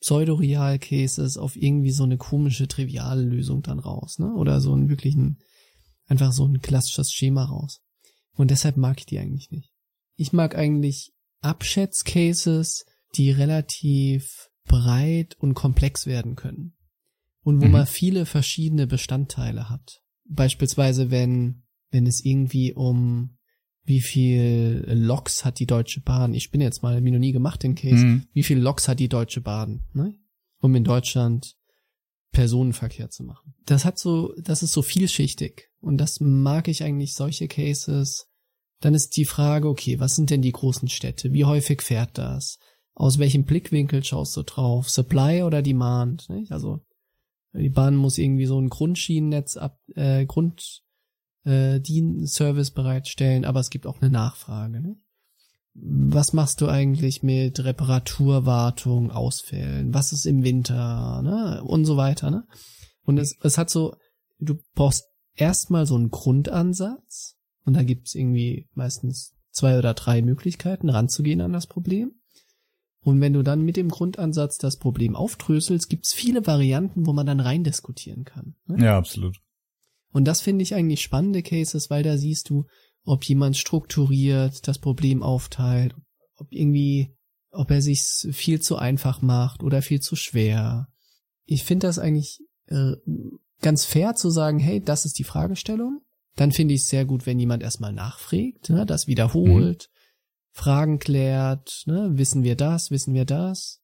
Pseudo-Real-Cases 0.00 1.38
auf 1.38 1.56
irgendwie 1.56 1.90
so 1.90 2.04
eine 2.04 2.18
komische 2.18 2.68
triviale 2.68 3.22
Lösung 3.22 3.62
dann 3.62 3.78
raus, 3.80 4.18
ne? 4.18 4.32
Oder 4.34 4.60
so 4.60 4.72
einen 4.72 4.88
wirklichen 4.88 5.38
einfach 6.08 6.32
so 6.32 6.46
ein 6.46 6.60
klassisches 6.60 7.12
Schema 7.12 7.44
raus. 7.44 7.80
Und 8.34 8.50
deshalb 8.50 8.76
mag 8.76 8.98
ich 8.98 9.06
die 9.06 9.18
eigentlich 9.18 9.50
nicht. 9.50 9.72
Ich 10.16 10.32
mag 10.32 10.56
eigentlich 10.56 11.12
Abschätzcases, 11.40 12.86
die 13.14 13.30
relativ 13.30 14.48
breit 14.66 15.36
und 15.38 15.54
komplex 15.54 16.06
werden 16.06 16.34
können. 16.34 16.74
Und 17.42 17.60
wo 17.60 17.66
mhm. 17.66 17.72
man 17.72 17.86
viele 17.86 18.26
verschiedene 18.26 18.86
Bestandteile 18.86 19.70
hat. 19.70 20.02
Beispielsweise, 20.24 21.10
wenn, 21.10 21.62
wenn 21.90 22.06
es 22.06 22.24
irgendwie 22.24 22.74
um 22.74 23.38
wie 23.84 24.02
viel 24.02 24.84
Loks 24.86 25.46
hat 25.46 25.58
die 25.58 25.66
Deutsche 25.66 26.02
Bahn, 26.02 26.34
ich 26.34 26.50
bin 26.50 26.60
jetzt 26.60 26.82
mal, 26.82 27.02
wie 27.02 27.10
noch 27.10 27.18
nie 27.18 27.32
gemacht 27.32 27.62
den 27.62 27.74
Case, 27.74 28.04
mhm. 28.04 28.26
wie 28.34 28.42
viel 28.42 28.58
Loks 28.58 28.86
hat 28.86 29.00
die 29.00 29.08
Deutsche 29.08 29.40
Bahn, 29.40 29.80
ne? 29.94 30.14
um 30.60 30.74
in 30.74 30.84
Deutschland 30.84 31.56
Personenverkehr 32.32 33.10
zu 33.10 33.24
machen. 33.24 33.54
Das 33.66 33.84
hat 33.84 33.98
so, 33.98 34.34
das 34.38 34.62
ist 34.62 34.72
so 34.72 34.82
vielschichtig 34.82 35.70
und 35.80 35.98
das 35.98 36.20
mag 36.20 36.68
ich 36.68 36.82
eigentlich 36.82 37.14
solche 37.14 37.48
Cases. 37.48 38.28
Dann 38.80 38.94
ist 38.94 39.16
die 39.16 39.24
Frage, 39.24 39.68
okay, 39.68 39.98
was 39.98 40.14
sind 40.14 40.30
denn 40.30 40.42
die 40.42 40.52
großen 40.52 40.88
Städte? 40.88 41.32
Wie 41.32 41.44
häufig 41.44 41.82
fährt 41.82 42.16
das? 42.16 42.58
Aus 42.94 43.18
welchem 43.18 43.44
Blickwinkel 43.44 44.04
schaust 44.04 44.36
du 44.36 44.42
drauf? 44.42 44.88
Supply 44.90 45.42
oder 45.42 45.62
Demand? 45.62 46.28
Nicht? 46.28 46.52
Also 46.52 46.80
die 47.52 47.70
Bahn 47.70 47.96
muss 47.96 48.18
irgendwie 48.18 48.46
so 48.46 48.60
ein 48.60 48.68
Grundschienennetz 48.68 49.56
ab, 49.56 49.80
äh, 49.94 50.26
Grund 50.26 50.82
äh, 51.44 51.80
Service 52.26 52.70
bereitstellen, 52.70 53.44
aber 53.44 53.60
es 53.60 53.70
gibt 53.70 53.86
auch 53.86 54.00
eine 54.00 54.10
Nachfrage. 54.10 54.80
Ne? 54.80 54.96
Was 55.80 56.32
machst 56.32 56.60
du 56.60 56.68
eigentlich 56.68 57.22
mit 57.22 57.62
Reparaturwartung, 57.62 59.10
Ausfällen, 59.10 59.94
was 59.94 60.12
ist 60.12 60.26
im 60.26 60.42
Winter, 60.42 61.22
ne, 61.22 61.62
und 61.64 61.84
so 61.84 61.96
weiter, 61.96 62.30
ne? 62.30 62.44
Und 63.02 63.18
es, 63.18 63.36
es 63.42 63.58
hat 63.58 63.70
so, 63.70 63.96
du 64.38 64.58
brauchst 64.74 65.04
erstmal 65.34 65.86
so 65.86 65.94
einen 65.94 66.10
Grundansatz 66.10 67.36
und 67.64 67.74
da 67.74 67.82
gibt's 67.82 68.14
irgendwie 68.14 68.68
meistens 68.74 69.34
zwei 69.50 69.78
oder 69.78 69.94
drei 69.94 70.22
Möglichkeiten 70.22 70.88
ranzugehen 70.88 71.40
an 71.40 71.52
das 71.52 71.66
Problem. 71.66 72.12
Und 73.00 73.20
wenn 73.20 73.32
du 73.32 73.42
dann 73.42 73.62
mit 73.62 73.76
dem 73.76 73.88
Grundansatz 73.88 74.58
das 74.58 74.76
Problem 74.76 75.16
aufdröselst, 75.16 75.88
gibt's 75.88 76.12
viele 76.12 76.46
Varianten, 76.46 77.06
wo 77.06 77.12
man 77.12 77.26
dann 77.26 77.40
rein 77.40 77.64
diskutieren 77.64 78.24
kann. 78.24 78.56
Ne? 78.66 78.84
Ja, 78.84 78.98
absolut. 78.98 79.38
Und 80.10 80.24
das 80.26 80.40
finde 80.40 80.62
ich 80.62 80.74
eigentlich 80.74 81.00
spannende 81.00 81.42
Cases, 81.42 81.90
weil 81.90 82.02
da 82.02 82.16
siehst 82.16 82.50
du, 82.50 82.64
ob 83.08 83.24
jemand 83.24 83.56
strukturiert 83.56 84.68
das 84.68 84.78
Problem 84.78 85.22
aufteilt, 85.22 85.94
ob 86.36 86.48
irgendwie, 86.50 87.14
ob 87.50 87.70
er 87.70 87.82
sich 87.82 88.02
viel 88.32 88.60
zu 88.60 88.76
einfach 88.76 89.22
macht 89.22 89.62
oder 89.62 89.82
viel 89.82 90.00
zu 90.00 90.14
schwer. 90.14 90.88
Ich 91.44 91.64
finde 91.64 91.86
das 91.86 91.98
eigentlich 91.98 92.40
äh, 92.66 92.92
ganz 93.60 93.84
fair 93.84 94.14
zu 94.14 94.30
sagen, 94.30 94.58
hey, 94.58 94.82
das 94.82 95.04
ist 95.04 95.18
die 95.18 95.24
Fragestellung. 95.24 96.02
Dann 96.36 96.52
finde 96.52 96.74
ich 96.74 96.82
es 96.82 96.88
sehr 96.88 97.04
gut, 97.04 97.26
wenn 97.26 97.40
jemand 97.40 97.62
erstmal 97.62 97.92
nachfragt, 97.92 98.70
ne, 98.70 98.86
das 98.86 99.06
wiederholt, 99.06 99.88
mhm. 99.90 99.98
Fragen 100.52 100.98
klärt, 100.98 101.84
ne, 101.86 102.10
wissen 102.12 102.44
wir 102.44 102.54
das, 102.54 102.90
wissen 102.90 103.14
wir 103.14 103.24
das. 103.24 103.80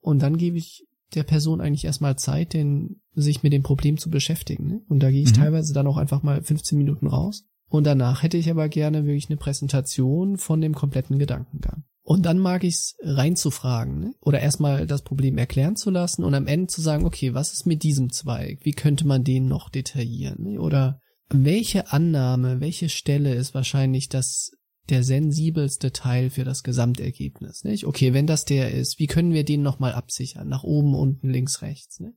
Und 0.00 0.18
dann 0.20 0.36
gebe 0.36 0.58
ich 0.58 0.86
der 1.14 1.22
Person 1.22 1.60
eigentlich 1.60 1.84
erstmal 1.84 2.16
Zeit, 2.16 2.52
den, 2.52 3.00
sich 3.14 3.42
mit 3.42 3.52
dem 3.52 3.62
Problem 3.62 3.98
zu 3.98 4.10
beschäftigen. 4.10 4.66
Ne? 4.66 4.82
Und 4.88 5.00
da 5.00 5.10
gehe 5.10 5.22
ich 5.22 5.30
mhm. 5.30 5.40
teilweise 5.40 5.72
dann 5.72 5.86
auch 5.86 5.96
einfach 5.96 6.22
mal 6.22 6.42
15 6.42 6.76
Minuten 6.76 7.06
raus. 7.06 7.44
Und 7.68 7.84
danach 7.84 8.22
hätte 8.22 8.36
ich 8.36 8.50
aber 8.50 8.68
gerne 8.68 9.04
wirklich 9.04 9.28
eine 9.28 9.36
Präsentation 9.36 10.36
von 10.38 10.60
dem 10.60 10.74
kompletten 10.74 11.18
Gedankengang. 11.18 11.84
Und 12.06 12.26
dann 12.26 12.38
mag 12.38 12.64
ich 12.64 12.74
es 12.74 12.96
reinzufragen 13.00 13.98
ne? 13.98 14.14
oder 14.20 14.38
erstmal 14.38 14.86
das 14.86 15.02
Problem 15.02 15.38
erklären 15.38 15.74
zu 15.74 15.90
lassen 15.90 16.22
und 16.22 16.34
am 16.34 16.46
Ende 16.46 16.66
zu 16.66 16.82
sagen, 16.82 17.06
okay, 17.06 17.32
was 17.32 17.54
ist 17.54 17.66
mit 17.66 17.82
diesem 17.82 18.12
Zweig? 18.12 18.60
Wie 18.62 18.72
könnte 18.72 19.06
man 19.06 19.24
den 19.24 19.48
noch 19.48 19.70
detaillieren? 19.70 20.42
Ne? 20.42 20.60
Oder 20.60 21.00
welche 21.30 21.92
Annahme, 21.92 22.60
welche 22.60 22.90
Stelle 22.90 23.34
ist 23.34 23.54
wahrscheinlich 23.54 24.10
das 24.10 24.50
der 24.90 25.02
sensibelste 25.02 25.92
Teil 25.92 26.28
für 26.28 26.44
das 26.44 26.62
Gesamtergebnis, 26.62 27.64
nicht? 27.64 27.86
Okay, 27.86 28.12
wenn 28.12 28.26
das 28.26 28.44
der 28.44 28.72
ist, 28.72 28.98
wie 28.98 29.06
können 29.06 29.32
wir 29.32 29.44
den 29.44 29.62
nochmal 29.62 29.94
absichern? 29.94 30.46
Nach 30.46 30.62
oben, 30.62 30.94
unten, 30.94 31.30
links, 31.30 31.62
rechts, 31.62 32.00
ne? 32.00 32.12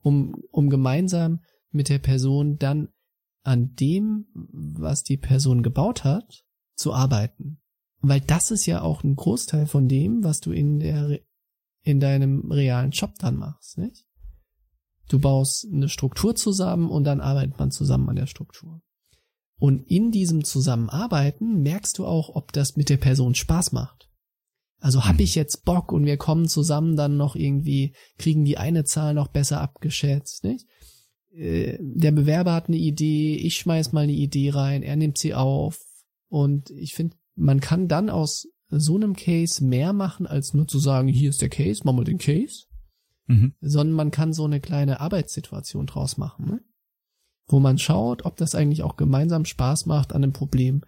Um, 0.00 0.36
um 0.52 0.70
gemeinsam 0.70 1.40
mit 1.72 1.88
der 1.88 1.98
Person 1.98 2.56
dann 2.56 2.88
an 3.48 3.74
dem, 3.76 4.26
was 4.34 5.04
die 5.04 5.16
Person 5.16 5.62
gebaut 5.62 6.04
hat, 6.04 6.44
zu 6.76 6.92
arbeiten. 6.92 7.62
Weil 8.00 8.20
das 8.20 8.50
ist 8.50 8.66
ja 8.66 8.82
auch 8.82 9.02
ein 9.02 9.16
Großteil 9.16 9.66
von 9.66 9.88
dem, 9.88 10.22
was 10.22 10.40
du 10.40 10.52
in 10.52 10.80
der, 10.80 11.18
in 11.82 11.98
deinem 11.98 12.52
realen 12.52 12.90
Job 12.90 13.14
dann 13.18 13.36
machst, 13.36 13.78
nicht? 13.78 14.04
Du 15.08 15.18
baust 15.18 15.66
eine 15.72 15.88
Struktur 15.88 16.36
zusammen 16.36 16.90
und 16.90 17.04
dann 17.04 17.22
arbeitet 17.22 17.58
man 17.58 17.70
zusammen 17.70 18.10
an 18.10 18.16
der 18.16 18.26
Struktur. 18.26 18.82
Und 19.58 19.80
in 19.90 20.10
diesem 20.10 20.44
Zusammenarbeiten 20.44 21.62
merkst 21.62 21.96
du 21.96 22.06
auch, 22.06 22.28
ob 22.36 22.52
das 22.52 22.76
mit 22.76 22.90
der 22.90 22.98
Person 22.98 23.34
Spaß 23.34 23.72
macht. 23.72 24.10
Also 24.78 25.06
habe 25.06 25.22
ich 25.22 25.34
jetzt 25.34 25.64
Bock 25.64 25.90
und 25.90 26.04
wir 26.04 26.18
kommen 26.18 26.48
zusammen 26.48 26.96
dann 26.96 27.16
noch 27.16 27.34
irgendwie, 27.34 27.96
kriegen 28.18 28.44
die 28.44 28.58
eine 28.58 28.84
Zahl 28.84 29.14
noch 29.14 29.28
besser 29.28 29.62
abgeschätzt, 29.62 30.44
nicht? 30.44 30.66
Äh, 31.38 31.78
der 31.80 32.12
Bewerber 32.12 32.52
hat 32.52 32.68
eine 32.68 32.76
Idee, 32.76 33.36
ich 33.36 33.56
schmeiß 33.56 33.92
mal 33.92 34.02
eine 34.02 34.12
Idee 34.12 34.50
rein, 34.50 34.82
er 34.82 34.96
nimmt 34.96 35.18
sie 35.18 35.34
auf. 35.34 35.78
Und 36.28 36.70
ich 36.70 36.94
finde, 36.94 37.16
man 37.36 37.60
kann 37.60 37.88
dann 37.88 38.10
aus 38.10 38.48
so 38.70 38.96
einem 38.96 39.14
Case 39.14 39.64
mehr 39.64 39.92
machen, 39.92 40.26
als 40.26 40.52
nur 40.52 40.66
zu 40.66 40.78
sagen, 40.78 41.08
hier 41.08 41.30
ist 41.30 41.40
der 41.40 41.48
Case, 41.48 41.82
machen 41.84 41.98
wir 41.98 42.04
den 42.04 42.18
Case. 42.18 42.64
Mhm. 43.26 43.54
Sondern 43.60 43.94
man 43.94 44.10
kann 44.10 44.32
so 44.32 44.44
eine 44.44 44.60
kleine 44.60 45.00
Arbeitssituation 45.00 45.86
draus 45.86 46.16
machen, 46.16 46.46
ne? 46.46 46.60
wo 47.46 47.60
man 47.60 47.78
schaut, 47.78 48.24
ob 48.24 48.36
das 48.36 48.54
eigentlich 48.54 48.82
auch 48.82 48.96
gemeinsam 48.96 49.44
Spaß 49.44 49.86
macht, 49.86 50.12
an 50.12 50.22
einem 50.22 50.32
Problem 50.32 50.82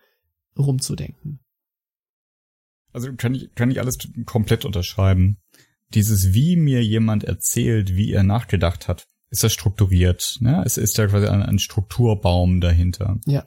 rumzudenken. 0.58 1.40
Also 2.92 3.14
kann 3.14 3.34
ich, 3.34 3.54
kann 3.54 3.70
ich 3.70 3.78
alles 3.78 3.98
komplett 4.26 4.64
unterschreiben. 4.64 5.38
Dieses, 5.94 6.34
wie 6.34 6.56
mir 6.56 6.84
jemand 6.84 7.24
erzählt, 7.24 7.94
wie 7.94 8.12
er 8.12 8.24
nachgedacht 8.24 8.88
hat, 8.88 9.06
ist 9.30 9.44
das 9.44 9.52
strukturiert. 9.52 10.36
Ne? 10.40 10.62
Es 10.66 10.76
ist 10.76 10.98
ja 10.98 11.06
quasi 11.06 11.26
ein, 11.26 11.42
ein 11.42 11.58
Strukturbaum 11.58 12.60
dahinter. 12.60 13.18
Ja. 13.26 13.46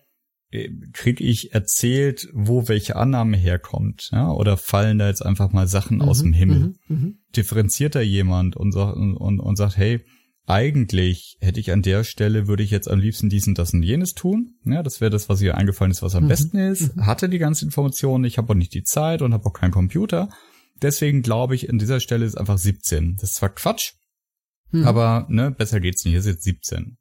Äh, 0.49 0.69
krieg 0.93 1.19
ich 1.19 1.53
erzählt, 1.53 2.29
wo 2.33 2.67
welche 2.67 2.95
Annahme 2.95 3.37
herkommt, 3.37 4.09
ja? 4.11 4.31
oder 4.31 4.57
fallen 4.57 4.97
da 4.97 5.07
jetzt 5.07 5.25
einfach 5.25 5.51
mal 5.51 5.67
Sachen 5.67 5.97
mhm, 5.97 6.03
aus 6.03 6.21
dem 6.21 6.33
Himmel? 6.33 6.59
Mhm, 6.59 6.75
mhm. 6.87 7.17
Differenziert 7.35 7.95
da 7.95 8.01
jemand 8.01 8.55
und, 8.55 8.75
und, 8.75 9.17
und, 9.17 9.39
und 9.39 9.55
sagt, 9.57 9.77
hey, 9.77 10.05
eigentlich 10.45 11.37
hätte 11.39 11.59
ich 11.59 11.71
an 11.71 11.81
der 11.81 12.03
Stelle, 12.03 12.47
würde 12.47 12.63
ich 12.63 12.71
jetzt 12.71 12.89
am 12.89 12.99
liebsten 12.99 13.29
dies 13.29 13.47
und 13.47 13.57
das 13.57 13.73
und 13.73 13.83
jenes 13.83 14.13
tun. 14.13 14.55
Ja, 14.65 14.83
das 14.83 14.99
wäre 14.99 15.11
das, 15.11 15.29
was 15.29 15.41
ihr 15.41 15.57
eingefallen 15.57 15.91
ist, 15.91 16.01
was 16.01 16.15
am 16.15 16.25
mhm. 16.25 16.29
besten 16.29 16.57
ist. 16.57 16.95
Mhm. 16.95 17.05
Hatte 17.05 17.29
die 17.29 17.37
ganze 17.39 17.65
Informationen, 17.65 18.25
ich 18.25 18.37
habe 18.37 18.51
auch 18.51 18.57
nicht 18.57 18.73
die 18.73 18.83
Zeit 18.83 19.21
und 19.21 19.33
habe 19.33 19.45
auch 19.45 19.53
keinen 19.53 19.71
Computer. 19.71 20.29
Deswegen 20.81 21.21
glaube 21.21 21.55
ich, 21.55 21.69
an 21.69 21.77
dieser 21.77 21.99
Stelle 21.99 22.25
ist 22.25 22.35
einfach 22.35 22.57
17. 22.57 23.15
Das 23.15 23.31
ist 23.31 23.35
zwar 23.35 23.49
Quatsch, 23.49 23.93
mhm. 24.73 24.85
aber 24.85 25.25
ne, 25.29 25.51
besser 25.51 25.79
geht's 25.79 26.03
nicht. 26.03 26.11
Hier 26.11 26.19
ist 26.19 26.25
jetzt 26.25 26.43
17. 26.43 26.97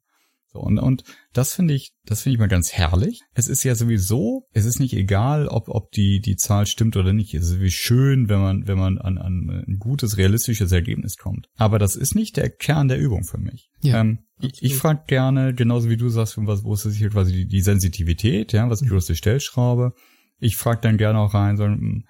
So, 0.53 0.59
und, 0.59 0.77
und 0.77 1.03
das 1.33 1.55
finde 1.55 1.73
ich, 1.73 1.93
das 2.05 2.21
finde 2.21 2.35
ich 2.35 2.39
mal 2.39 2.47
ganz 2.47 2.71
herrlich. 2.71 3.21
Es 3.33 3.47
ist 3.47 3.63
ja 3.63 3.73
sowieso, 3.73 4.47
es 4.51 4.65
ist 4.65 4.79
nicht 4.79 4.93
egal, 4.93 5.47
ob, 5.47 5.67
ob 5.67 5.91
die, 5.91 6.21
die 6.21 6.35
Zahl 6.35 6.67
stimmt 6.67 6.95
oder 6.95 7.11
nicht. 7.11 7.33
Es 7.33 7.49
ist 7.49 7.59
wie 7.59 7.71
schön, 7.71 8.29
wenn 8.29 8.39
man, 8.39 8.67
wenn 8.67 8.77
man 8.77 8.99
an, 8.99 9.17
an 9.17 9.63
ein 9.67 9.79
gutes, 9.79 10.17
realistisches 10.17 10.71
Ergebnis 10.71 11.17
kommt. 11.17 11.49
Aber 11.55 11.79
das 11.79 11.95
ist 11.95 12.13
nicht 12.13 12.37
der 12.37 12.51
Kern 12.51 12.87
der 12.87 12.99
Übung 12.99 13.23
für 13.23 13.39
mich. 13.39 13.71
Ja, 13.81 14.01
ähm, 14.01 14.19
ich 14.39 14.61
ich 14.61 14.77
frage 14.77 15.03
gerne, 15.07 15.55
genauso 15.55 15.89
wie 15.89 15.97
du 15.97 16.09
sagst, 16.09 16.35
was, 16.37 16.63
wo 16.63 16.73
ist 16.75 16.85
es 16.85 16.95
hier 16.95 17.09
quasi 17.09 17.31
die, 17.33 17.47
die 17.47 17.61
Sensitivität, 17.61 18.53
ja, 18.53 18.69
was 18.69 18.81
ist 18.81 18.85
die 18.85 18.91
größte 18.91 19.15
Stellschraube? 19.15 19.93
Ich 20.37 20.55
frage 20.55 20.81
dann 20.81 20.97
gerne 20.97 21.17
auch 21.17 21.33
rein, 21.33 21.57
so, 21.57 21.63
hm, 21.63 22.05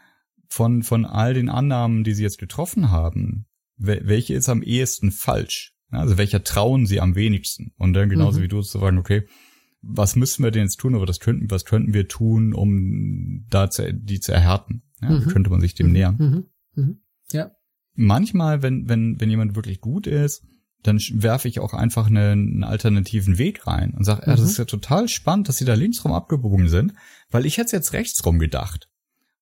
von, 0.49 0.83
von 0.83 1.05
all 1.05 1.33
den 1.33 1.49
Annahmen, 1.49 2.03
die 2.03 2.13
sie 2.13 2.23
jetzt 2.23 2.39
getroffen 2.39 2.91
haben, 2.91 3.45
welche 3.77 4.33
ist 4.33 4.49
am 4.49 4.61
ehesten 4.61 5.11
falsch? 5.11 5.73
Also 5.89 6.17
welcher 6.17 6.43
trauen 6.43 6.85
sie 6.85 6.99
am 6.99 7.15
wenigsten? 7.15 7.73
Und 7.77 7.93
dann 7.93 8.09
genauso 8.09 8.39
mhm. 8.39 8.43
wie 8.43 8.47
du 8.47 8.61
zu 8.61 8.79
sagen, 8.79 8.97
okay, 8.97 9.27
was 9.81 10.15
müssen 10.15 10.43
wir 10.43 10.51
denn 10.51 10.63
jetzt 10.63 10.79
tun, 10.79 10.95
aber 10.95 11.05
das 11.05 11.19
könnten, 11.19 11.51
was 11.51 11.65
könnten 11.65 11.93
wir 11.93 12.07
tun, 12.07 12.53
um 12.53 13.45
da 13.49 13.69
zu, 13.69 13.93
die 13.93 14.19
zu 14.19 14.31
erhärten? 14.31 14.83
Ja, 15.01 15.09
mhm. 15.09 15.27
könnte 15.27 15.49
man 15.49 15.61
sich 15.61 15.75
dem 15.75 15.87
mhm. 15.87 15.93
nähern. 15.93 16.15
Mhm. 16.17 16.83
mhm. 16.83 16.99
Ja. 17.31 17.51
Manchmal, 17.95 18.63
wenn, 18.63 18.89
wenn, 18.89 19.19
wenn 19.19 19.29
jemand 19.29 19.55
wirklich 19.55 19.79
gut 19.79 20.07
ist, 20.07 20.43
dann 20.81 20.99
werfe 21.13 21.47
ich 21.47 21.59
auch 21.59 21.73
einfach 21.73 22.07
einen, 22.07 22.63
alternativen 22.63 23.37
Weg 23.37 23.67
rein 23.67 23.93
und 23.93 24.03
sage, 24.03 24.23
ja, 24.25 24.33
das 24.33 24.41
mhm. 24.41 24.47
ist 24.47 24.57
ja 24.57 24.65
total 24.65 25.07
spannend, 25.07 25.47
dass 25.47 25.57
sie 25.57 25.65
da 25.65 25.73
linksrum 25.73 26.11
abgebogen 26.11 26.69
sind, 26.69 26.93
weil 27.29 27.45
ich 27.45 27.57
hätte 27.57 27.75
jetzt 27.75 27.93
rechtsrum 27.93 28.39
gedacht. 28.39 28.89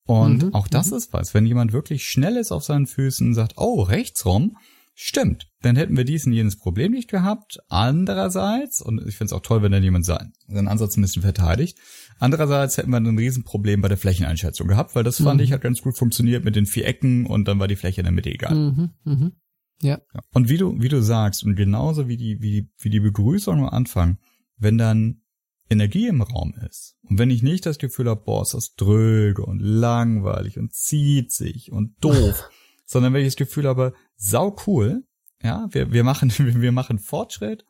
Und 0.05 0.43
mhm. 0.43 0.53
auch 0.53 0.67
das 0.67 0.91
ist 0.91 1.13
was, 1.13 1.33
wenn 1.33 1.45
jemand 1.45 1.73
wirklich 1.73 2.05
schnell 2.05 2.37
ist 2.37 2.51
auf 2.51 2.63
seinen 2.63 2.87
Füßen 2.87 3.27
und 3.27 3.33
sagt, 3.33 3.53
oh, 3.57 3.81
rechtsrum, 3.81 4.57
Stimmt, 5.03 5.47
dann 5.61 5.77
hätten 5.77 5.95
wir 5.95 6.03
dies 6.03 6.27
und 6.27 6.33
jenes 6.33 6.57
Problem 6.57 6.91
nicht 6.91 7.09
gehabt. 7.09 7.59
Andererseits, 7.69 8.81
und 8.81 9.01
ich 9.07 9.15
finde 9.15 9.29
es 9.29 9.33
auch 9.33 9.41
toll, 9.41 9.63
wenn 9.63 9.71
dann 9.71 9.81
jemand 9.81 10.05
seinen, 10.05 10.33
seinen 10.47 10.67
Ansatz 10.67 10.95
ein 10.95 11.01
bisschen 11.01 11.21
verteidigt, 11.23 11.79
andererseits 12.19 12.77
hätten 12.77 12.91
wir 12.91 12.97
ein 12.97 13.17
Riesenproblem 13.17 13.81
bei 13.81 13.87
der 13.87 13.97
Flächeneinschätzung 13.97 14.67
gehabt, 14.67 14.93
weil 14.93 15.03
das 15.03 15.19
mhm. 15.19 15.23
fand 15.23 15.41
ich 15.41 15.53
hat 15.53 15.61
ganz 15.61 15.81
gut 15.81 15.97
funktioniert 15.97 16.43
mit 16.43 16.55
den 16.55 16.65
vier 16.65 16.85
Ecken 16.85 17.25
und 17.25 17.47
dann 17.47 17.57
war 17.57 17.67
die 17.67 17.77
Fläche 17.77 18.01
in 18.01 18.05
der 18.05 18.13
Mitte 18.13 18.29
egal. 18.29 18.53
Mhm, 18.53 18.89
mhm. 19.03 19.31
Ja. 19.81 19.99
ja. 20.13 20.21
Und 20.33 20.49
wie 20.49 20.57
du, 20.57 20.79
wie 20.79 20.89
du 20.89 21.01
sagst, 21.01 21.43
und 21.43 21.55
genauso 21.55 22.07
wie 22.07 22.17
die, 22.17 22.39
wie, 22.41 22.69
wie 22.77 22.89
die 22.89 22.99
Begrüßung 22.99 23.59
am 23.59 23.69
Anfang, 23.69 24.19
wenn 24.57 24.77
dann 24.77 25.21
Energie 25.71 26.07
im 26.07 26.21
Raum 26.21 26.53
ist 26.69 26.97
und 27.03 27.17
wenn 27.17 27.29
ich 27.29 27.43
nicht 27.43 27.65
das 27.65 27.77
Gefühl 27.77 28.09
habe, 28.09 28.21
boah, 28.23 28.41
ist 28.41 28.53
das 28.53 28.75
dröge 28.75 29.45
und 29.45 29.59
langweilig 29.59 30.57
und 30.57 30.73
zieht 30.73 31.31
sich 31.31 31.71
und 31.71 31.95
doof, 32.03 32.49
sondern 32.85 33.13
wenn 33.13 33.21
ich 33.21 33.29
das 33.29 33.35
Gefühl 33.37 33.67
habe, 33.67 33.93
sau 34.15 34.55
cool. 34.67 35.03
Ja, 35.43 35.67
wir, 35.71 35.91
wir 35.91 36.03
machen, 36.03 36.31
wir 36.37 36.71
machen 36.71 36.99
Fortschritt. 36.99 37.65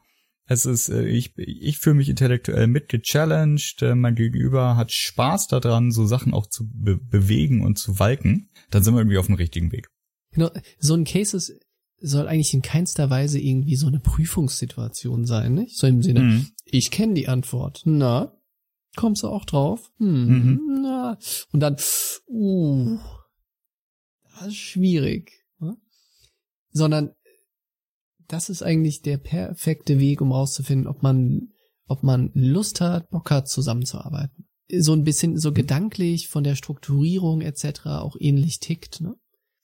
Es 0.45 0.65
ist, 0.65 0.89
äh, 0.89 1.05
ich, 1.05 1.37
ich 1.37 1.77
fühle 1.77 1.95
mich 1.95 2.09
intellektuell 2.09 2.67
mitgechallenged, 2.67 3.81
äh, 3.83 3.95
mein 3.95 4.15
Gegenüber 4.15 4.75
hat 4.75 4.91
Spaß 4.91 5.47
daran, 5.47 5.91
so 5.91 6.05
Sachen 6.05 6.33
auch 6.33 6.47
zu 6.47 6.67
be 6.69 6.97
bewegen 6.97 7.63
und 7.63 7.79
zu 7.79 7.99
walken, 7.99 8.49
dann 8.69 8.83
sind 8.83 8.93
wir 8.93 8.99
irgendwie 8.99 9.17
auf 9.17 9.27
dem 9.27 9.35
richtigen 9.35 9.71
Weg. 9.71 9.87
Genau, 10.33 10.49
so 10.79 10.95
ein 10.95 11.05
Case 11.05 11.37
ist, 11.37 11.53
soll 12.01 12.27
eigentlich 12.27 12.53
in 12.53 12.61
keinster 12.61 13.09
Weise 13.09 13.39
irgendwie 13.39 13.75
so 13.75 13.87
eine 13.87 13.99
Prüfungssituation 13.99 15.25
sein, 15.25 15.53
nicht? 15.53 15.77
So 15.77 15.87
im 15.87 16.01
Sinne, 16.01 16.21
mhm. 16.21 16.47
ich 16.65 16.91
kenne 16.91 17.13
die 17.13 17.27
Antwort. 17.27 17.81
Na, 17.85 18.33
kommst 18.95 19.23
du 19.23 19.27
auch 19.27 19.45
drauf? 19.45 19.91
Hm, 19.97 20.25
mhm. 20.25 20.79
na. 20.81 21.17
Und 21.51 21.59
dann, 21.59 21.77
uh, 22.27 22.97
das 24.39 24.47
ist 24.47 24.57
schwierig 24.57 25.41
sondern 26.71 27.11
das 28.27 28.49
ist 28.49 28.63
eigentlich 28.63 29.01
der 29.01 29.17
perfekte 29.17 29.99
Weg, 29.99 30.21
um 30.21 30.31
rauszufinden, 30.31 30.87
ob 30.87 31.03
man, 31.03 31.49
ob 31.87 32.03
man 32.03 32.31
Lust 32.33 32.81
hat, 32.81 33.09
Bock 33.09 33.29
hat, 33.29 33.49
zusammenzuarbeiten. 33.49 34.47
So 34.73 34.93
ein 34.93 35.03
bisschen 35.03 35.37
so 35.37 35.51
gedanklich 35.51 36.29
von 36.29 36.45
der 36.45 36.55
Strukturierung 36.55 37.41
etc. 37.41 37.87
auch 37.87 38.15
ähnlich 38.19 38.59
tickt. 38.59 39.01
Ne? 39.01 39.15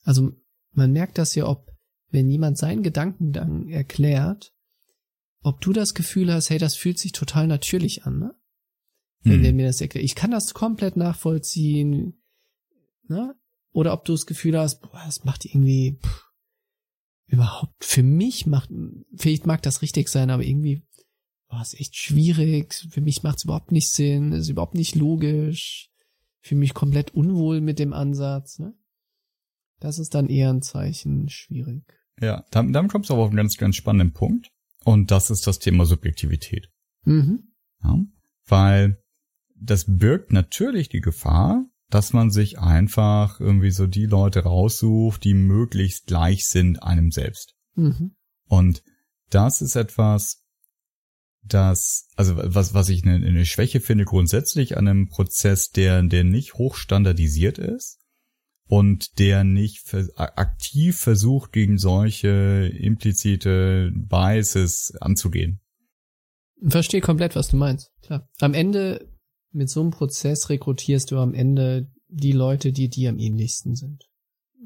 Also 0.02 0.32
man 0.72 0.92
merkt 0.92 1.16
das 1.16 1.34
ja, 1.34 1.46
ob 1.46 1.67
wenn 2.10 2.28
jemand 2.28 2.58
seinen 2.58 2.82
Gedankengang 2.82 3.68
erklärt, 3.68 4.52
ob 5.42 5.60
du 5.60 5.72
das 5.72 5.94
Gefühl 5.94 6.32
hast, 6.32 6.50
hey, 6.50 6.58
das 6.58 6.74
fühlt 6.74 6.98
sich 6.98 7.12
total 7.12 7.46
natürlich 7.46 8.04
an, 8.04 8.18
ne? 8.18 8.34
Wenn 9.22 9.38
mhm. 9.38 9.42
der 9.42 9.52
mir 9.52 9.66
das 9.66 9.80
erklärt. 9.80 10.04
Ich 10.04 10.14
kann 10.14 10.30
das 10.30 10.54
komplett 10.54 10.96
nachvollziehen, 10.96 12.22
ne? 13.08 13.34
Oder 13.72 13.92
ob 13.92 14.04
du 14.04 14.12
das 14.12 14.26
Gefühl 14.26 14.58
hast, 14.58 14.80
boah, 14.80 15.02
das 15.04 15.24
macht 15.24 15.44
irgendwie, 15.44 15.98
pff, 16.02 16.24
überhaupt 17.26 17.84
für 17.84 18.02
mich 18.02 18.46
macht, 18.46 18.70
vielleicht 19.14 19.46
mag 19.46 19.62
das 19.62 19.82
richtig 19.82 20.08
sein, 20.08 20.30
aber 20.30 20.44
irgendwie 20.44 20.82
war 21.48 21.62
es 21.62 21.74
echt 21.74 21.96
schwierig. 21.96 22.74
Für 22.90 23.00
mich 23.00 23.22
macht 23.22 23.38
es 23.38 23.44
überhaupt 23.44 23.72
nicht 23.72 23.90
Sinn, 23.90 24.32
ist 24.32 24.48
überhaupt 24.48 24.74
nicht 24.74 24.94
logisch. 24.94 25.90
Für 26.40 26.54
mich 26.54 26.74
komplett 26.74 27.14
unwohl 27.14 27.60
mit 27.60 27.78
dem 27.78 27.92
Ansatz. 27.92 28.58
Ne? 28.58 28.74
Das 29.80 29.98
ist 29.98 30.14
dann 30.14 30.28
eher 30.28 30.50
ein 30.50 30.62
Zeichen 30.62 31.28
schwierig. 31.28 31.84
Ja, 32.20 32.44
dann, 32.50 32.72
dann 32.72 32.88
kommst 32.88 33.10
du 33.10 33.14
aber 33.14 33.22
auf 33.22 33.28
einen 33.28 33.36
ganz, 33.36 33.56
ganz 33.56 33.76
spannenden 33.76 34.12
Punkt. 34.12 34.50
Und 34.84 35.10
das 35.10 35.30
ist 35.30 35.46
das 35.46 35.58
Thema 35.58 35.84
Subjektivität. 35.84 36.68
Mhm. 37.04 37.52
Ja? 37.82 37.98
Weil 38.46 39.02
das 39.54 39.84
birgt 39.86 40.32
natürlich 40.32 40.88
die 40.88 41.00
Gefahr, 41.00 41.66
dass 41.90 42.12
man 42.12 42.30
sich 42.30 42.58
einfach 42.58 43.40
irgendwie 43.40 43.70
so 43.70 43.86
die 43.86 44.06
Leute 44.06 44.40
raussucht, 44.40 45.24
die 45.24 45.34
möglichst 45.34 46.06
gleich 46.06 46.46
sind 46.46 46.82
einem 46.82 47.10
selbst. 47.10 47.54
Mhm. 47.74 48.14
Und 48.46 48.82
das 49.30 49.62
ist 49.62 49.76
etwas, 49.76 50.42
das, 51.42 52.08
also 52.16 52.34
was, 52.36 52.74
was 52.74 52.88
ich 52.88 53.04
eine, 53.04 53.14
eine 53.26 53.46
Schwäche 53.46 53.80
finde 53.80 54.04
grundsätzlich 54.04 54.76
an 54.76 54.88
einem 54.88 55.08
Prozess, 55.08 55.70
der, 55.70 56.02
der 56.02 56.24
nicht 56.24 56.54
hochstandardisiert 56.54 57.58
ist 57.58 57.98
und 58.68 59.18
der 59.18 59.44
nicht 59.44 59.80
vers 59.88 60.14
aktiv 60.16 60.96
versucht, 60.98 61.52
gegen 61.52 61.78
solche 61.78 62.70
implizite 62.78 63.90
Biases 63.94 64.92
anzugehen. 65.00 65.60
Verstehe 66.62 67.00
komplett, 67.00 67.34
was 67.36 67.48
du 67.48 67.56
meinst. 67.56 67.90
Klar. 68.02 68.28
Am 68.40 68.54
Ende, 68.54 69.08
mit 69.52 69.70
so 69.70 69.80
einem 69.80 69.90
Prozess 69.90 70.50
rekrutierst 70.50 71.10
du 71.10 71.18
am 71.18 71.34
Ende 71.34 71.90
die 72.08 72.32
Leute, 72.32 72.72
die 72.72 72.88
dir 72.88 73.10
am 73.10 73.18
ähnlichsten 73.18 73.74
sind. 73.74 74.04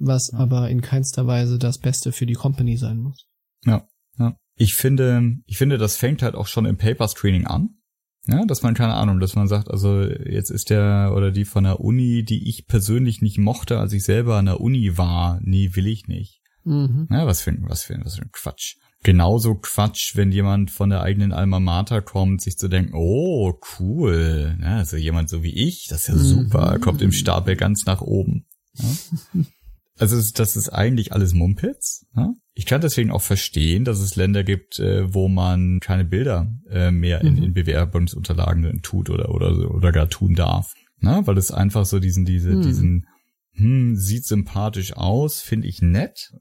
Was 0.01 0.31
Ja. 0.33 0.39
aber 0.39 0.71
in 0.71 0.81
keinster 0.81 1.27
Weise 1.27 1.59
das 1.59 1.79
Beste 1.79 2.13
für 2.13 2.27
die 2.27 2.35
Company 2.35 2.77
sein 2.77 2.99
muss. 2.99 3.27
Ja, 3.65 3.87
ja. 4.19 4.37
Ich 4.57 4.75
finde, 4.75 5.37
ich 5.47 5.59
finde, 5.59 5.79
das 5.79 5.97
fängt 5.97 6.23
halt 6.23 6.35
auch 6.35 6.47
schon 6.47 6.65
im 6.65 6.77
Paper 6.77 7.09
Screening 7.09 7.47
an. 7.47 7.79
Ja, 8.27 8.45
dass 8.47 8.63
man 8.63 8.75
keine 8.75 8.95
Ahnung, 8.95 9.19
dass 9.19 9.35
man 9.35 9.49
sagt, 9.49 9.69
also 9.69 10.03
jetzt 10.03 10.51
ist 10.51 10.71
der 10.71 11.13
oder 11.17 11.33
die 11.33 11.45
von 11.45 11.65
der 11.65 11.81
Uni, 11.81 12.23
die 12.25 12.49
ich 12.49 12.67
persönlich 12.67 13.21
nicht 13.21 13.39
mochte, 13.39 13.79
als 13.79 13.93
ich 13.93 14.05
selber 14.05 14.37
an 14.37 14.47
der 14.47 14.61
Uni 14.61 14.97
war, 14.97 15.41
nee, 15.43 15.71
will 15.75 15.89
ich 15.89 16.07
nicht. 16.07 16.41
Mhm. 16.65 17.09
Ja, 17.11 17.27
was 17.27 17.43
für 17.43 17.51
ein, 17.51 17.65
was 17.69 17.83
für 17.83 17.95
ein, 17.95 18.05
was 18.05 18.17
für 18.17 18.23
ein 18.23 18.31
Quatsch. 18.33 18.77
Genauso 19.03 19.57
Quatsch, 19.57 20.15
wenn 20.15 20.31
jemand 20.31 20.71
von 20.71 20.89
der 20.91 21.03
eigenen 21.03 21.33
Alma 21.33 21.59
Mater 21.59 22.03
kommt, 22.03 22.41
sich 22.41 22.57
zu 22.57 22.69
denken, 22.69 22.93
oh, 22.95 23.55
cool, 23.81 24.57
ja, 24.63 24.77
also 24.77 24.97
jemand 24.97 25.29
so 25.29 25.43
wie 25.43 25.55
ich, 25.55 25.89
das 25.91 26.03
ist 26.03 26.09
ja 26.09 26.15
Mhm. 26.15 26.19
super, 26.45 26.79
kommt 26.79 27.03
im 27.03 27.11
Stapel 27.11 27.57
ganz 27.57 27.85
nach 27.87 28.01
oben. 28.01 28.47
Ja. 28.75 28.87
Also 29.99 30.17
das 30.35 30.57
ist 30.57 30.69
eigentlich 30.69 31.13
alles 31.13 31.35
Mumpitz. 31.35 32.07
Ja? 32.17 32.33
Ich 32.55 32.67
kann 32.67 32.81
deswegen 32.83 33.11
auch 33.11 33.23
verstehen, 33.23 33.85
dass 33.85 33.99
es 34.01 34.15
Länder 34.17 34.45
gibt, 34.45 34.79
äh, 34.79 35.13
wo 35.15 35.29
man 35.29 35.81
keine 35.81 36.05
Bilder 36.05 36.53
äh, 36.69 36.91
mehr 36.91 37.23
in, 37.23 37.37
Mhm. 37.37 37.43
in 37.45 37.55
Bewerbungsunterlagen 37.55 38.83
tut 38.83 39.09
oder 39.11 39.31
oder 39.35 39.55
so- 39.55 39.69
oder 39.71 39.93
gar 39.93 40.09
tun 40.09 40.35
darf, 40.35 40.75
Na, 40.99 41.27
weil 41.27 41.39
es 41.39 41.51
einfach 41.51 41.87
so 41.87 41.99
diesen 41.99 42.25
diese 42.25 42.51
Mhm. 42.51 42.63
diesen 42.63 43.07
hm, 43.55 43.97
sieht 43.97 44.25
sympathisch 44.25 44.95
aus, 44.97 45.41
finde 45.41 45.67
ich 45.69 45.83
nett, 45.83 46.33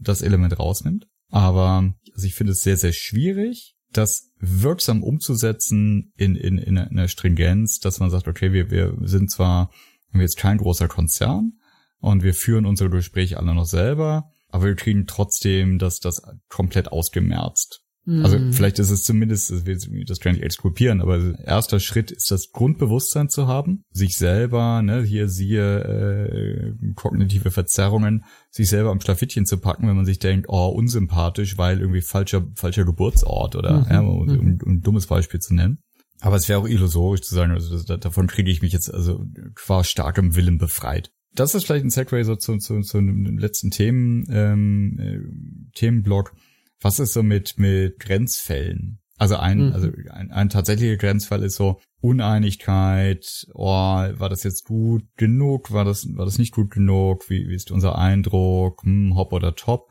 das 0.00 0.22
Element 0.22 0.58
rausnimmt. 0.58 1.06
Aber 1.30 1.92
also 2.14 2.26
ich 2.26 2.34
finde 2.34 2.52
es 2.52 2.62
sehr 2.62 2.76
sehr 2.76 2.92
schwierig, 2.92 3.74
das 3.92 4.30
wirksam 4.38 5.02
umzusetzen 5.02 6.12
in 6.16 6.36
in 6.36 6.58
in 6.58 6.76
einer 6.78 7.08
Stringenz, 7.08 7.80
dass 7.80 8.00
man 8.00 8.10
sagt, 8.10 8.28
okay, 8.28 8.52
wir 8.52 8.70
wir 8.70 8.94
sind 9.02 9.30
zwar 9.30 9.70
wir 10.12 10.22
jetzt 10.22 10.36
kein 10.36 10.58
großer 10.58 10.86
Konzern, 10.88 11.54
und 11.98 12.22
wir 12.22 12.34
führen 12.34 12.66
unsere 12.66 12.90
Gespräche 12.90 13.38
alle 13.38 13.54
noch 13.54 13.64
selber, 13.66 14.30
aber 14.54 14.66
wir 14.66 14.76
kriegen 14.76 15.06
trotzdem 15.06 15.78
das, 15.80 15.98
das 15.98 16.22
komplett 16.48 16.92
ausgemerzt. 16.92 17.80
Also 18.06 18.38
Mhm. 18.38 18.52
vielleicht 18.52 18.78
ist 18.78 18.90
es 18.90 19.02
zumindest, 19.02 19.50
das 19.50 19.66
will 19.66 19.76
ich 19.76 20.06
das 20.06 20.20
kann 20.20 20.36
ich 20.36 20.42
exkulpieren, 20.42 21.00
aber 21.00 21.38
erster 21.40 21.80
Schritt 21.80 22.12
ist 22.12 22.30
das 22.30 22.50
Grundbewusstsein 22.52 23.30
zu 23.30 23.48
haben, 23.48 23.82
sich 23.90 24.16
selber, 24.16 24.82
ne, 24.82 25.02
hier 25.02 25.28
siehe 25.28 25.80
äh, 25.80 26.92
kognitive 26.94 27.50
Verzerrungen, 27.50 28.24
sich 28.50 28.68
selber 28.68 28.90
am 28.90 29.00
Schlafittchen 29.00 29.46
zu 29.46 29.56
packen, 29.58 29.88
wenn 29.88 29.96
man 29.96 30.04
sich 30.04 30.18
denkt, 30.20 30.46
oh, 30.48 30.68
unsympathisch, 30.68 31.58
weil 31.58 31.80
irgendwie 31.80 32.02
falscher, 32.02 32.46
falscher 32.54 32.84
Geburtsort 32.84 33.56
oder 33.56 33.80
Mhm, 33.80 33.86
ja, 33.90 34.00
um, 34.00 34.26
mhm. 34.26 34.38
um, 34.38 34.58
um 34.62 34.72
ein 34.74 34.82
dummes 34.82 35.06
Beispiel 35.06 35.40
zu 35.40 35.54
nennen. 35.54 35.78
Aber 36.20 36.36
es 36.36 36.48
wäre 36.48 36.60
auch 36.60 36.68
illusorisch 36.68 37.22
zu 37.22 37.34
sagen, 37.34 37.52
also 37.52 37.76
das, 37.76 38.00
davon 38.00 38.28
kriege 38.28 38.50
ich 38.50 38.62
mich 38.62 38.72
jetzt 38.72 38.92
also 38.92 39.24
qua 39.54 39.82
starkem 39.82 40.36
Willen 40.36 40.58
befreit. 40.58 41.10
Das 41.34 41.54
ist 41.54 41.64
vielleicht 41.66 41.84
ein 41.84 41.90
Segway 41.90 42.22
so 42.22 42.36
zu, 42.36 42.58
zu, 42.58 42.80
zu 42.80 42.98
einem 42.98 43.38
letzten 43.38 43.70
Themen, 43.70 44.26
ähm, 44.30 44.98
äh, 44.98 45.74
Themenblock. 45.74 46.34
Was 46.80 46.98
ist 46.98 47.12
so 47.12 47.22
mit, 47.22 47.58
mit 47.58 47.98
Grenzfällen? 47.98 49.00
Also 49.16 49.36
ein, 49.36 49.66
Mhm. 49.66 49.72
also 49.72 49.88
ein, 50.10 50.30
ein 50.32 50.48
tatsächlicher 50.48 50.96
Grenzfall 50.96 51.42
ist 51.42 51.56
so 51.56 51.80
Uneinigkeit, 52.00 53.46
oh, 53.54 53.64
war 53.64 54.28
das 54.28 54.42
jetzt 54.42 54.64
gut 54.64 55.04
genug, 55.16 55.72
war 55.72 55.84
das, 55.84 56.06
war 56.16 56.24
das 56.24 56.38
nicht 56.38 56.52
gut 56.52 56.70
genug, 56.70 57.30
wie, 57.30 57.48
wie 57.48 57.54
ist 57.54 57.70
unser 57.70 57.96
Eindruck, 57.96 58.82
hm, 58.82 59.14
hopp 59.14 59.32
oder 59.32 59.54
top? 59.54 59.88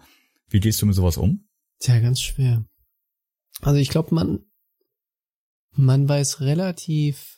Wie 0.49 0.59
gehst 0.59 0.81
du 0.81 0.85
mit 0.85 0.95
sowas 0.95 1.17
um? 1.17 1.47
Tja, 1.79 1.99
ganz 1.99 2.21
schwer. 2.21 2.65
Also 3.61 3.79
ich 3.79 3.89
glaube, 3.89 4.13
man, 4.13 4.39
man 5.71 6.07
weiß 6.07 6.41
relativ, 6.41 7.32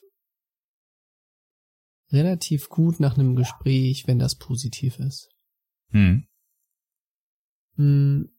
relativ 2.11 2.69
gut 2.69 2.99
nach 2.99 3.17
einem 3.17 3.35
Gespräch, 3.35 4.07
wenn 4.07 4.19
das 4.19 4.35
positiv 4.35 4.99
ist. 4.99 5.29
Hm. 5.89 6.27
Hm. 7.75 8.29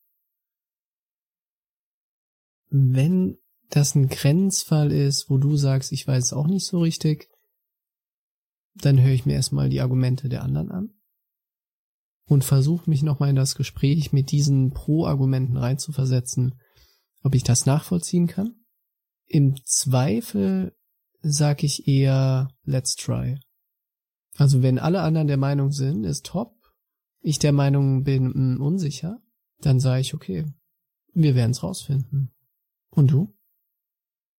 Wenn 2.69 3.39
das 3.71 3.95
ein 3.95 4.09
Grenzfall 4.09 4.93
ist, 4.93 5.29
wo 5.29 5.39
du 5.39 5.57
sagst, 5.57 5.93
ich 5.93 6.07
weiß 6.07 6.25
es 6.25 6.33
auch 6.33 6.47
nicht 6.47 6.67
so 6.67 6.81
richtig, 6.81 7.29
dann 8.75 9.01
höre 9.01 9.13
ich 9.13 9.27
mir 9.27 9.35
erstmal 9.35 9.69
die 9.69 9.81
Argumente 9.81 10.29
der 10.29 10.43
anderen 10.43 10.71
an 10.71 10.95
und 12.27 12.45
versuche 12.45 12.91
mich 12.91 13.03
nochmal 13.03 13.31
in 13.31 13.37
das 13.37 13.55
Gespräch 13.55 14.13
mit 14.13 14.31
diesen 14.31 14.73
Pro-Argumenten 14.73 15.57
reinzuversetzen, 15.57 16.61
ob 17.23 17.35
ich 17.35 17.45
das 17.45 17.67
nachvollziehen 17.67 18.27
kann. 18.27 18.55
Im 19.27 19.57
Zweifel 19.65 20.77
sag 21.23 21.63
ich 21.63 21.89
eher, 21.89 22.49
let's 22.65 22.95
try. 22.95 23.39
Also 24.37 24.63
wenn 24.63 24.79
alle 24.79 25.01
anderen 25.01 25.27
der 25.27 25.37
Meinung 25.37 25.73
sind, 25.73 26.05
ist 26.05 26.27
top, 26.27 26.55
ich 27.21 27.39
der 27.39 27.53
Meinung 27.53 28.05
bin, 28.05 28.33
mh, 28.35 28.65
unsicher, 28.65 29.19
dann 29.61 29.81
sage 29.81 30.01
ich, 30.03 30.15
okay, 30.15 30.45
wir 31.15 31.35
werden 31.35 31.53
es 31.53 31.63
rausfinden. 31.63 32.33
Und 32.91 33.11
du? 33.11 33.37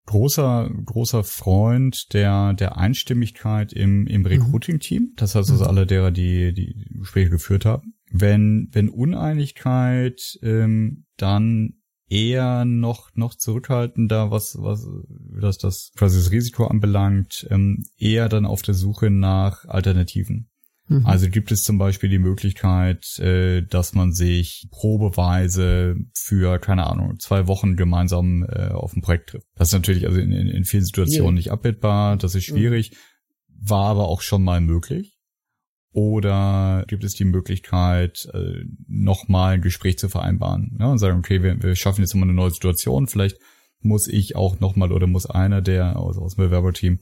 großer, 0.08 0.70
großer 0.86 1.22
Freund 1.22 2.14
der, 2.14 2.54
der 2.54 2.78
Einstimmigkeit 2.78 3.72
im, 3.72 4.06
im 4.06 4.24
Recruiting-Team. 4.24 5.12
Das 5.16 5.34
heißt 5.34 5.50
also 5.50 5.64
Mhm. 5.64 5.68
alle 5.70 5.86
derer, 5.86 6.10
die 6.10 6.52
die 6.54 6.86
Gespräche 6.98 7.30
geführt 7.30 7.66
haben. 7.66 7.94
Wenn, 8.10 8.68
wenn 8.72 8.88
Uneinigkeit, 8.88 10.38
ähm, 10.42 11.04
dann 11.18 11.74
eher 12.08 12.64
noch, 12.64 13.10
noch 13.14 13.34
zurückhaltender, 13.34 14.30
was, 14.30 14.56
was, 14.58 14.86
was 15.08 15.58
das 15.58 15.92
quasi 15.96 16.18
das 16.18 16.30
Risiko 16.30 16.66
anbelangt, 16.66 17.46
ähm, 17.50 17.84
eher 17.96 18.28
dann 18.28 18.46
auf 18.46 18.62
der 18.62 18.74
Suche 18.74 19.10
nach 19.10 19.64
Alternativen. 19.66 20.48
Mhm. 20.88 21.04
Also 21.04 21.28
gibt 21.28 21.52
es 21.52 21.64
zum 21.64 21.76
Beispiel 21.76 22.08
die 22.08 22.18
Möglichkeit, 22.18 23.18
äh, 23.18 23.62
dass 23.62 23.92
man 23.92 24.12
sich 24.12 24.68
probeweise 24.70 25.96
für, 26.14 26.58
keine 26.58 26.86
Ahnung, 26.86 27.18
zwei 27.18 27.46
Wochen 27.46 27.76
gemeinsam 27.76 28.44
äh, 28.44 28.68
auf 28.68 28.96
ein 28.96 29.02
Projekt 29.02 29.30
trifft. 29.30 29.46
Das 29.54 29.68
ist 29.68 29.74
natürlich 29.74 30.06
also 30.06 30.18
in, 30.18 30.32
in, 30.32 30.48
in 30.48 30.64
vielen 30.64 30.84
Situationen 30.84 31.34
Ja. 31.34 31.38
nicht 31.38 31.50
abbildbar, 31.50 32.16
das 32.16 32.34
ist 32.34 32.44
schwierig, 32.44 32.96
war 33.48 33.90
aber 33.90 34.08
auch 34.08 34.22
schon 34.22 34.42
mal 34.42 34.60
möglich. 34.60 35.17
Oder 35.92 36.84
gibt 36.86 37.02
es 37.04 37.14
die 37.14 37.24
Möglichkeit, 37.24 38.28
äh, 38.34 38.64
nochmal 38.86 39.54
ein 39.54 39.62
Gespräch 39.62 39.98
zu 39.98 40.08
vereinbaren 40.08 40.76
ne? 40.78 40.90
und 40.90 40.98
sagen, 40.98 41.18
okay, 41.18 41.42
wir, 41.42 41.62
wir 41.62 41.74
schaffen 41.76 42.02
jetzt 42.02 42.14
mal 42.14 42.22
eine 42.22 42.34
neue 42.34 42.50
Situation, 42.50 43.06
vielleicht 43.06 43.38
muss 43.80 44.06
ich 44.08 44.36
auch 44.36 44.60
nochmal 44.60 44.92
oder 44.92 45.06
muss 45.06 45.26
einer 45.26 45.62
der 45.62 45.98
aus, 45.98 46.18
aus 46.18 46.34
dem 46.34 46.44
Bewerberteam 46.46 47.00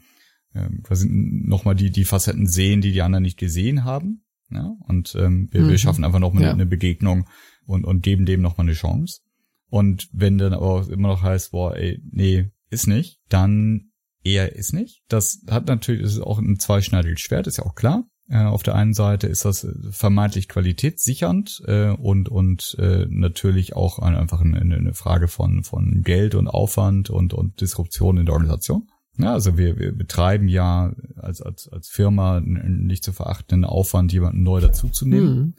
ähm, 0.55 0.83
quasi 0.83 1.09
nochmal 1.11 1.75
die, 1.75 1.91
die 1.91 2.05
Facetten 2.05 2.47
sehen, 2.47 2.81
die 2.81 2.93
die 2.93 3.03
anderen 3.03 3.23
nicht 3.25 3.39
gesehen 3.39 3.85
haben. 3.85 4.25
Ja? 4.51 4.73
Und 4.87 5.15
ähm, 5.19 5.49
wir, 5.51 5.63
Mhm. 5.63 5.69
wir 5.69 5.79
schaffen 5.79 6.05
einfach 6.05 6.21
nochmal 6.21 6.45
Ja. 6.45 6.53
eine 6.53 6.67
Begegnung 6.67 7.27
und, 7.65 7.85
und 7.85 8.03
geben 8.03 8.25
dem 8.25 8.41
nochmal 8.41 8.67
eine 8.67 8.75
Chance. 8.75 9.21
Und 9.69 10.09
wenn 10.13 10.39
dann 10.39 10.53
aber 10.55 10.67
auch 10.67 10.89
immer 10.89 11.09
noch 11.09 11.23
heißt, 11.23 11.51
boah, 11.51 11.75
ey, 11.77 12.01
nee, 12.13 12.51
ist 12.71 12.87
nicht, 12.87 13.19
dann 13.29 13.91
eher 14.23 14.55
ist 14.55 14.73
nicht. 14.73 15.03
Das 15.09 15.43
hat 15.51 15.67
natürlich, 15.67 16.03
das 16.03 16.13
ist 16.13 16.21
auch 16.21 16.39
ein 16.39 16.59
zweischneidiges 16.59 17.21
Schwert, 17.21 17.47
ist 17.49 17.59
ja 17.59 17.65
auch 17.67 17.75
klar. 17.75 18.05
Äh, 18.29 18.43
auf 18.45 18.63
der 18.65 18.75
einen 18.75 18.93
Seite 18.95 19.29
ist 19.29 19.45
das 19.45 19.63
äh, 19.65 19.73
vermeintlich 19.91 20.49
qualitätssichernd 20.49 21.63
äh, 21.67 21.91
und 21.91 22.29
und 22.29 22.75
äh, 22.79 23.07
natürlich 23.09 23.77
auch 23.77 23.99
ein, 24.01 24.17
einfach 24.17 24.41
eine, 24.41 24.59
eine 24.59 24.95
Frage 24.95 25.29
von 25.29 25.63
von 25.63 26.03
Geld 26.03 26.35
und 26.35 26.49
Aufwand 26.49 27.09
und 27.11 27.35
und 27.35 27.61
Disruption 27.61 28.17
in 28.17 28.27
der 28.27 28.35
Organisation. 28.35 28.89
Ja, 29.19 29.33
also 29.33 29.57
wir, 29.57 29.79
wir 29.79 29.93
betreiben 29.97 30.49
ja 30.49 30.93
als 31.17 31.41
als 31.41 31.69
als 31.73 31.89
Firma 31.89 32.37
einen 32.39 32.85
nicht 32.87 33.05
zu 33.05 33.13
verachtenden 33.13 33.65
Aufwand, 33.65 34.13
jemanden 34.13 34.43
neu 34.43 34.61
dazuzunehmen 34.61 35.35
Mhm. 35.39 35.55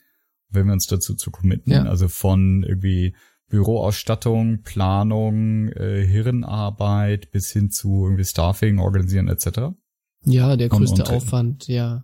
wenn 0.49 0.65
wir 0.67 0.73
uns 0.73 0.87
dazu 0.87 1.15
zu 1.15 1.31
committen, 1.31 1.71
Ja. 1.71 1.83
also 1.83 2.07
von 2.09 2.63
irgendwie 2.63 3.15
Büroausstattung, 3.49 4.61
Planung, 4.63 5.69
äh, 5.69 6.05
Hirnarbeit 6.05 7.31
bis 7.31 7.51
hin 7.51 7.69
zu 7.71 8.05
irgendwie 8.05 8.25
Staffing, 8.25 8.79
organisieren 8.79 9.27
etc. 9.27 9.73
Ja, 10.25 10.55
der 10.55 10.71
Und- 10.71 10.79
größte 10.79 11.03
und- 11.03 11.09
Aufwand, 11.11 11.67
ja, 11.67 12.03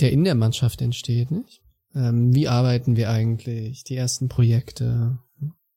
der 0.00 0.12
in 0.12 0.24
der 0.24 0.34
Mannschaft 0.34 0.80
entsteht, 0.82 1.30
nicht? 1.30 1.62
Ähm, 1.94 2.34
wie 2.34 2.48
arbeiten 2.48 2.96
wir 2.96 3.10
eigentlich? 3.10 3.84
Die 3.84 3.96
ersten 3.96 4.28
Projekte. 4.28 5.18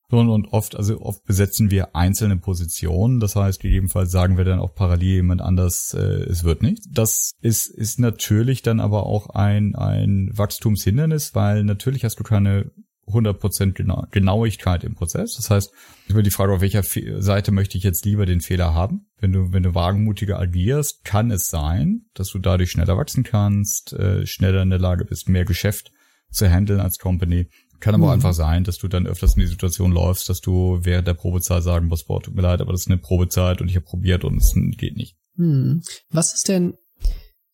Und 0.09 0.47
oft, 0.53 0.77
also 0.77 1.01
oft 1.01 1.23
besetzen 1.25 1.71
wir 1.71 1.95
einzelne 1.95 2.37
Positionen. 2.37 3.19
Das 3.19 3.35
heißt, 3.35 3.59
gegebenenfalls 3.59 4.11
sagen 4.11 4.37
wir 4.37 4.45
dann 4.45 4.59
auch 4.59 4.73
parallel 4.73 5.15
jemand 5.15 5.41
anders, 5.41 5.93
äh, 5.93 5.99
es 5.99 6.43
wird 6.43 6.61
nichts. 6.61 6.87
Das 6.91 7.31
ist, 7.41 7.67
ist 7.67 7.99
natürlich 7.99 8.61
dann 8.61 8.79
aber 8.79 9.05
auch 9.07 9.29
ein, 9.31 9.75
ein 9.75 10.29
Wachstumshindernis, 10.31 11.33
weil 11.33 11.63
natürlich 11.63 12.05
hast 12.05 12.19
du 12.19 12.23
keine 12.23 12.71
100% 13.07 13.73
Gena 13.73 14.07
Genauigkeit 14.11 14.83
im 14.83 14.95
Prozess. 14.95 15.35
Das 15.35 15.49
heißt, 15.49 15.71
über 16.07 16.23
die 16.23 16.31
Frage, 16.31 16.53
auf 16.53 16.61
welcher 16.61 16.83
Fe 16.83 17.21
Seite 17.21 17.51
möchte 17.51 17.77
ich 17.77 17.83
jetzt 17.83 18.05
lieber 18.05 18.25
den 18.25 18.41
Fehler 18.41 18.73
haben. 18.73 19.07
Wenn 19.19 19.31
du, 19.31 19.53
wenn 19.53 19.63
du 19.63 19.75
wagemutiger 19.75 20.39
agierst, 20.39 21.03
kann 21.03 21.29
es 21.31 21.47
sein, 21.47 22.05
dass 22.13 22.29
du 22.29 22.39
dadurch 22.39 22.71
schneller 22.71 22.97
wachsen 22.97 23.23
kannst, 23.23 23.93
äh, 23.93 24.25
schneller 24.25 24.63
in 24.63 24.71
der 24.71 24.79
Lage 24.79 25.05
bist, 25.05 25.29
mehr 25.29 25.45
Geschäft 25.45 25.91
zu 26.31 26.49
handeln 26.49 26.79
als 26.79 26.97
Company. 26.97 27.47
Kann 27.79 27.93
aber 27.93 28.05
mhm. 28.05 28.09
auch 28.09 28.13
einfach 28.13 28.33
sein, 28.33 28.63
dass 28.63 28.77
du 28.77 28.87
dann 28.87 29.05
öfters 29.05 29.35
in 29.35 29.41
die 29.41 29.47
Situation 29.47 29.91
läufst, 29.91 30.29
dass 30.29 30.41
du 30.41 30.79
während 30.81 31.07
der 31.07 31.13
Probezeit 31.13 31.63
sagen 31.63 31.87
musst, 31.87 32.07
boah, 32.07 32.21
tut 32.21 32.35
mir 32.35 32.41
leid, 32.41 32.61
aber 32.61 32.71
das 32.71 32.81
ist 32.81 32.87
eine 32.87 32.97
Probezeit 32.97 33.61
und 33.61 33.69
ich 33.69 33.75
habe 33.75 33.85
probiert 33.85 34.23
und 34.23 34.37
es 34.37 34.53
geht 34.77 34.97
nicht. 34.97 35.15
Mhm. 35.35 35.81
Was 36.09 36.33
ist 36.33 36.47
denn 36.47 36.73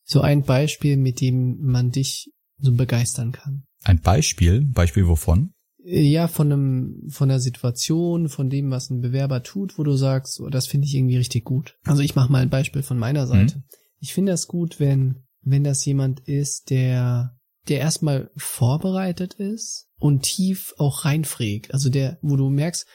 so 0.03 0.21
ein 0.21 0.43
Beispiel, 0.43 0.97
mit 0.97 1.19
dem 1.21 1.57
man 1.61 1.91
dich 1.91 2.31
so 2.57 2.73
begeistern 2.73 3.31
kann? 3.31 3.63
Ein 3.83 3.99
Beispiel? 3.99 4.61
Beispiel 4.61 5.07
wovon? 5.07 5.53
Ja, 5.83 6.27
von 6.27 6.51
einem, 6.51 7.09
von 7.09 7.29
der 7.29 7.39
Situation, 7.39 8.29
von 8.29 8.49
dem, 8.49 8.69
was 8.69 8.89
ein 8.89 9.01
Bewerber 9.01 9.41
tut, 9.41 9.79
wo 9.79 9.83
du 9.83 9.95
sagst, 9.95 10.39
oh, 10.39 10.49
das 10.49 10.67
finde 10.67 10.85
ich 10.85 10.93
irgendwie 10.93 11.17
richtig 11.17 11.43
gut. 11.43 11.75
Also 11.85 12.03
ich 12.03 12.15
mache 12.15 12.31
mal 12.31 12.41
ein 12.41 12.51
Beispiel 12.51 12.83
von 12.83 12.99
meiner 12.99 13.25
Seite. 13.25 13.57
Mhm. 13.57 13.63
Ich 13.99 14.13
finde 14.13 14.31
das 14.31 14.47
gut, 14.47 14.79
wenn, 14.79 15.23
wenn 15.41 15.63
das 15.63 15.83
jemand 15.85 16.19
ist, 16.21 16.69
der, 16.69 17.35
der 17.67 17.79
erstmal 17.79 18.29
vorbereitet 18.35 19.33
ist 19.33 19.87
und 19.97 20.21
tief 20.21 20.75
auch 20.77 21.03
reinfrägt. 21.05 21.73
Also 21.73 21.89
der, 21.89 22.19
wo 22.21 22.35
du 22.35 22.49
merkst, 22.49 22.85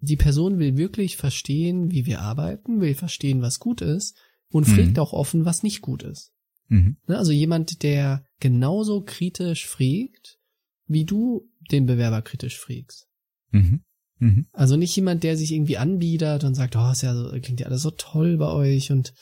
die 0.00 0.16
Person 0.16 0.58
will 0.58 0.76
wirklich 0.76 1.16
verstehen, 1.16 1.90
wie 1.90 2.04
wir 2.04 2.20
arbeiten, 2.20 2.82
will 2.82 2.94
verstehen, 2.94 3.40
was 3.40 3.58
gut 3.58 3.80
ist 3.80 4.18
und 4.50 4.68
mhm. 4.68 4.74
fragt 4.74 4.98
auch 4.98 5.14
offen, 5.14 5.46
was 5.46 5.62
nicht 5.62 5.80
gut 5.80 6.02
ist. 6.02 6.33
Mhm. 6.68 6.96
Ne, 7.06 7.18
also 7.18 7.32
jemand, 7.32 7.82
der 7.82 8.24
genauso 8.40 9.02
kritisch 9.02 9.66
fragt, 9.66 10.38
wie 10.86 11.04
du 11.04 11.48
den 11.70 11.86
Bewerber 11.86 12.22
kritisch 12.22 12.58
frägst. 12.58 13.06
Mhm. 13.50 13.82
Mhm. 14.18 14.46
Also 14.52 14.76
nicht 14.76 14.94
jemand, 14.96 15.22
der 15.24 15.36
sich 15.36 15.52
irgendwie 15.52 15.78
anbietet 15.78 16.44
und 16.44 16.54
sagt, 16.54 16.76
oh, 16.76 16.90
ist 16.90 17.02
ja 17.02 17.14
so, 17.14 17.30
klingt 17.40 17.60
ja 17.60 17.66
alles 17.66 17.82
so 17.82 17.90
toll 17.90 18.36
bei 18.36 18.48
euch 18.48 18.90
und 18.90 19.12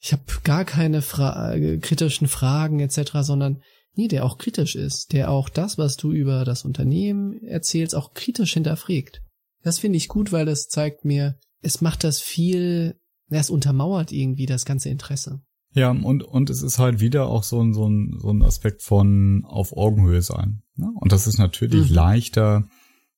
ich 0.00 0.12
habe 0.12 0.24
gar 0.42 0.64
keine 0.64 1.00
Fra 1.00 1.54
äh, 1.54 1.78
kritischen 1.78 2.26
Fragen 2.26 2.80
etc., 2.80 3.18
sondern 3.20 3.62
nee, 3.94 4.08
der 4.08 4.24
auch 4.24 4.38
kritisch 4.38 4.74
ist, 4.74 5.12
der 5.12 5.30
auch 5.30 5.48
das, 5.48 5.78
was 5.78 5.96
du 5.96 6.12
über 6.12 6.44
das 6.44 6.64
Unternehmen 6.64 7.42
erzählst, 7.44 7.94
auch 7.94 8.14
kritisch 8.14 8.54
hinterfragt. 8.54 9.22
Das 9.62 9.78
finde 9.78 9.98
ich 9.98 10.08
gut, 10.08 10.32
weil 10.32 10.44
das 10.44 10.66
zeigt 10.66 11.04
mir, 11.04 11.38
es 11.60 11.80
macht 11.80 12.02
das 12.02 12.20
viel, 12.20 12.96
es 13.30 13.50
untermauert 13.50 14.10
irgendwie 14.12 14.46
das 14.46 14.64
ganze 14.64 14.88
Interesse. 14.88 15.40
Ja, 15.74 15.90
und, 15.90 16.22
und 16.22 16.50
es 16.50 16.62
ist 16.62 16.78
halt 16.78 17.00
wieder 17.00 17.28
auch 17.28 17.42
so 17.42 17.62
ein, 17.62 17.72
so 17.72 17.88
ein, 17.88 18.18
so 18.18 18.30
ein 18.30 18.42
Aspekt 18.42 18.82
von 18.82 19.44
auf 19.46 19.76
Augenhöhe 19.76 20.22
sein. 20.22 20.62
Ne? 20.76 20.90
Und 20.94 21.12
das 21.12 21.26
ist 21.26 21.38
natürlich 21.38 21.88
mhm. 21.90 21.96
leichter, 21.96 22.68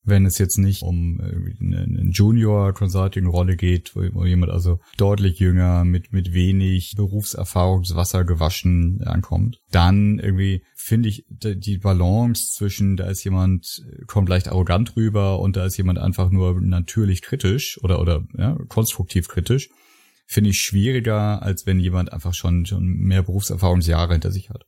wenn 0.05 0.27
es 0.27 0.39
jetzt 0.39 0.59
nicht 0.59 0.83
um 0.83 1.21
eine 1.21 2.11
Junior 2.11 2.73
Consulting 2.75 3.27
Rolle 3.27 3.57
geht, 3.57 3.97
wo 3.97 4.25
jemand 4.25 4.53
also 4.53 4.79
deutlich 4.99 5.39
jünger 5.39 5.85
mit 5.85 6.13
mit 6.13 6.35
wenig 6.35 6.93
Berufserfahrungswasser 6.97 8.25
gewaschen 8.25 9.03
ankommt, 9.03 9.61
dann 9.71 10.19
irgendwie 10.19 10.63
finde 10.75 11.09
ich 11.09 11.25
die 11.31 11.79
Balance 11.79 12.53
zwischen 12.53 12.97
da 12.97 13.07
ist 13.07 13.25
jemand 13.25 13.83
kommt 14.07 14.29
leicht 14.29 14.49
arrogant 14.49 14.95
rüber 14.95 15.41
und 15.41 15.57
da 15.57 15.65
ist 15.65 15.79
jemand 15.79 15.99
einfach 15.99 16.31
nur 16.31 16.61
natürlich 16.61 17.23
kritisch 17.23 17.83
oder 17.83 18.01
oder 18.01 18.25
ja, 18.37 18.59
konstruktiv 18.69 19.29
kritisch 19.29 19.71
finde 20.27 20.51
ich 20.51 20.59
schwieriger, 20.59 21.43
als 21.43 21.67
wenn 21.67 21.81
jemand 21.81 22.13
einfach 22.13 22.35
schon, 22.35 22.67
schon 22.67 22.85
mehr 22.85 23.23
Berufserfahrungsjahre 23.23 24.13
hinter 24.13 24.33
sich 24.33 24.51
hat. 24.51 24.65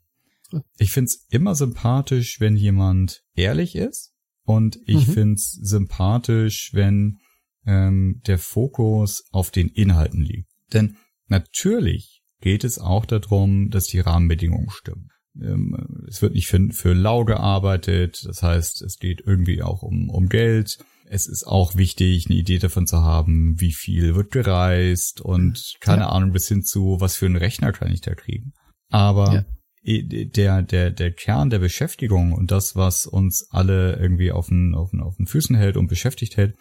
Ich 0.79 0.93
find's 0.93 1.27
immer 1.31 1.55
sympathisch, 1.55 2.41
wenn 2.41 2.57
jemand 2.57 3.23
ehrlich 3.35 3.75
ist 3.75 4.13
und 4.45 4.79
ich 4.87 5.09
mhm. 5.09 5.13
find's 5.13 5.53
sympathisch, 5.53 6.71
wenn 6.73 7.19
ähm, 7.67 8.21
der 8.27 8.39
Fokus 8.39 9.25
auf 9.33 9.51
den 9.51 9.69
Inhalten 9.69 10.23
liegt. 10.23 10.51
Denn 10.73 10.97
natürlich 11.27 12.23
geht 12.41 12.65
es 12.65 12.79
auch 12.79 13.07
darum, 13.07 13.71
dass 13.71 13.87
die 13.87 14.01
Rahmenbedingungen 14.01 14.71
stimmen. 14.71 15.09
Ähm, 15.41 16.05
es 16.09 16.23
wird 16.23 16.35
nicht 16.35 16.47
für, 16.47 16.69
für 16.71 16.93
lau 16.93 17.25
gearbeitet, 17.25 18.25
das 18.27 18.43
heißt, 18.43 18.83
es 18.83 18.99
geht 18.99 19.23
irgendwie 19.27 19.63
auch 19.63 19.83
um, 19.83 20.09
um 20.11 20.29
Geld 20.29 20.79
es 21.09 21.27
ist 21.27 21.47
auch 21.47 21.77
wichtig, 21.77 22.27
eine 22.27 22.39
Idee 22.39 22.59
davon 22.59 22.87
zu 22.87 23.03
haben, 23.03 23.61
wie 23.61 23.73
viel 23.73 24.15
wird 24.15 24.31
gereist 24.31 25.21
und 25.21 25.75
keine 25.81 26.03
ja. 26.03 26.09
Ahnung 26.09 26.33
bis 26.33 26.49
hin 26.49 26.63
zu, 26.63 26.97
was 27.01 27.17
für 27.17 27.27
einen 27.27 27.37
Rechner 27.37 27.73
kann 27.73 27.93
ich 27.93 28.01
da 28.01 28.15
kriegen. 28.15 28.53
Aber 28.91 29.47
ja. 29.85 30.03
der, 30.03 30.63
der, 30.63 30.91
der 30.91 31.13
Kern 31.13 31.51
der 31.51 31.59
Beschäftigung 31.59 32.33
und 32.33 32.51
das, 32.51 32.77
was 32.77 33.07
uns 33.07 33.49
alle 33.51 33.97
irgendwie 33.97 34.33
auf 34.33 34.49
den, 34.49 34.75
auf 34.75 34.91
den, 34.91 35.01
auf 35.01 35.17
den 35.17 35.27
Füßen 35.27 35.57
hält 35.57 35.77
und 35.77 35.89
beschäftigt 35.89 36.37
hält, 36.37 36.57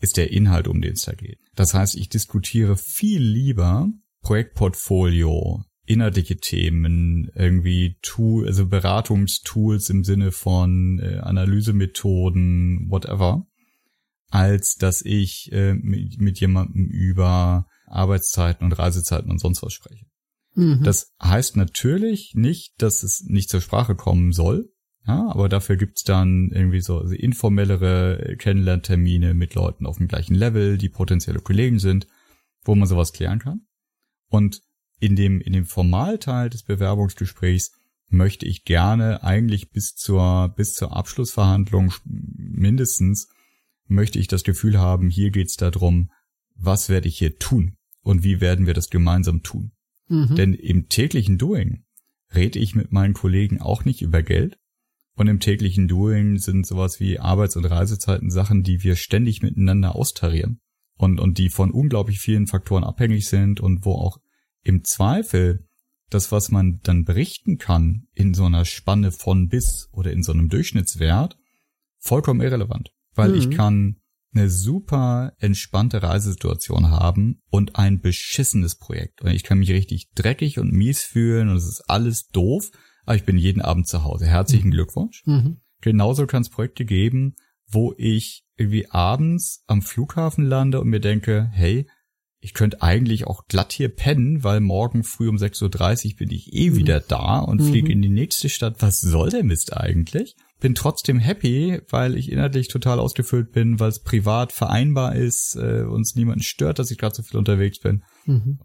ist 0.00 0.16
der 0.16 0.30
Inhalt, 0.32 0.66
um 0.66 0.80
den 0.80 0.94
es 0.94 1.02
da 1.02 1.12
geht. 1.12 1.38
Das 1.54 1.74
heißt, 1.74 1.96
ich 1.96 2.08
diskutiere 2.08 2.76
viel 2.76 3.22
lieber 3.22 3.88
Projektportfolio, 4.22 5.62
inhaltliche 5.84 6.36
Themen, 6.36 7.30
irgendwie 7.34 7.98
Tool, 8.02 8.46
also 8.46 8.66
Beratungstools 8.66 9.90
im 9.90 10.04
Sinne 10.04 10.30
von 10.30 11.00
äh, 11.00 11.18
Analysemethoden, 11.18 12.86
whatever, 12.88 13.46
als 14.30 14.76
dass 14.76 15.02
ich 15.02 15.50
äh, 15.52 15.74
mit, 15.74 16.20
mit 16.20 16.40
jemandem 16.40 16.86
über 16.86 17.66
Arbeitszeiten 17.86 18.64
und 18.64 18.72
Reisezeiten 18.72 19.30
und 19.30 19.40
sonst 19.40 19.62
was 19.62 19.72
spreche. 19.72 20.06
Mhm. 20.54 20.82
Das 20.82 21.12
heißt 21.22 21.56
natürlich 21.56 22.32
nicht, 22.34 22.74
dass 22.78 23.02
es 23.02 23.24
nicht 23.24 23.50
zur 23.50 23.60
Sprache 23.60 23.94
kommen 23.94 24.32
soll, 24.32 24.70
ja, 25.06 25.28
aber 25.30 25.48
dafür 25.48 25.76
gibt's 25.76 26.04
dann 26.04 26.50
irgendwie 26.52 26.80
so 26.80 27.00
informellere 27.00 28.36
Kennenlerntermine 28.38 29.34
mit 29.34 29.54
Leuten 29.54 29.86
auf 29.86 29.96
dem 29.96 30.08
gleichen 30.08 30.34
Level, 30.34 30.78
die 30.78 30.88
potenzielle 30.88 31.40
Kollegen 31.40 31.78
sind, 31.78 32.06
wo 32.64 32.74
man 32.74 32.86
sowas 32.86 33.12
klären 33.12 33.38
kann. 33.38 33.66
Und 34.28 34.62
in 35.00 35.16
dem, 35.16 35.40
in 35.40 35.52
dem 35.52 35.64
Formalteil 35.64 36.50
des 36.50 36.62
Bewerbungsgesprächs 36.62 37.72
möchte 38.08 38.44
ich 38.44 38.64
gerne 38.64 39.22
eigentlich 39.24 39.70
bis 39.70 39.94
zur, 39.94 40.52
bis 40.56 40.74
zur 40.74 40.94
Abschlussverhandlung 40.94 41.92
mindestens 42.04 43.28
möchte 43.90 44.18
ich 44.18 44.28
das 44.28 44.44
Gefühl 44.44 44.78
haben, 44.78 45.10
hier 45.10 45.30
geht's 45.30 45.56
darum, 45.56 46.10
was 46.54 46.88
werde 46.88 47.08
ich 47.08 47.18
hier 47.18 47.38
tun 47.38 47.76
und 48.02 48.22
wie 48.22 48.40
werden 48.40 48.66
wir 48.66 48.74
das 48.74 48.90
gemeinsam 48.90 49.42
tun. 49.42 49.72
Mhm. 50.08 50.34
Denn 50.34 50.54
im 50.54 50.88
täglichen 50.88 51.38
Doing 51.38 51.84
rede 52.34 52.58
ich 52.58 52.74
mit 52.74 52.92
meinen 52.92 53.14
Kollegen 53.14 53.60
auch 53.60 53.84
nicht 53.84 54.02
über 54.02 54.22
Geld. 54.22 54.58
Und 55.16 55.26
im 55.28 55.40
täglichen 55.40 55.88
Doing 55.88 56.38
sind 56.38 56.66
sowas 56.66 57.00
wie 57.00 57.18
Arbeits- 57.18 57.56
und 57.56 57.64
Reisezeiten 57.64 58.30
Sachen, 58.30 58.62
die 58.62 58.82
wir 58.84 58.96
ständig 58.96 59.42
miteinander 59.42 59.94
austarieren 59.94 60.60
und, 60.94 61.20
und 61.20 61.38
die 61.38 61.50
von 61.50 61.70
unglaublich 61.70 62.20
vielen 62.20 62.46
Faktoren 62.46 62.84
abhängig 62.84 63.28
sind 63.28 63.60
und 63.60 63.84
wo 63.84 63.94
auch 63.94 64.18
im 64.62 64.84
Zweifel 64.84 65.66
das, 66.08 66.32
was 66.32 66.50
man 66.50 66.80
dann 66.82 67.04
berichten 67.04 67.58
kann 67.58 68.06
in 68.14 68.34
so 68.34 68.44
einer 68.44 68.64
Spanne 68.64 69.12
von 69.12 69.48
bis 69.48 69.88
oder 69.92 70.12
in 70.12 70.22
so 70.22 70.32
einem 70.32 70.48
Durchschnittswert, 70.48 71.36
vollkommen 71.98 72.40
irrelevant 72.40 72.90
weil 73.14 73.30
mhm. 73.30 73.34
ich 73.36 73.50
kann 73.50 73.96
eine 74.32 74.48
super 74.48 75.32
entspannte 75.38 76.02
Reisesituation 76.02 76.90
haben 76.90 77.42
und 77.50 77.76
ein 77.76 78.00
beschissenes 78.00 78.76
Projekt. 78.76 79.22
Und 79.22 79.30
ich 79.30 79.42
kann 79.42 79.58
mich 79.58 79.70
richtig 79.70 80.10
dreckig 80.14 80.58
und 80.58 80.72
mies 80.72 81.02
fühlen 81.02 81.48
und 81.48 81.56
es 81.56 81.66
ist 81.66 81.82
alles 81.88 82.28
doof, 82.28 82.70
aber 83.04 83.16
ich 83.16 83.24
bin 83.24 83.38
jeden 83.38 83.60
Abend 83.60 83.88
zu 83.88 84.04
Hause. 84.04 84.26
Herzlichen 84.26 84.68
mhm. 84.68 84.72
Glückwunsch. 84.72 85.22
Mhm. 85.26 85.60
Genauso 85.80 86.26
kann 86.26 86.42
es 86.42 86.50
Projekte 86.50 86.84
geben, 86.84 87.34
wo 87.66 87.94
ich 87.96 88.44
irgendwie 88.56 88.90
abends 88.90 89.64
am 89.66 89.82
Flughafen 89.82 90.44
lande 90.44 90.80
und 90.80 90.88
mir 90.88 91.00
denke, 91.00 91.48
hey, 91.52 91.88
ich 92.40 92.54
könnte 92.54 92.82
eigentlich 92.82 93.26
auch 93.26 93.46
glatt 93.48 93.72
hier 93.72 93.88
pennen, 93.88 94.44
weil 94.44 94.60
morgen 94.60 95.04
früh 95.04 95.28
um 95.28 95.36
6.30 95.36 96.12
Uhr 96.12 96.16
bin 96.16 96.30
ich 96.30 96.52
eh 96.54 96.70
mhm. 96.70 96.76
wieder 96.76 97.00
da 97.00 97.38
und 97.38 97.62
fliege 97.62 97.86
mhm. 97.86 97.92
in 97.92 98.02
die 98.02 98.08
nächste 98.08 98.48
Stadt. 98.48 98.76
Was 98.80 99.00
soll 99.00 99.30
der 99.30 99.44
Mist 99.44 99.76
eigentlich? 99.76 100.36
Bin 100.60 100.74
trotzdem 100.74 101.18
happy, 101.18 101.80
weil 101.88 102.16
ich 102.16 102.30
inhaltlich 102.30 102.68
total 102.68 102.98
ausgefüllt 103.00 103.50
bin, 103.52 103.80
weil 103.80 103.88
es 103.88 104.02
privat 104.02 104.52
vereinbar 104.52 105.16
ist, 105.16 105.56
äh, 105.56 105.82
uns 105.82 106.14
niemanden 106.14 106.42
stört, 106.42 106.78
dass 106.78 106.90
ich 106.90 106.98
gerade 106.98 107.16
so 107.16 107.22
viel 107.22 107.38
unterwegs 107.38 107.80
bin. 107.80 108.04
Mhm. 108.26 108.60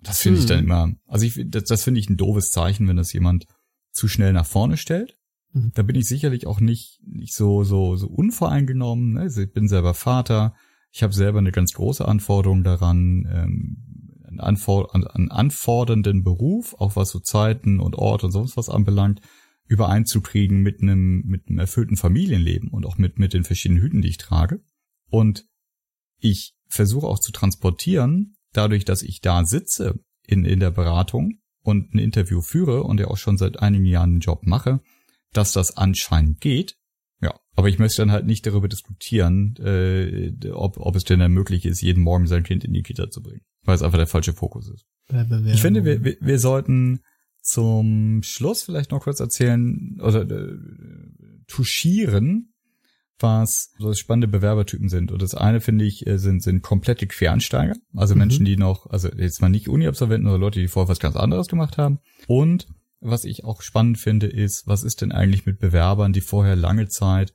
Das 0.00 0.20
finde 0.20 0.40
ich 0.40 0.46
dann 0.46 0.60
immer, 0.60 0.92
also 1.06 1.26
ich, 1.26 1.40
das, 1.48 1.64
das 1.64 1.82
finde 1.82 2.00
ich 2.00 2.08
ein 2.08 2.16
doofes 2.16 2.50
Zeichen, 2.50 2.88
wenn 2.88 2.96
das 2.96 3.12
jemand 3.12 3.46
zu 3.90 4.08
schnell 4.08 4.32
nach 4.32 4.46
vorne 4.46 4.76
stellt. 4.76 5.16
Mhm. 5.52 5.72
Da 5.74 5.82
bin 5.82 5.96
ich 5.96 6.06
sicherlich 6.06 6.46
auch 6.46 6.60
nicht, 6.60 7.00
nicht 7.04 7.34
so, 7.34 7.64
so, 7.64 7.96
so 7.96 8.06
unvoreingenommen. 8.06 9.14
Ne? 9.14 9.20
Also 9.20 9.42
ich 9.42 9.52
bin 9.52 9.68
selber 9.68 9.94
Vater. 9.94 10.54
Ich 10.90 11.02
habe 11.02 11.12
selber 11.12 11.38
eine 11.38 11.52
ganz 11.52 11.72
große 11.72 12.06
Anforderung 12.06 12.64
daran, 12.64 13.28
ähm, 13.30 14.22
einen, 14.26 14.40
anfor 14.40 14.94
einen 14.94 15.30
anfordernden 15.30 16.22
Beruf, 16.22 16.74
auch 16.78 16.96
was 16.96 17.10
so 17.10 17.18
Zeiten 17.18 17.80
und 17.80 17.96
Ort 17.96 18.24
und 18.24 18.30
sonst 18.30 18.56
was 18.56 18.68
anbelangt 18.68 19.20
übereinzukriegen 19.68 20.62
mit 20.62 20.82
einem, 20.82 21.22
mit 21.26 21.48
einem 21.48 21.58
erfüllten 21.58 21.96
Familienleben 21.96 22.70
und 22.70 22.86
auch 22.86 22.98
mit, 22.98 23.18
mit 23.18 23.34
den 23.34 23.44
verschiedenen 23.44 23.82
Hüten, 23.82 24.02
die 24.02 24.08
ich 24.08 24.16
trage. 24.16 24.60
Und 25.10 25.46
ich 26.18 26.54
versuche 26.68 27.06
auch 27.06 27.18
zu 27.18 27.32
transportieren, 27.32 28.34
dadurch, 28.52 28.84
dass 28.84 29.02
ich 29.02 29.20
da 29.20 29.44
sitze 29.44 30.00
in, 30.26 30.44
in 30.44 30.60
der 30.60 30.70
Beratung 30.70 31.38
und 31.62 31.94
ein 31.94 31.98
Interview 31.98 32.40
führe 32.40 32.82
und 32.82 32.98
ja 32.98 33.08
auch 33.08 33.18
schon 33.18 33.36
seit 33.36 33.60
einigen 33.60 33.84
Jahren 33.84 34.14
den 34.14 34.20
Job 34.20 34.46
mache, 34.46 34.80
dass 35.32 35.52
das 35.52 35.76
anscheinend 35.76 36.40
geht. 36.40 36.76
Ja, 37.20 37.38
aber 37.54 37.68
ich 37.68 37.78
möchte 37.78 38.00
dann 38.02 38.12
halt 38.12 38.26
nicht 38.26 38.46
darüber 38.46 38.68
diskutieren, 38.68 39.56
äh, 39.56 40.32
ob, 40.52 40.78
ob 40.78 40.96
es 40.96 41.04
denn 41.04 41.18
dann 41.18 41.32
möglich 41.32 41.66
ist, 41.66 41.82
jeden 41.82 42.02
Morgen 42.02 42.26
sein 42.26 42.44
Kind 42.44 42.64
in 42.64 42.72
die 42.72 42.82
Kita 42.82 43.10
zu 43.10 43.22
bringen, 43.22 43.42
weil 43.64 43.74
es 43.74 43.82
einfach 43.82 43.98
der 43.98 44.06
falsche 44.06 44.32
Fokus 44.32 44.70
ist. 44.70 44.86
Ich 45.54 45.60
finde, 45.60 45.84
wir, 45.84 46.04
wir, 46.04 46.16
wir 46.20 46.38
sollten 46.38 47.00
zum 47.48 48.22
Schluss 48.22 48.62
vielleicht 48.62 48.90
noch 48.90 49.02
kurz 49.02 49.20
erzählen 49.20 49.98
oder 50.02 50.22
äh, 50.22 50.58
touchieren, 51.46 52.52
was 53.18 53.72
so 53.78 53.92
spannende 53.94 54.28
Bewerbertypen 54.28 54.88
sind. 54.88 55.10
Und 55.10 55.22
das 55.22 55.34
eine 55.34 55.60
finde 55.60 55.84
ich 55.86 56.06
äh, 56.06 56.18
sind 56.18 56.42
sind 56.42 56.62
komplette 56.62 57.06
Quereinsteiger, 57.06 57.74
also 57.94 58.14
mhm. 58.14 58.18
Menschen, 58.20 58.44
die 58.44 58.56
noch, 58.56 58.86
also 58.90 59.08
jetzt 59.08 59.40
mal 59.40 59.48
nicht 59.48 59.68
Uni-Absolventen, 59.68 60.26
sondern 60.26 60.40
Leute, 60.40 60.60
die 60.60 60.68
vorher 60.68 60.88
was 60.88 61.00
ganz 61.00 61.16
anderes 61.16 61.48
gemacht 61.48 61.78
haben. 61.78 62.00
Und 62.26 62.68
was 63.00 63.24
ich 63.24 63.44
auch 63.44 63.62
spannend 63.62 63.98
finde, 63.98 64.26
ist, 64.26 64.66
was 64.66 64.82
ist 64.82 65.00
denn 65.00 65.12
eigentlich 65.12 65.46
mit 65.46 65.58
Bewerbern, 65.58 66.12
die 66.12 66.20
vorher 66.20 66.56
lange 66.56 66.88
Zeit 66.88 67.32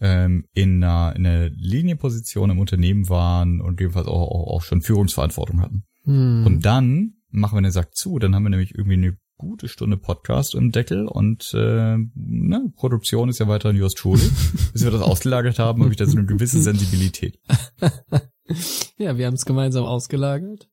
ähm, 0.00 0.46
in, 0.52 0.82
einer, 0.82 1.16
in 1.16 1.26
einer 1.26 1.50
Linienposition 1.50 2.50
im 2.50 2.58
Unternehmen 2.58 3.08
waren 3.08 3.60
und 3.60 3.80
jedenfalls 3.80 4.08
auch, 4.08 4.28
auch, 4.28 4.56
auch 4.56 4.62
schon 4.62 4.82
Führungsverantwortung 4.82 5.60
hatten. 5.62 5.84
Mhm. 6.04 6.44
Und 6.44 6.66
dann 6.66 7.14
machen 7.30 7.56
wir 7.56 7.62
den 7.62 7.72
Sack 7.72 7.94
zu, 7.94 8.18
dann 8.18 8.34
haben 8.34 8.42
wir 8.42 8.50
nämlich 8.50 8.74
irgendwie 8.74 8.94
eine 8.94 9.16
gute 9.36 9.68
Stunde 9.68 9.96
Podcast 9.96 10.54
im 10.54 10.70
Deckel 10.70 11.06
und 11.06 11.52
äh, 11.54 11.96
ne, 12.14 12.72
Produktion 12.76 13.28
ist 13.28 13.40
ja 13.40 13.48
weiterhin 13.48 13.76
yours 13.76 13.94
truly. 13.94 14.22
Bis 14.72 14.84
wir 14.84 14.90
das 14.90 15.02
ausgelagert 15.02 15.58
haben, 15.58 15.82
habe 15.82 15.92
ich 15.92 15.96
da 15.96 16.06
so 16.06 16.16
eine 16.16 16.26
gewisse 16.26 16.62
Sensibilität. 16.62 17.38
ja, 18.96 19.18
wir 19.18 19.26
haben 19.26 19.34
es 19.34 19.44
gemeinsam 19.44 19.84
ausgelagert 19.84 20.70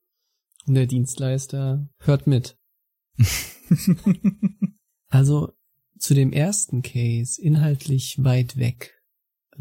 und 0.68 0.76
der 0.76 0.88
Dienstleister 0.88 1.88
hört 2.00 2.28
mit. 2.28 2.58
also 5.10 5.54
zu 5.98 6.14
dem 6.14 6.32
ersten 6.32 6.82
Case, 6.82 7.42
inhaltlich 7.42 8.18
weit 8.20 8.58
weg, 8.58 9.02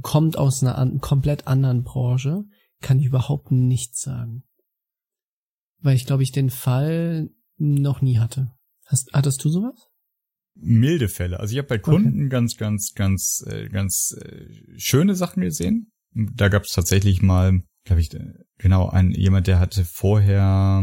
kommt 0.03 0.39
aus 0.39 0.63
einer 0.63 0.79
an, 0.79 1.01
komplett 1.01 1.47
anderen 1.47 1.83
Branche, 1.83 2.45
kann 2.81 2.99
ich 2.99 3.07
überhaupt 3.07 3.51
nichts 3.51 4.01
sagen. 4.01 4.45
Weil 5.79 5.97
ich 5.97 6.07
glaube 6.07 6.23
ich 6.23 6.33
den 6.33 6.51
Fall 6.51 7.31
noch 7.57 8.01
nie 8.01 8.19
hatte. 8.19 8.51
Hast, 8.91 9.11
hattest 9.13 9.45
du 9.45 9.51
sowas? 9.51 9.89
Milde 10.55 11.09
Fälle. 11.09 11.39
Also 11.39 11.53
ich 11.53 11.59
habe 11.59 11.69
bei 11.69 11.79
Kunden 11.79 12.23
okay. 12.23 12.29
ganz, 12.29 12.57
ganz, 12.57 12.93
ganz, 12.95 13.45
äh, 13.47 13.69
ganz 13.69 14.17
äh, 14.21 14.47
schöne 14.77 15.15
Sachen 15.15 15.43
gesehen. 15.43 15.93
Da 16.13 16.49
gab 16.49 16.65
es 16.65 16.73
tatsächlich 16.73 17.23
mal, 17.23 17.63
glaube 17.85 18.01
ich, 18.01 18.11
genau, 18.59 18.89
ein 18.89 19.13
jemand, 19.13 19.47
der 19.47 19.61
hatte 19.61 19.85
vorher 19.85 20.83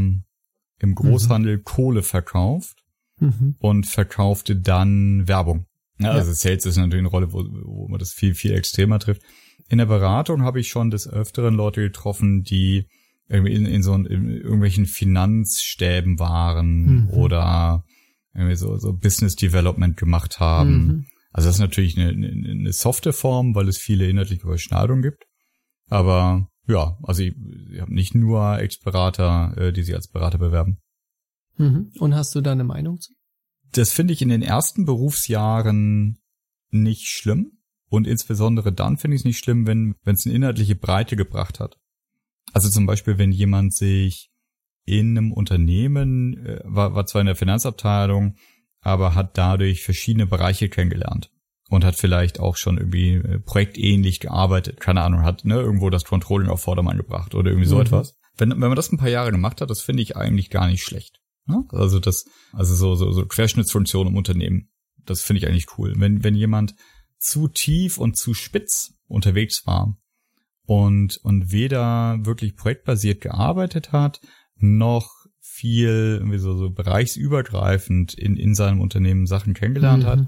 im 0.79 0.95
Großhandel 0.95 1.57
mhm. 1.57 1.63
Kohle 1.63 2.01
verkauft 2.01 2.83
mhm. 3.19 3.55
und 3.59 3.85
verkaufte 3.87 4.55
dann 4.55 5.27
Werbung. 5.27 5.65
Ja, 5.99 6.11
also 6.11 6.31
Sales 6.31 6.65
ist 6.65 6.77
natürlich 6.77 6.99
eine 6.99 7.09
Rolle, 7.09 7.33
wo, 7.33 7.39
wo 7.39 7.87
man 7.89 7.99
das 7.99 8.13
viel, 8.13 8.35
viel 8.35 8.53
extremer 8.53 8.99
trifft. 8.99 9.23
In 9.67 9.79
der 9.79 9.87
Beratung 9.87 10.43
habe 10.43 10.59
ich 10.61 10.69
schon 10.69 10.91
des 10.91 11.09
Öfteren 11.09 11.55
Leute 11.55 11.81
getroffen, 11.81 12.43
die 12.43 12.87
irgendwie 13.27 13.53
in, 13.53 13.65
in 13.65 13.83
so 13.83 13.93
in 13.93 14.29
irgendwelchen 14.29 14.85
Finanzstäben 14.85 16.19
waren 16.19 17.01
mhm. 17.01 17.09
oder 17.09 17.83
irgendwie 18.37 18.55
so, 18.55 18.77
so 18.77 18.93
Business 18.93 19.35
Development 19.35 19.97
gemacht 19.97 20.39
haben. 20.39 20.85
Mhm. 20.85 21.05
Also 21.31 21.49
das 21.49 21.55
ist 21.55 21.61
natürlich 21.61 21.97
eine, 21.97 22.09
eine, 22.09 22.49
eine 22.49 22.73
softe 22.73 23.13
Form, 23.13 23.55
weil 23.55 23.67
es 23.67 23.77
viele 23.77 24.07
inhaltliche 24.07 24.43
Überschneidungen 24.43 25.01
gibt. 25.01 25.25
Aber 25.89 26.49
ja, 26.67 26.97
also 27.03 27.23
ich, 27.23 27.35
ich 27.71 27.81
habe 27.81 27.93
nicht 27.93 28.15
nur 28.15 28.59
Ex-Berater, 28.59 29.57
äh, 29.57 29.73
die 29.73 29.83
sich 29.83 29.95
als 29.95 30.07
Berater 30.07 30.37
bewerben. 30.37 30.77
Mhm. 31.57 31.91
Und 31.99 32.15
hast 32.15 32.35
du 32.35 32.41
da 32.41 32.51
eine 32.51 32.63
Meinung 32.63 32.99
zu? 32.99 33.13
Das 33.73 33.91
finde 33.91 34.13
ich 34.13 34.21
in 34.21 34.29
den 34.29 34.41
ersten 34.41 34.85
Berufsjahren 34.85 36.19
nicht 36.69 37.07
schlimm. 37.07 37.51
Und 37.89 38.05
insbesondere 38.05 38.73
dann 38.73 38.97
finde 38.97 39.15
ich 39.15 39.21
es 39.21 39.25
nicht 39.25 39.39
schlimm, 39.39 39.65
wenn 39.65 39.95
es 40.03 40.25
eine 40.25 40.35
inhaltliche 40.35 40.75
Breite 40.75 41.15
gebracht 41.15 41.59
hat. 41.59 41.77
Also 42.51 42.69
zum 42.69 42.85
Beispiel, 42.85 43.17
wenn 43.17 43.31
jemand 43.31 43.73
sich 43.73 44.29
in 44.87 45.17
einem 45.17 45.33
Unternehmen, 45.33 46.43
äh, 46.43 46.61
war, 46.63 46.95
war 46.95 47.05
zwar 47.05 47.21
in 47.21 47.27
der 47.27 47.35
Finanzabteilung, 47.35 48.35
aber 48.81 49.13
hat 49.13 49.37
dadurch 49.37 49.83
verschiedene 49.83 50.25
Bereiche 50.25 50.69
kennengelernt 50.69 51.29
und 51.69 51.83
hat 51.83 51.95
vielleicht 51.95 52.39
auch 52.39 52.55
schon 52.55 52.77
irgendwie 52.77 53.15
äh, 53.15 53.39
projektähnlich 53.39 54.21
gearbeitet, 54.21 54.79
keine 54.79 55.01
Ahnung, 55.01 55.23
hat 55.23 55.43
ne, 55.43 55.55
irgendwo 55.55 55.89
das 55.89 56.05
Controlling 56.05 56.49
auf 56.49 56.61
Vordermann 56.61 56.97
gebracht 56.97 57.35
oder 57.35 57.51
irgendwie 57.51 57.67
so 57.67 57.75
mhm. 57.75 57.81
etwas. 57.81 58.15
Wenn, 58.37 58.49
wenn 58.49 58.59
man 58.59 58.75
das 58.75 58.91
ein 58.91 58.97
paar 58.97 59.09
Jahre 59.09 59.31
gemacht 59.31 59.59
hat, 59.59 59.69
das 59.69 59.81
finde 59.81 60.03
ich 60.03 60.15
eigentlich 60.15 60.49
gar 60.49 60.67
nicht 60.67 60.83
schlecht. 60.83 61.19
Ne? 61.47 61.65
Also 61.69 61.99
das, 61.99 62.25
also 62.53 62.73
so, 62.73 62.95
so, 62.95 63.11
so 63.11 63.25
Querschnittsfunktion 63.25 64.07
im 64.07 64.15
Unternehmen, 64.15 64.69
das 65.05 65.21
finde 65.21 65.39
ich 65.39 65.47
eigentlich 65.47 65.77
cool. 65.77 65.93
Wenn, 65.97 66.23
wenn 66.23 66.35
jemand 66.35 66.75
zu 67.19 67.49
tief 67.49 67.97
und 67.97 68.15
zu 68.15 68.33
spitz 68.33 68.93
unterwegs 69.07 69.65
war 69.65 69.97
und, 70.65 71.17
und 71.23 71.51
weder 71.51 72.19
wirklich 72.21 72.55
projektbasiert 72.55 73.19
gearbeitet 73.19 73.91
hat, 73.91 74.21
noch 74.59 75.09
viel 75.39 76.17
irgendwie 76.19 76.39
so, 76.39 76.55
so 76.55 76.69
bereichsübergreifend 76.69 78.13
in, 78.13 78.37
in 78.37 78.55
seinem 78.55 78.81
Unternehmen 78.81 79.25
Sachen 79.25 79.53
kennengelernt 79.53 80.03
mhm. 80.03 80.07
hat, 80.07 80.27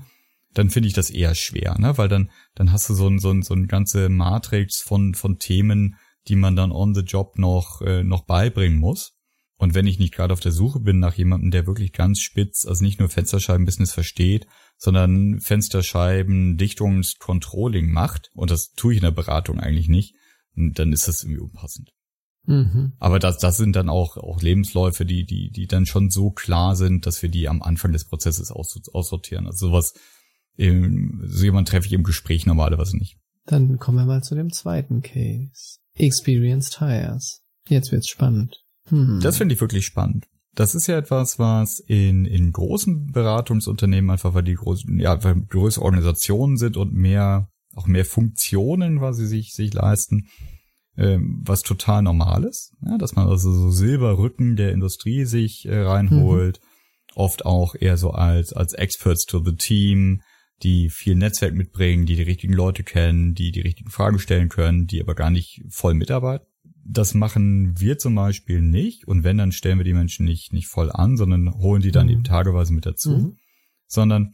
dann 0.53 0.69
finde 0.69 0.87
ich 0.87 0.93
das 0.93 1.09
eher 1.09 1.35
schwer, 1.35 1.77
ne? 1.77 1.97
Weil 1.97 2.07
dann, 2.07 2.31
dann 2.55 2.71
hast 2.71 2.89
du 2.89 2.93
so 2.95 3.07
ein, 3.07 3.19
so 3.19 3.29
ein, 3.29 3.43
so 3.43 3.53
ein 3.53 3.67
ganze 3.67 4.09
Matrix 4.09 4.81
von, 4.81 5.13
von 5.13 5.37
Themen, 5.37 5.95
die 6.27 6.35
man 6.35 6.55
dann 6.55 6.71
on 6.71 6.95
the 6.95 7.01
job 7.01 7.37
noch, 7.37 7.81
äh, 7.81 8.03
noch 8.03 8.25
beibringen 8.25 8.79
muss. 8.79 9.13
Und 9.57 9.75
wenn 9.75 9.87
ich 9.87 9.99
nicht 9.99 10.13
gerade 10.13 10.33
auf 10.33 10.39
der 10.39 10.53
Suche 10.53 10.79
bin 10.79 10.99
nach 10.99 11.15
jemandem, 11.15 11.51
der 11.51 11.67
wirklich 11.67 11.91
ganz 11.91 12.21
spitz, 12.21 12.65
also 12.65 12.83
nicht 12.83 12.99
nur 12.99 13.09
Fensterscheibenbusiness 13.09 13.91
versteht, 13.91 14.47
sondern 14.77 15.41
Fensterscheiben, 15.41 16.57
Dichtungscontrolling 16.57 17.91
macht, 17.91 18.29
und 18.33 18.51
das 18.51 18.71
tue 18.71 18.93
ich 18.93 18.99
in 18.99 19.03
der 19.03 19.11
Beratung 19.11 19.59
eigentlich 19.59 19.89
nicht, 19.89 20.15
dann 20.55 20.93
ist 20.93 21.09
das 21.09 21.23
irgendwie 21.23 21.41
unpassend. 21.41 21.91
Mhm. 22.45 22.93
Aber 22.99 23.19
das, 23.19 23.37
das 23.37 23.57
sind 23.57 23.75
dann 23.75 23.89
auch, 23.89 24.17
auch 24.17 24.41
Lebensläufe, 24.41 25.05
die, 25.05 25.25
die, 25.25 25.51
die 25.51 25.67
dann 25.67 25.85
schon 25.85 26.09
so 26.09 26.31
klar 26.31 26.75
sind, 26.75 27.05
dass 27.05 27.21
wir 27.21 27.29
die 27.29 27.47
am 27.47 27.61
Anfang 27.61 27.91
des 27.91 28.05
Prozesses 28.05 28.51
aus, 28.51 28.79
aussortieren. 28.93 29.45
Also 29.45 29.67
sowas, 29.67 29.93
so 30.57 31.43
jemand 31.43 31.67
treffe 31.67 31.87
ich 31.87 31.93
im 31.93 32.03
Gespräch 32.03 32.45
normalerweise 32.45 32.97
nicht. 32.97 33.17
Dann 33.45 33.79
kommen 33.79 33.97
wir 33.97 34.05
mal 34.05 34.23
zu 34.23 34.35
dem 34.35 34.51
zweiten 34.51 35.01
Case. 35.01 35.79
Experienced 35.95 36.79
Hires. 36.79 37.41
Jetzt 37.67 37.91
wird's 37.91 38.09
spannend. 38.09 38.63
Hm. 38.85 39.19
Das 39.21 39.37
finde 39.37 39.55
ich 39.55 39.61
wirklich 39.61 39.85
spannend. 39.85 40.27
Das 40.55 40.75
ist 40.75 40.87
ja 40.87 40.97
etwas, 40.97 41.39
was 41.39 41.79
in, 41.79 42.25
in 42.25 42.51
großen 42.51 43.11
Beratungsunternehmen 43.11 44.09
einfach, 44.09 44.33
weil 44.33 44.43
die 44.43 44.55
großen, 44.55 44.99
ja, 44.99 45.23
weil 45.23 45.35
größere 45.35 45.85
Organisationen 45.85 46.57
sind 46.57 46.75
und 46.75 46.93
mehr, 46.93 47.49
auch 47.75 47.87
mehr 47.87 48.05
Funktionen 48.05 48.99
quasi 48.99 49.25
sich, 49.25 49.53
sich 49.53 49.73
leisten, 49.73 50.27
ähm, 50.97 51.41
was 51.45 51.63
total 51.63 52.01
normales, 52.01 52.73
ja, 52.85 52.97
dass 52.97 53.15
man 53.15 53.27
also 53.27 53.51
so 53.51 53.71
Silberrücken 53.71 54.55
der 54.55 54.71
Industrie 54.71 55.25
sich 55.25 55.65
äh, 55.65 55.79
reinholt, 55.79 56.59
mhm. 56.59 57.13
oft 57.15 57.45
auch 57.45 57.75
eher 57.75 57.97
so 57.97 58.11
als, 58.11 58.53
als 58.53 58.73
Experts 58.73 59.25
to 59.25 59.43
the 59.43 59.55
Team, 59.55 60.21
die 60.61 60.89
viel 60.89 61.15
Netzwerk 61.15 61.53
mitbringen, 61.53 62.05
die 62.05 62.15
die 62.15 62.23
richtigen 62.23 62.53
Leute 62.53 62.83
kennen, 62.83 63.33
die 63.33 63.51
die 63.51 63.61
richtigen 63.61 63.89
Fragen 63.89 64.19
stellen 64.19 64.49
können, 64.49 64.87
die 64.87 65.01
aber 65.01 65.15
gar 65.15 65.31
nicht 65.31 65.63
voll 65.69 65.93
mitarbeiten. 65.93 66.45
Das 66.85 67.13
machen 67.13 67.79
wir 67.79 67.97
zum 67.97 68.15
Beispiel 68.15 68.61
nicht 68.61 69.07
und 69.07 69.23
wenn, 69.23 69.37
dann 69.37 69.51
stellen 69.51 69.77
wir 69.77 69.85
die 69.85 69.93
Menschen 69.93 70.25
nicht, 70.25 70.53
nicht 70.53 70.67
voll 70.67 70.91
an, 70.91 71.17
sondern 71.17 71.53
holen 71.53 71.81
die 71.81 71.91
dann 71.91 72.07
mhm. 72.07 72.13
eben 72.13 72.23
tageweise 72.23 72.73
mit 72.73 72.85
dazu, 72.85 73.11
mhm. 73.11 73.37
sondern 73.87 74.33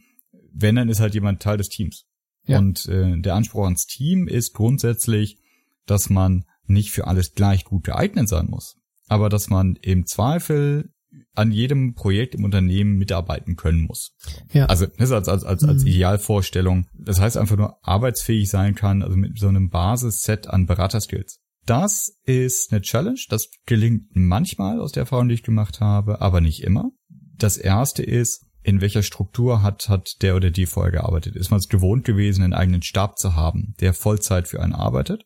wenn, 0.52 0.76
dann 0.76 0.88
ist 0.88 1.00
halt 1.00 1.14
jemand 1.14 1.42
Teil 1.42 1.58
des 1.58 1.68
Teams. 1.68 2.06
Ja. 2.46 2.58
Und 2.58 2.86
äh, 2.86 3.20
der 3.20 3.34
Anspruch 3.34 3.64
ans 3.64 3.86
Team 3.86 4.26
ist 4.26 4.54
grundsätzlich, 4.54 5.38
dass 5.86 6.10
man 6.10 6.44
nicht 6.66 6.90
für 6.90 7.06
alles 7.06 7.32
gleich 7.32 7.64
gut 7.64 7.84
geeignet 7.84 8.28
sein 8.28 8.46
muss, 8.48 8.76
aber 9.08 9.28
dass 9.28 9.48
man 9.48 9.76
im 9.82 10.06
Zweifel 10.06 10.90
an 11.34 11.52
jedem 11.52 11.94
Projekt 11.94 12.34
im 12.34 12.44
Unternehmen 12.44 12.96
mitarbeiten 12.96 13.56
können 13.56 13.82
muss. 13.82 14.12
Ja. 14.52 14.66
Also 14.66 14.86
das 14.86 15.08
ist 15.08 15.12
als, 15.12 15.28
als, 15.28 15.44
als, 15.44 15.64
als 15.64 15.82
mhm. 15.82 15.88
Idealvorstellung. 15.88 16.86
Das 16.94 17.20
heißt 17.20 17.36
einfach 17.36 17.56
nur 17.56 17.78
arbeitsfähig 17.86 18.50
sein 18.50 18.74
kann, 18.74 19.02
also 19.02 19.16
mit 19.16 19.38
so 19.38 19.48
einem 19.48 19.70
Basisset 19.70 20.46
an 20.48 20.66
Beraterskills. 20.66 21.40
Das 21.64 22.16
ist 22.24 22.72
eine 22.72 22.80
Challenge. 22.80 23.20
Das 23.28 23.48
gelingt 23.66 24.14
manchmal 24.14 24.80
aus 24.80 24.92
der 24.92 25.02
Erfahrung, 25.02 25.28
die 25.28 25.34
ich 25.34 25.42
gemacht 25.42 25.80
habe, 25.80 26.20
aber 26.20 26.40
nicht 26.40 26.62
immer. 26.62 26.90
Das 27.36 27.56
erste 27.56 28.02
ist, 28.02 28.46
in 28.62 28.80
welcher 28.80 29.02
Struktur 29.02 29.62
hat, 29.62 29.88
hat 29.88 30.22
der 30.22 30.36
oder 30.36 30.50
die 30.50 30.66
vorher 30.66 30.92
gearbeitet? 30.92 31.36
Ist 31.36 31.50
man 31.50 31.58
es 31.58 31.68
gewohnt 31.68 32.04
gewesen, 32.04 32.42
einen 32.42 32.52
eigenen 32.52 32.82
Stab 32.82 33.18
zu 33.18 33.34
haben, 33.34 33.74
der 33.80 33.94
Vollzeit 33.94 34.48
für 34.48 34.60
einen 34.60 34.72
arbeitet? 34.72 35.24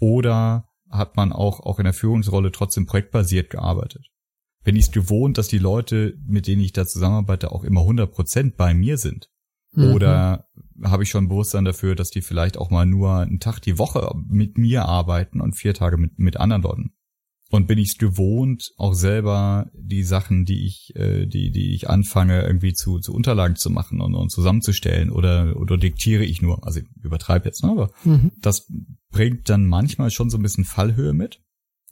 Oder 0.00 0.68
hat 0.90 1.16
man 1.16 1.32
auch, 1.32 1.60
auch 1.60 1.78
in 1.78 1.84
der 1.84 1.92
Führungsrolle 1.92 2.52
trotzdem 2.52 2.86
projektbasiert 2.86 3.50
gearbeitet? 3.50 4.10
Bin 4.62 4.76
ich 4.76 4.86
es 4.86 4.92
gewohnt, 4.92 5.36
dass 5.36 5.48
die 5.48 5.58
Leute, 5.58 6.16
mit 6.26 6.46
denen 6.46 6.62
ich 6.62 6.72
da 6.72 6.86
zusammenarbeite, 6.86 7.52
auch 7.52 7.64
immer 7.64 7.82
100 7.82 8.10
Prozent 8.10 8.56
bei 8.56 8.72
mir 8.74 8.96
sind? 8.96 9.30
Mhm. 9.72 9.92
Oder 9.92 10.48
habe 10.82 11.02
ich 11.02 11.10
schon 11.10 11.28
Bewusstsein 11.28 11.64
dafür, 11.64 11.94
dass 11.94 12.10
die 12.10 12.22
vielleicht 12.22 12.56
auch 12.56 12.70
mal 12.70 12.86
nur 12.86 13.16
einen 13.16 13.40
Tag 13.40 13.60
die 13.60 13.78
Woche 13.78 14.10
mit 14.26 14.56
mir 14.56 14.86
arbeiten 14.86 15.40
und 15.40 15.54
vier 15.54 15.74
Tage 15.74 15.96
mit, 15.98 16.18
mit 16.18 16.38
anderen 16.38 16.62
Leuten. 16.62 16.94
Und 17.50 17.68
bin 17.68 17.78
ich 17.78 17.90
es 17.92 17.98
gewohnt, 17.98 18.70
auch 18.78 18.94
selber 18.94 19.70
die 19.74 20.02
Sachen, 20.02 20.44
die 20.44 20.66
ich, 20.66 20.92
äh, 20.96 21.26
die, 21.26 21.52
die 21.52 21.74
ich 21.74 21.88
anfange, 21.88 22.42
irgendwie 22.42 22.72
zu, 22.72 22.98
zu 22.98 23.12
Unterlagen 23.12 23.56
zu 23.56 23.70
machen 23.70 24.00
und, 24.00 24.14
und 24.14 24.30
zusammenzustellen 24.30 25.10
oder, 25.10 25.54
oder 25.56 25.76
diktiere 25.76 26.24
ich 26.24 26.42
nur. 26.42 26.66
Also 26.66 26.80
ich 26.80 26.86
übertreibe 27.02 27.44
jetzt, 27.44 27.62
ne? 27.62 27.70
aber 27.70 27.90
mhm. 28.04 28.32
das 28.40 28.66
bringt 29.10 29.48
dann 29.48 29.66
manchmal 29.66 30.10
schon 30.10 30.30
so 30.30 30.38
ein 30.38 30.42
bisschen 30.42 30.64
Fallhöhe 30.64 31.12
mit. 31.12 31.40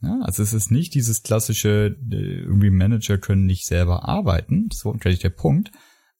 Ja, 0.00 0.18
also 0.22 0.42
es 0.42 0.52
ist 0.52 0.72
nicht 0.72 0.94
dieses 0.94 1.22
klassische, 1.22 1.96
äh, 2.10 2.40
irgendwie 2.40 2.70
Manager 2.70 3.18
können 3.18 3.46
nicht 3.46 3.66
selber 3.66 4.08
arbeiten, 4.08 4.68
das 4.68 4.84
war 4.84 4.94
gleich 4.94 5.20
der 5.20 5.30
Punkt, 5.30 5.70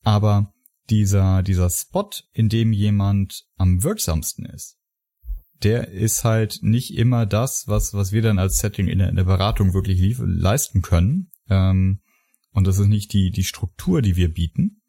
aber 0.03 0.53
dieser, 0.89 1.43
dieser 1.43 1.69
Spot, 1.69 2.11
in 2.33 2.49
dem 2.49 2.73
jemand 2.73 3.45
am 3.57 3.83
wirksamsten 3.83 4.45
ist, 4.47 4.77
der 5.65 5.89
ist 5.89 6.25
halt 6.25 6.59
nicht 6.63 6.97
immer 6.97 7.27
das, 7.27 7.65
was, 7.67 7.95
was 7.95 8.13
wir 8.13 8.23
dann 8.23 8.39
als 8.39 8.59
Setting 8.59 8.89
in 8.89 8.99
der, 8.99 9.09
in 9.09 9.17
der 9.17 9.25
Beratung 9.25 9.75
wirklich 9.75 10.01
lief, 10.01 10.21
leisten 10.25 10.83
können. 10.83 11.31
Ähm, 11.49 12.01
und 12.53 12.67
das 12.67 12.79
ist 12.79 12.89
nicht 12.89 13.13
die, 13.13 13.31
die 13.31 13.45
Struktur, 13.45 14.03
die 14.03 14.17
wir 14.17 14.33
bieten. 14.33 14.83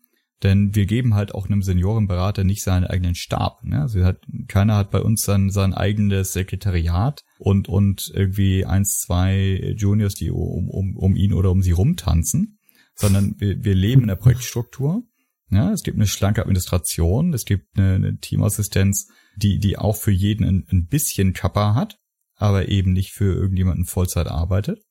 Denn 0.44 0.76
wir 0.76 0.86
geben 0.86 1.16
halt 1.16 1.34
auch 1.34 1.46
einem 1.46 1.62
Seniorenberater 1.62 2.44
nicht 2.44 2.64
seinen 2.64 2.84
eigenen 2.84 3.16
Stab. 3.16 3.64
Ne? 3.64 3.82
Also 3.82 4.04
hat, 4.04 4.22
keiner 4.50 4.76
hat 4.76 4.92
bei 4.92 5.00
uns 5.00 5.24
sein, 5.24 5.50
sein 5.50 5.74
eigenes 5.74 6.34
Sekretariat 6.34 7.24
und, 7.40 7.70
und 7.70 8.12
irgendwie 8.14 8.66
eins, 8.66 9.00
zwei 9.00 9.74
Juniors, 9.78 10.16
die 10.16 10.32
um, 10.32 10.70
um, 10.70 10.98
um 10.98 11.16
ihn 11.16 11.32
oder 11.32 11.50
um 11.50 11.62
sie 11.62 11.72
rumtanzen, 11.72 12.60
sondern 12.94 13.36
wir, 13.38 13.64
wir 13.64 13.74
leben 13.74 14.02
in 14.02 14.10
der 14.10 14.18
Projektstruktur. 14.18 15.04
Ja, 15.50 15.72
es 15.72 15.84
gibt 15.84 15.98
eine 15.98 16.08
schlanke 16.08 16.42
Administration, 16.42 17.34
es 17.34 17.46
gibt 17.46 17.78
eine, 17.78 17.94
eine 17.94 18.18
Teamassistenz, 18.18 19.08
die, 19.36 19.60
die 19.60 19.78
auch 19.78 19.96
für 19.96 20.12
jeden 20.12 20.46
ein, 20.46 20.66
ein 20.72 20.88
bisschen 20.88 21.34
Kappa 21.34 21.76
hat, 21.76 21.98
aber 22.36 22.70
eben 22.70 22.94
nicht 22.94 23.12
für 23.12 23.34
irgendjemanden 23.34 23.86
Vollzeit 23.86 24.28
arbeitet. 24.28 24.82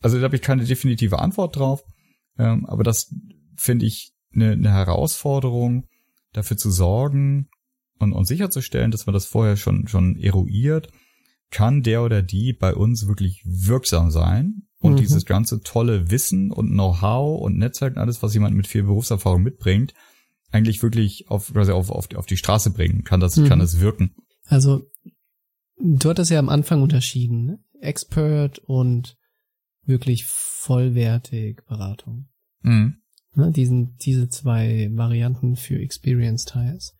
Also 0.00 0.18
da 0.18 0.24
habe 0.24 0.36
ich 0.36 0.42
keine 0.42 0.64
definitive 0.64 1.18
Antwort 1.18 1.56
drauf, 1.56 1.82
ähm, 2.38 2.66
aber 2.66 2.84
das 2.84 3.14
finde 3.56 3.86
ich 3.86 4.12
eine, 4.32 4.52
eine 4.52 4.70
Herausforderung, 4.70 5.86
dafür 6.32 6.56
zu 6.56 6.70
sorgen 6.70 7.48
und, 7.98 8.12
und 8.12 8.26
sicherzustellen, 8.26 8.90
dass 8.90 9.06
man 9.06 9.14
das 9.14 9.26
vorher 9.26 9.56
schon, 9.56 9.88
schon 9.88 10.16
eruiert, 10.16 10.88
kann 11.50 11.82
der 11.82 12.02
oder 12.02 12.22
die 12.22 12.52
bei 12.52 12.74
uns 12.74 13.06
wirklich 13.06 13.42
wirksam 13.44 14.10
sein 14.10 14.62
und 14.78 14.92
mhm. 14.92 14.96
dieses 14.98 15.24
ganze 15.24 15.60
tolle 15.60 16.10
Wissen 16.10 16.50
und 16.52 16.70
Know-how 16.70 17.40
und 17.40 17.56
Netzwerk 17.56 17.96
und 17.96 18.02
alles, 18.02 18.22
was 18.22 18.34
jemand 18.34 18.54
mit 18.54 18.66
viel 18.66 18.82
Berufserfahrung 18.82 19.42
mitbringt, 19.42 19.94
eigentlich 20.50 20.82
wirklich 20.82 21.26
auf, 21.28 21.52
quasi 21.52 21.72
auf, 21.72 21.90
auf, 21.90 22.14
auf 22.14 22.26
die 22.26 22.36
Straße 22.36 22.70
bringen? 22.70 23.04
Kann 23.04 23.20
das, 23.20 23.36
mhm. 23.36 23.48
kann 23.48 23.58
das 23.58 23.80
wirken? 23.80 24.14
Also, 24.46 24.82
du 25.78 26.08
hattest 26.08 26.30
ja 26.30 26.38
am 26.38 26.48
Anfang 26.48 26.82
unterschieden, 26.82 27.44
ne? 27.44 27.58
Expert 27.80 28.58
und 28.58 29.16
wirklich 29.84 30.24
vollwertig 30.26 31.62
Beratung. 31.66 32.28
Mhm. 32.62 32.96
Ne? 33.34 33.52
Diesen, 33.52 33.96
diese 33.96 34.28
zwei 34.28 34.90
Varianten 34.92 35.56
für 35.56 35.78
Experience 35.78 36.44
Tires. 36.44 36.94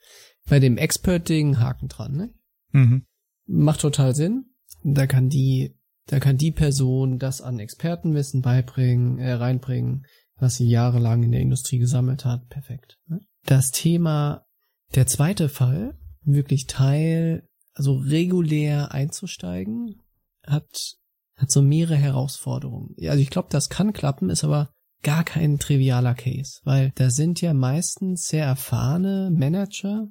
Bei 0.49 0.61
dem 0.61 0.77
Expert-Ding 0.77 1.59
Haken 1.59 1.89
dran, 1.89 2.17
ne? 2.17 2.35
Mhm. 2.73 3.07
Macht 3.47 3.81
total 3.81 4.15
Sinn. 4.15 4.47
Da 4.85 5.07
kann 5.07 5.29
die, 5.29 5.77
da 6.07 6.21
kann 6.21 6.37
die 6.37 6.53
Person 6.53 7.19
das 7.19 7.41
an 7.41 7.59
Expertenwissen 7.59 8.43
beibringen, 8.43 9.19
äh, 9.19 9.33
reinbringen, 9.33 10.07
was 10.37 10.57
sie 10.57 10.69
jahrelang 10.69 11.25
in 11.25 11.33
der 11.33 11.41
Industrie 11.41 11.79
gesammelt 11.79 12.25
hat. 12.25 12.49
Perfekt. 12.49 12.99
Ne? 13.07 13.21
Das 13.47 13.70
Thema, 13.70 14.47
der 14.95 15.07
zweite 15.07 15.49
Fall, 15.49 15.99
wirklich 16.22 16.66
Teil, 16.66 17.49
also 17.74 17.97
regulär 17.97 18.93
einzusteigen, 18.93 20.03
hat, 20.47 20.97
hat 21.36 21.51
so 21.51 21.62
mehrere 21.62 21.97
Herausforderungen. 21.97 22.95
Also 23.03 23.18
ich 23.18 23.30
glaube, 23.30 23.49
das 23.51 23.68
kann 23.68 23.93
klappen, 23.93 24.30
ist 24.30 24.45
aber 24.45 24.70
gar 25.03 25.24
kein 25.24 25.59
trivialer 25.59 26.14
Case, 26.14 26.61
weil 26.64 26.93
da 26.97 27.11
sind 27.11 27.41
ja 27.41 27.55
meistens 27.55 28.26
sehr 28.26 28.45
erfahrene 28.45 29.30
Manager, 29.32 30.09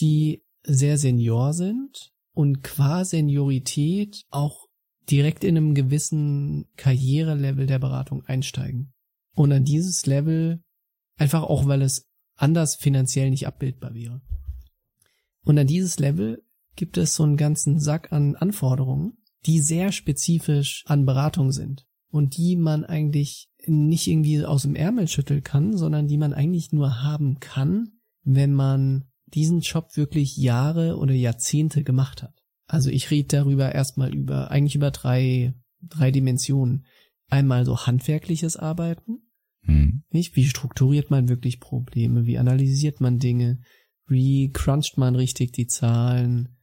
die 0.00 0.44
sehr 0.62 0.98
senior 0.98 1.52
sind 1.54 2.12
und 2.34 2.62
qua 2.62 3.04
Seniorität 3.04 4.22
auch 4.30 4.68
direkt 5.10 5.42
in 5.42 5.56
einem 5.56 5.74
gewissen 5.74 6.66
Karrierelevel 6.76 7.66
der 7.66 7.78
Beratung 7.78 8.24
einsteigen. 8.26 8.92
Und 9.34 9.52
an 9.52 9.64
dieses 9.64 10.06
Level, 10.06 10.62
einfach 11.16 11.42
auch 11.42 11.66
weil 11.66 11.82
es 11.82 12.07
anders 12.38 12.76
finanziell 12.76 13.30
nicht 13.30 13.46
abbildbar 13.46 13.94
wäre. 13.94 14.22
Und 15.44 15.58
an 15.58 15.66
dieses 15.66 15.98
Level 15.98 16.42
gibt 16.76 16.96
es 16.96 17.14
so 17.14 17.24
einen 17.24 17.36
ganzen 17.36 17.78
Sack 17.78 18.12
an 18.12 18.36
Anforderungen, 18.36 19.18
die 19.46 19.60
sehr 19.60 19.92
spezifisch 19.92 20.84
an 20.86 21.04
Beratung 21.04 21.52
sind 21.52 21.86
und 22.10 22.36
die 22.36 22.56
man 22.56 22.84
eigentlich 22.84 23.50
nicht 23.66 24.06
irgendwie 24.06 24.44
aus 24.44 24.62
dem 24.62 24.74
Ärmel 24.74 25.08
schütteln 25.08 25.42
kann, 25.42 25.76
sondern 25.76 26.06
die 26.06 26.16
man 26.16 26.32
eigentlich 26.32 26.72
nur 26.72 27.02
haben 27.02 27.40
kann, 27.40 27.92
wenn 28.22 28.54
man 28.54 29.04
diesen 29.26 29.60
Job 29.60 29.96
wirklich 29.96 30.36
Jahre 30.36 30.96
oder 30.96 31.12
Jahrzehnte 31.12 31.82
gemacht 31.82 32.22
hat. 32.22 32.34
Also 32.66 32.90
ich 32.90 33.10
rede 33.10 33.28
darüber 33.28 33.74
erstmal 33.74 34.14
über, 34.14 34.50
eigentlich 34.50 34.74
über 34.74 34.90
drei, 34.90 35.54
drei 35.82 36.10
Dimensionen. 36.10 36.84
Einmal 37.28 37.66
so 37.66 37.86
handwerkliches 37.86 38.56
Arbeiten, 38.56 39.27
hm. 39.68 40.02
Nicht? 40.10 40.34
Wie 40.34 40.46
strukturiert 40.46 41.10
man 41.10 41.28
wirklich 41.28 41.60
Probleme? 41.60 42.24
Wie 42.24 42.38
analysiert 42.38 43.00
man 43.00 43.18
Dinge? 43.18 43.60
Wie 44.06 44.50
cruncht 44.50 44.96
man 44.96 45.14
richtig 45.14 45.52
die 45.52 45.66
Zahlen? 45.66 46.56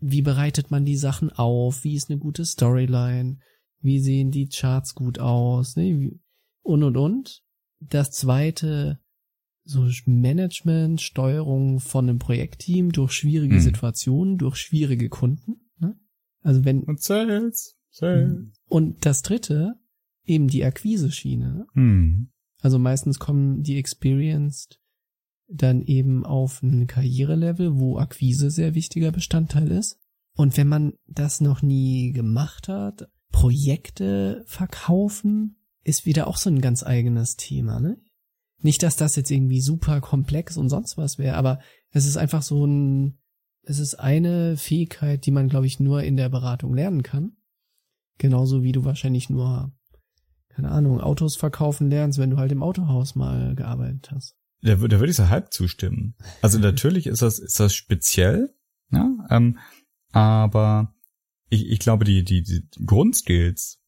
Wie 0.00 0.20
bereitet 0.20 0.70
man 0.70 0.84
die 0.84 0.96
Sachen 0.96 1.30
auf? 1.30 1.82
Wie 1.82 1.96
ist 1.96 2.10
eine 2.10 2.18
gute 2.18 2.44
Storyline? 2.44 3.38
Wie 3.80 4.00
sehen 4.00 4.30
die 4.30 4.48
Charts 4.48 4.94
gut 4.94 5.18
aus? 5.18 5.76
Ne? 5.76 6.12
Und 6.60 6.82
und 6.82 6.96
und. 6.96 7.42
Das 7.80 8.10
zweite, 8.10 9.00
so 9.64 9.88
Management, 10.04 11.00
Steuerung 11.00 11.80
von 11.80 12.08
einem 12.08 12.18
Projektteam 12.18 12.92
durch 12.92 13.12
schwierige 13.12 13.56
hm. 13.56 13.62
Situationen, 13.62 14.36
durch 14.36 14.56
schwierige 14.56 15.08
Kunden. 15.08 15.70
Ne? 15.78 15.96
Also 16.42 16.66
wenn. 16.66 16.82
Und 16.82 17.00
Sales. 17.00 17.76
Sales. 17.88 18.52
Und 18.68 19.06
das 19.06 19.22
dritte, 19.22 19.74
eben 20.26 20.48
die 20.48 20.64
Akquise-Schiene. 20.64 21.66
Hm. 21.72 22.31
Also 22.62 22.78
meistens 22.78 23.18
kommen 23.18 23.62
die 23.62 23.76
Experienced 23.76 24.80
dann 25.48 25.82
eben 25.82 26.24
auf 26.24 26.62
ein 26.62 26.86
Karrierelevel, 26.86 27.78
wo 27.78 27.98
Akquise 27.98 28.50
sehr 28.50 28.74
wichtiger 28.74 29.12
Bestandteil 29.12 29.70
ist. 29.70 29.98
Und 30.34 30.56
wenn 30.56 30.68
man 30.68 30.94
das 31.06 31.40
noch 31.40 31.60
nie 31.60 32.12
gemacht 32.12 32.68
hat, 32.68 33.08
Projekte 33.32 34.44
verkaufen, 34.46 35.56
ist 35.84 36.06
wieder 36.06 36.28
auch 36.28 36.36
so 36.36 36.48
ein 36.48 36.60
ganz 36.60 36.82
eigenes 36.84 37.36
Thema, 37.36 37.80
ne? 37.80 37.98
Nicht, 38.60 38.84
dass 38.84 38.94
das 38.94 39.16
jetzt 39.16 39.32
irgendwie 39.32 39.60
super 39.60 40.00
komplex 40.00 40.56
und 40.56 40.68
sonst 40.68 40.96
was 40.96 41.18
wäre, 41.18 41.36
aber 41.36 41.58
es 41.90 42.06
ist 42.06 42.16
einfach 42.16 42.42
so 42.42 42.64
ein, 42.64 43.18
es 43.64 43.80
ist 43.80 43.96
eine 43.96 44.56
Fähigkeit, 44.56 45.26
die 45.26 45.32
man, 45.32 45.48
glaube 45.48 45.66
ich, 45.66 45.80
nur 45.80 46.04
in 46.04 46.16
der 46.16 46.28
Beratung 46.28 46.72
lernen 46.72 47.02
kann. 47.02 47.32
Genauso 48.18 48.62
wie 48.62 48.70
du 48.70 48.84
wahrscheinlich 48.84 49.28
nur 49.28 49.72
keine 50.54 50.70
Ahnung, 50.70 51.00
Autos 51.00 51.36
verkaufen 51.36 51.90
lernst, 51.90 52.18
wenn 52.18 52.30
du 52.30 52.36
halt 52.36 52.52
im 52.52 52.62
Autohaus 52.62 53.14
mal 53.14 53.54
gearbeitet 53.54 54.10
hast. 54.12 54.34
Da, 54.62 54.76
da 54.76 54.80
würde 54.80 55.10
ich 55.10 55.16
so 55.16 55.28
halb 55.28 55.52
zustimmen. 55.52 56.14
Also 56.40 56.58
natürlich 56.58 57.06
ist 57.06 57.22
das, 57.22 57.38
ist 57.38 57.58
das 57.58 57.74
speziell, 57.74 58.54
ja, 58.90 59.10
ähm, 59.30 59.58
aber 60.12 60.94
ich, 61.48 61.68
ich 61.68 61.78
glaube, 61.78 62.04
die, 62.04 62.24
die, 62.24 62.42
die 62.42 62.62
Grundskills 62.84 63.78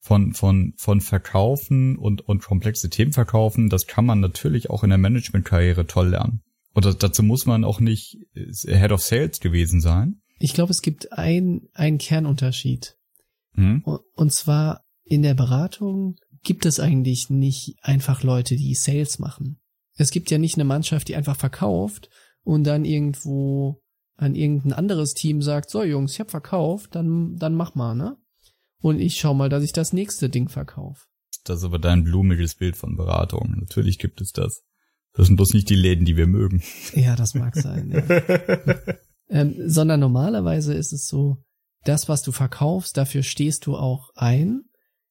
von, 0.00 0.32
von, 0.32 0.74
von 0.76 1.00
Verkaufen 1.00 1.96
und, 1.96 2.22
und 2.22 2.42
komplexe 2.42 2.90
Themen 2.90 3.12
verkaufen, 3.12 3.68
das 3.68 3.86
kann 3.86 4.06
man 4.06 4.20
natürlich 4.20 4.70
auch 4.70 4.84
in 4.84 4.90
der 4.90 4.98
Managementkarriere 4.98 5.86
toll 5.86 6.10
lernen. 6.10 6.42
Und 6.72 7.02
dazu 7.02 7.22
muss 7.22 7.46
man 7.46 7.64
auch 7.64 7.80
nicht 7.80 8.16
Head 8.34 8.92
of 8.92 9.02
Sales 9.02 9.40
gewesen 9.40 9.80
sein. 9.80 10.22
Ich 10.38 10.54
glaube, 10.54 10.70
es 10.70 10.82
gibt 10.82 11.12
ein, 11.12 11.68
einen 11.74 11.98
Kernunterschied. 11.98 12.96
Hm? 13.54 13.82
Und 13.84 14.32
zwar 14.32 14.84
in 15.10 15.22
der 15.22 15.34
Beratung 15.34 16.14
gibt 16.44 16.64
es 16.64 16.78
eigentlich 16.78 17.30
nicht 17.30 17.74
einfach 17.82 18.22
Leute, 18.22 18.54
die 18.54 18.74
Sales 18.74 19.18
machen. 19.18 19.60
Es 19.96 20.12
gibt 20.12 20.30
ja 20.30 20.38
nicht 20.38 20.54
eine 20.54 20.64
Mannschaft, 20.64 21.08
die 21.08 21.16
einfach 21.16 21.36
verkauft 21.36 22.08
und 22.44 22.62
dann 22.62 22.84
irgendwo 22.84 23.82
an 24.16 24.36
irgendein 24.36 24.72
anderes 24.72 25.14
Team 25.14 25.42
sagt, 25.42 25.68
so 25.68 25.82
Jungs, 25.82 26.12
ich 26.12 26.20
hab 26.20 26.30
verkauft, 26.30 26.94
dann, 26.94 27.36
dann 27.36 27.54
mach 27.54 27.74
mal, 27.74 27.96
ne? 27.96 28.16
Und 28.80 29.00
ich 29.00 29.16
schau 29.16 29.34
mal, 29.34 29.48
dass 29.48 29.64
ich 29.64 29.72
das 29.72 29.92
nächste 29.92 30.30
Ding 30.30 30.48
verkaufe. 30.48 31.04
Das 31.44 31.58
ist 31.58 31.64
aber 31.64 31.80
dein 31.80 32.04
blumiges 32.04 32.54
Bild 32.54 32.76
von 32.76 32.96
Beratung. 32.96 33.56
Natürlich 33.58 33.98
gibt 33.98 34.20
es 34.20 34.30
das. 34.30 34.62
Das 35.14 35.26
sind 35.26 35.36
bloß 35.36 35.54
nicht 35.54 35.68
die 35.68 35.74
Läden, 35.74 36.04
die 36.04 36.16
wir 36.16 36.28
mögen. 36.28 36.62
Ja, 36.94 37.16
das 37.16 37.34
mag 37.34 37.56
sein. 37.56 37.90
Ja. 37.90 38.94
ähm, 39.28 39.56
sondern 39.66 39.98
normalerweise 39.98 40.72
ist 40.72 40.92
es 40.92 41.08
so, 41.08 41.42
das, 41.84 42.08
was 42.08 42.22
du 42.22 42.30
verkaufst, 42.30 42.96
dafür 42.96 43.24
stehst 43.24 43.66
du 43.66 43.76
auch 43.76 44.10
ein 44.14 44.62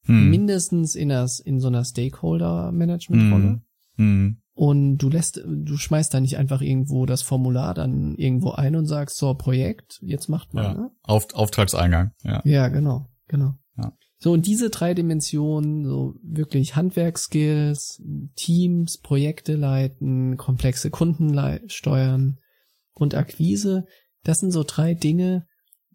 hm. 0.04 0.30
mindestens 0.30 0.94
in, 0.94 1.08
das, 1.08 1.40
in 1.40 1.60
so 1.60 1.68
einer 1.68 1.84
Stakeholder-Management-Rolle. 1.84 3.44
Hm. 3.44 3.62
hm. 3.96 4.36
Und 4.52 4.98
du 4.98 5.08
lässt, 5.08 5.42
du 5.46 5.76
schmeißt 5.78 6.12
da 6.12 6.20
nicht 6.20 6.36
einfach 6.36 6.60
irgendwo 6.60 7.06
das 7.06 7.22
Formular 7.22 7.72
dann 7.72 8.14
irgendwo 8.16 8.50
ein 8.50 8.76
und 8.76 8.84
sagst, 8.84 9.16
so, 9.16 9.32
Projekt, 9.32 9.98
jetzt 10.02 10.28
macht 10.28 10.52
man. 10.52 10.64
Ja. 10.64 10.74
Ne? 10.74 10.90
Auf, 11.02 11.32
Auftragseingang, 11.32 12.10
ja. 12.24 12.42
Ja, 12.44 12.68
genau, 12.68 13.06
genau. 13.26 13.54
Ja. 13.78 13.96
So, 14.18 14.32
und 14.32 14.46
diese 14.46 14.68
drei 14.68 14.92
Dimensionen, 14.92 15.86
so 15.86 16.14
wirklich 16.22 16.76
Handwerkskills, 16.76 18.02
Teams, 18.36 18.98
Projekte 18.98 19.54
leiten, 19.54 20.36
komplexe 20.36 20.90
Kunden 20.90 21.38
steuern 21.68 22.38
und 22.92 23.14
Akquise, 23.14 23.86
das 24.24 24.40
sind 24.40 24.50
so 24.50 24.62
drei 24.62 24.92
Dinge, 24.92 25.46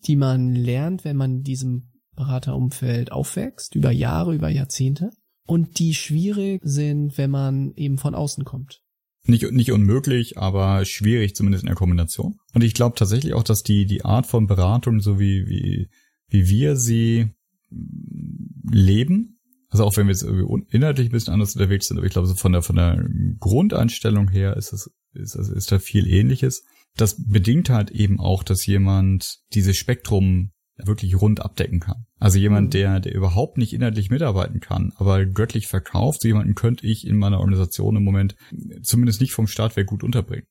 die 0.08 0.16
man 0.16 0.56
lernt, 0.56 1.06
wenn 1.06 1.18
man 1.18 1.44
diesem 1.44 1.92
Beraterumfeld 2.16 3.12
aufwächst, 3.12 3.76
über 3.76 3.92
Jahre, 3.92 4.36
über 4.36 4.50
Jahrzehnte, 4.50 5.12
und 5.46 5.80
die 5.80 5.94
schwierig 5.94 6.62
sind, 6.64 7.18
wenn 7.18 7.30
man 7.30 7.74
eben 7.76 7.98
von 7.98 8.16
außen 8.16 8.44
kommt. 8.46 8.82
Nicht, 9.28 9.52
nicht 9.52 9.72
unmöglich, 9.72 10.38
aber 10.38 10.86
schwierig, 10.86 11.36
zumindest 11.36 11.64
in 11.64 11.68
der 11.68 11.76
Kombination. 11.76 12.40
Und 12.54 12.64
ich 12.64 12.74
glaube 12.74 12.96
tatsächlich 12.96 13.34
auch, 13.34 13.44
dass 13.44 13.64
die, 13.64 13.86
die 13.86 14.06
Art 14.06 14.28
von 14.28 14.46
Beratung, 14.46 15.00
so 15.00 15.20
wie, 15.20 15.48
wie, 15.48 15.90
wie 16.28 16.48
wir 16.48 16.76
sie 16.76 17.32
mm, 17.70 18.72
leben, 18.72 19.40
also 19.70 19.84
auch 19.84 19.98
wenn 19.98 20.08
wir 20.08 20.14
jetzt 20.14 20.24
irgendwie 20.24 20.66
inhaltlich 20.70 21.10
ein 21.10 21.12
bisschen 21.12 21.34
anders 21.34 21.56
unterwegs 21.56 21.88
sind, 21.88 21.98
aber 21.98 22.06
ich 22.06 22.14
glaube, 22.14 22.28
so 22.28 22.36
von 22.36 22.52
der, 22.52 22.62
von 22.62 22.76
der 22.76 23.04
Grundeinstellung 23.40 24.30
her 24.30 24.56
ist 24.58 24.74
es, 24.74 24.92
ist, 25.14 25.36
ist 25.36 25.72
da 25.72 25.80
viel 25.80 26.08
ähnliches. 26.08 26.64
Das 26.96 27.16
bedingt 27.28 27.70
halt 27.70 27.92
eben 27.92 28.20
auch, 28.20 28.44
dass 28.44 28.66
jemand 28.66 29.40
dieses 29.54 29.76
Spektrum 29.76 30.52
wirklich 30.78 31.20
rund 31.22 31.42
abdecken 31.42 31.80
kann. 31.80 32.06
Also 32.20 32.38
jemand, 32.38 32.68
Mhm. 32.68 32.72
der, 32.72 33.00
der 33.00 33.16
überhaupt 33.16 33.58
nicht 33.58 33.74
inhaltlich 33.74 34.10
mitarbeiten 34.10 34.60
kann, 34.60 34.92
aber 34.98 35.26
göttlich 35.26 35.68
verkauft, 35.68 36.22
so 36.22 36.28
jemanden 36.28 36.56
könnte 36.56 36.86
ich 36.86 37.08
in 37.08 37.18
meiner 37.18 37.40
Organisation 37.40 37.96
im 37.96 38.04
Moment 38.04 38.36
zumindest 38.82 39.22
nicht 39.22 39.32
vom 39.34 39.48
Start 39.48 39.76
weg 39.78 39.88
gut 39.88 40.04
unterbringen. 40.04 40.48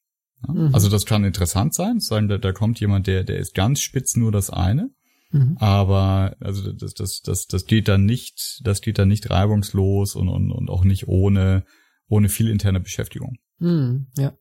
Ja? 0.46 0.54
Mhm. 0.54 0.74
Also 0.74 0.88
das 0.88 1.04
kann 1.04 1.24
interessant 1.24 1.74
sein, 1.74 2.00
sagen, 2.00 2.28
da, 2.28 2.38
da 2.38 2.52
kommt 2.52 2.80
jemand, 2.80 3.06
der, 3.06 3.24
der 3.24 3.38
ist 3.38 3.54
ganz 3.54 3.80
spitz 3.80 4.16
nur 4.16 4.32
das 4.32 4.50
eine, 4.50 4.90
Mhm. 5.32 5.56
aber 5.58 6.36
also 6.38 6.72
das, 6.72 6.94
das, 6.94 7.20
das, 7.20 7.46
das 7.46 7.66
geht 7.66 7.88
dann 7.88 8.04
nicht, 8.04 8.60
das 8.62 8.80
geht 8.80 8.98
dann 8.98 9.08
nicht 9.08 9.30
reibungslos 9.30 10.14
und, 10.14 10.28
und, 10.28 10.52
und 10.52 10.70
auch 10.70 10.84
nicht 10.84 11.08
ohne, 11.08 11.64
ohne 12.06 12.28
viel 12.28 12.48
interne 12.48 12.78
Beschäftigung. 12.78 13.36
Hm, 13.58 14.06
ja. 14.16 14.36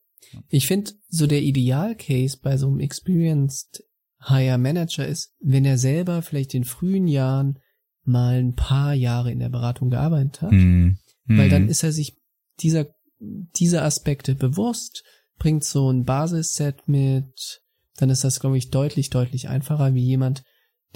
Ich 0.50 0.68
finde, 0.68 0.92
so 1.10 1.26
der 1.28 1.42
Idealcase 1.42 2.38
bei 2.42 2.58
so 2.58 2.68
einem 2.68 2.80
Experienced 2.80 3.84
Hire 4.28 4.58
Manager 4.58 5.08
ist, 5.08 5.34
wenn 5.40 5.66
er 5.66 5.78
selber 5.78 6.22
vielleicht 6.22 6.54
in 6.54 6.64
frühen 6.64 7.08
Jahren 7.08 7.60
mal 8.04 8.36
ein 8.40 8.56
paar 8.56 8.94
Jahre 8.94 9.32
in 9.32 9.40
der 9.40 9.50
Beratung 9.50 9.90
gearbeitet 9.90 10.42
hat, 10.42 10.52
Hm. 10.52 10.98
weil 11.26 11.50
dann 11.50 11.70
ist 11.70 11.84
er 11.84 11.92
sich 11.92 12.18
dieser, 12.60 12.88
dieser 13.20 13.84
Aspekte 13.84 14.36
bewusst, 14.36 15.04
bringt 15.40 15.64
so 15.64 15.90
ein 15.90 16.04
Basisset 16.06 16.88
mit, 16.88 17.62
dann 17.98 18.10
ist 18.10 18.24
das, 18.24 18.40
glaube 18.40 18.58
ich, 18.58 18.70
deutlich, 18.70 19.10
deutlich 19.10 19.50
einfacher, 19.50 19.94
wie 19.94 20.04
jemand, 20.04 20.44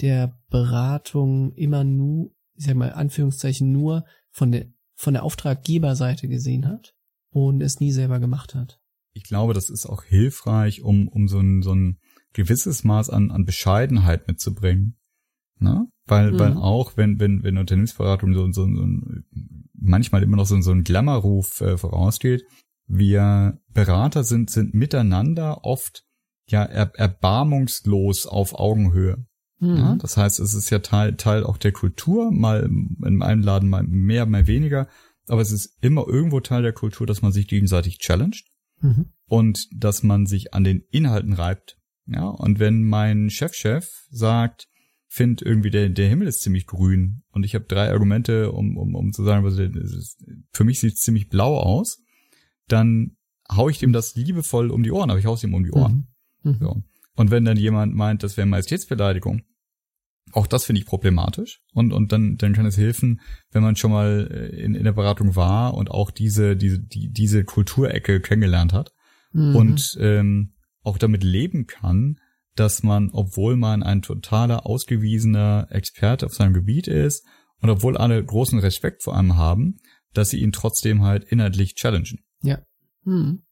der 0.00 0.38
Beratung 0.50 1.52
immer 1.54 1.82
nur, 1.82 2.30
ich 2.54 2.66
sag 2.66 2.76
mal, 2.76 2.92
Anführungszeichen 2.92 3.72
nur 3.72 4.04
von 4.30 4.52
der, 4.52 4.66
von 4.94 5.14
der 5.14 5.24
Auftraggeberseite 5.24 6.28
gesehen 6.28 6.68
hat 6.68 6.94
und 7.30 7.62
es 7.62 7.80
nie 7.80 7.92
selber 7.92 8.20
gemacht 8.20 8.54
hat. 8.54 8.78
ich 9.12 9.24
glaube, 9.24 9.54
das 9.54 9.70
ist 9.70 9.86
auch 9.86 10.04
hilfreich, 10.04 10.82
um, 10.82 11.08
um 11.08 11.26
so 11.26 11.40
ein, 11.40 11.62
so 11.62 11.74
ein 11.74 11.98
gewisses 12.32 12.84
Maß 12.84 13.10
an, 13.10 13.30
an 13.30 13.44
Bescheidenheit 13.44 14.28
mitzubringen. 14.28 14.96
Ne? 15.58 15.86
Weil, 16.06 16.32
Mhm. 16.32 16.38
weil 16.38 16.52
auch, 16.56 16.96
wenn, 16.96 17.18
wenn, 17.20 17.42
wenn 17.42 17.58
Unternehmensberatung 17.58 18.32
so, 18.34 18.50
so, 18.52 18.66
so 18.66 18.86
manchmal 19.74 20.22
immer 20.22 20.36
noch 20.36 20.46
so, 20.46 20.60
so 20.60 20.70
ein 20.70 20.84
Glamourruf 20.84 21.60
äh, 21.60 21.76
vorausgeht, 21.76 22.44
wir 22.86 23.60
Berater 23.72 24.24
sind, 24.24 24.50
sind 24.50 24.74
miteinander 24.74 25.64
oft 25.64 26.04
ja 26.48 26.62
er, 26.64 26.94
erbarmungslos 26.94 28.26
auf 28.26 28.54
Augenhöhe. 28.54 29.26
Hm. 29.58 29.76
Ja? 29.76 29.96
Das 29.96 30.16
heißt, 30.16 30.40
es 30.40 30.54
ist 30.54 30.70
ja 30.70 30.78
Teil, 30.78 31.16
Teil 31.16 31.44
auch 31.44 31.56
der 31.58 31.72
Kultur, 31.72 32.30
mal 32.30 32.62
in 33.04 33.22
einem 33.22 33.42
Laden 33.42 33.68
mal 33.68 33.82
mehr, 33.82 34.26
mal 34.26 34.46
weniger, 34.46 34.88
aber 35.26 35.42
es 35.42 35.52
ist 35.52 35.76
immer 35.82 36.06
irgendwo 36.06 36.40
Teil 36.40 36.62
der 36.62 36.72
Kultur, 36.72 37.06
dass 37.06 37.20
man 37.22 37.32
sich 37.32 37.48
gegenseitig 37.48 37.98
challenged 37.98 38.46
Mhm. 38.80 39.06
und 39.26 39.66
dass 39.74 40.04
man 40.04 40.26
sich 40.26 40.54
an 40.54 40.62
den 40.62 40.82
Inhalten 40.90 41.32
reibt. 41.32 41.77
Ja, 42.08 42.26
und 42.26 42.58
wenn 42.58 42.84
mein 42.84 43.30
Chefchef 43.30 44.06
sagt, 44.10 44.66
find 45.08 45.42
irgendwie 45.42 45.70
der, 45.70 45.88
der 45.88 46.08
Himmel 46.08 46.26
ist 46.26 46.42
ziemlich 46.42 46.66
grün 46.66 47.22
und 47.30 47.44
ich 47.44 47.54
habe 47.54 47.66
drei 47.66 47.90
Argumente, 47.90 48.52
um, 48.52 48.76
um, 48.76 48.94
um 48.94 49.12
zu 49.12 49.24
sagen, 49.24 49.46
ist, 49.46 50.18
für 50.52 50.64
mich 50.64 50.80
sieht 50.80 50.94
es 50.94 51.00
ziemlich 51.00 51.28
blau 51.28 51.58
aus, 51.58 52.00
dann 52.66 53.16
hau 53.50 53.68
ich 53.68 53.78
dem 53.78 53.92
das 53.92 54.14
liebevoll 54.14 54.70
um 54.70 54.82
die 54.82 54.92
Ohren, 54.92 55.10
aber 55.10 55.18
ich 55.18 55.26
hau 55.26 55.34
es 55.34 55.44
ihm 55.44 55.54
um 55.54 55.64
die 55.64 55.72
Ohren. 55.72 56.08
Mhm. 56.42 56.50
Mhm. 56.52 56.58
So. 56.60 56.82
Und 57.14 57.30
wenn 57.30 57.44
dann 57.44 57.56
jemand 57.56 57.94
meint, 57.94 58.22
das 58.22 58.36
wäre 58.36 58.46
Majestätsbeleidigung, 58.46 59.42
auch 60.32 60.46
das 60.46 60.66
finde 60.66 60.80
ich 60.80 60.86
problematisch. 60.86 61.62
Und, 61.72 61.92
und 61.92 62.12
dann, 62.12 62.36
dann 62.36 62.52
kann 62.52 62.66
es 62.66 62.76
helfen, 62.76 63.20
wenn 63.50 63.62
man 63.62 63.76
schon 63.76 63.90
mal 63.90 64.28
äh, 64.30 64.62
in, 64.62 64.74
in 64.74 64.84
der 64.84 64.92
Beratung 64.92 65.36
war 65.36 65.74
und 65.74 65.90
auch 65.90 66.10
diese, 66.10 66.54
diese, 66.54 66.78
die, 66.78 67.10
diese 67.10 67.44
Kulturecke 67.44 68.20
kennengelernt 68.20 68.72
hat 68.72 68.92
Mhm. 69.32 69.56
und 69.56 69.98
ähm, 70.00 70.52
auch 70.88 70.98
damit 70.98 71.22
leben 71.22 71.66
kann, 71.66 72.18
dass 72.56 72.82
man, 72.82 73.10
obwohl 73.12 73.56
man 73.56 73.82
ein 73.82 74.02
totaler 74.02 74.66
ausgewiesener 74.66 75.68
Experte 75.70 76.26
auf 76.26 76.34
seinem 76.34 76.54
Gebiet 76.54 76.88
ist 76.88 77.24
und 77.60 77.70
obwohl 77.70 77.96
alle 77.96 78.22
großen 78.22 78.58
Respekt 78.58 79.02
vor 79.04 79.16
einem 79.16 79.36
haben, 79.36 79.76
dass 80.12 80.30
sie 80.30 80.40
ihn 80.40 80.52
trotzdem 80.52 81.02
halt 81.02 81.24
inhaltlich 81.24 81.74
challengen 81.74 82.18
Mhm. 83.04 83.42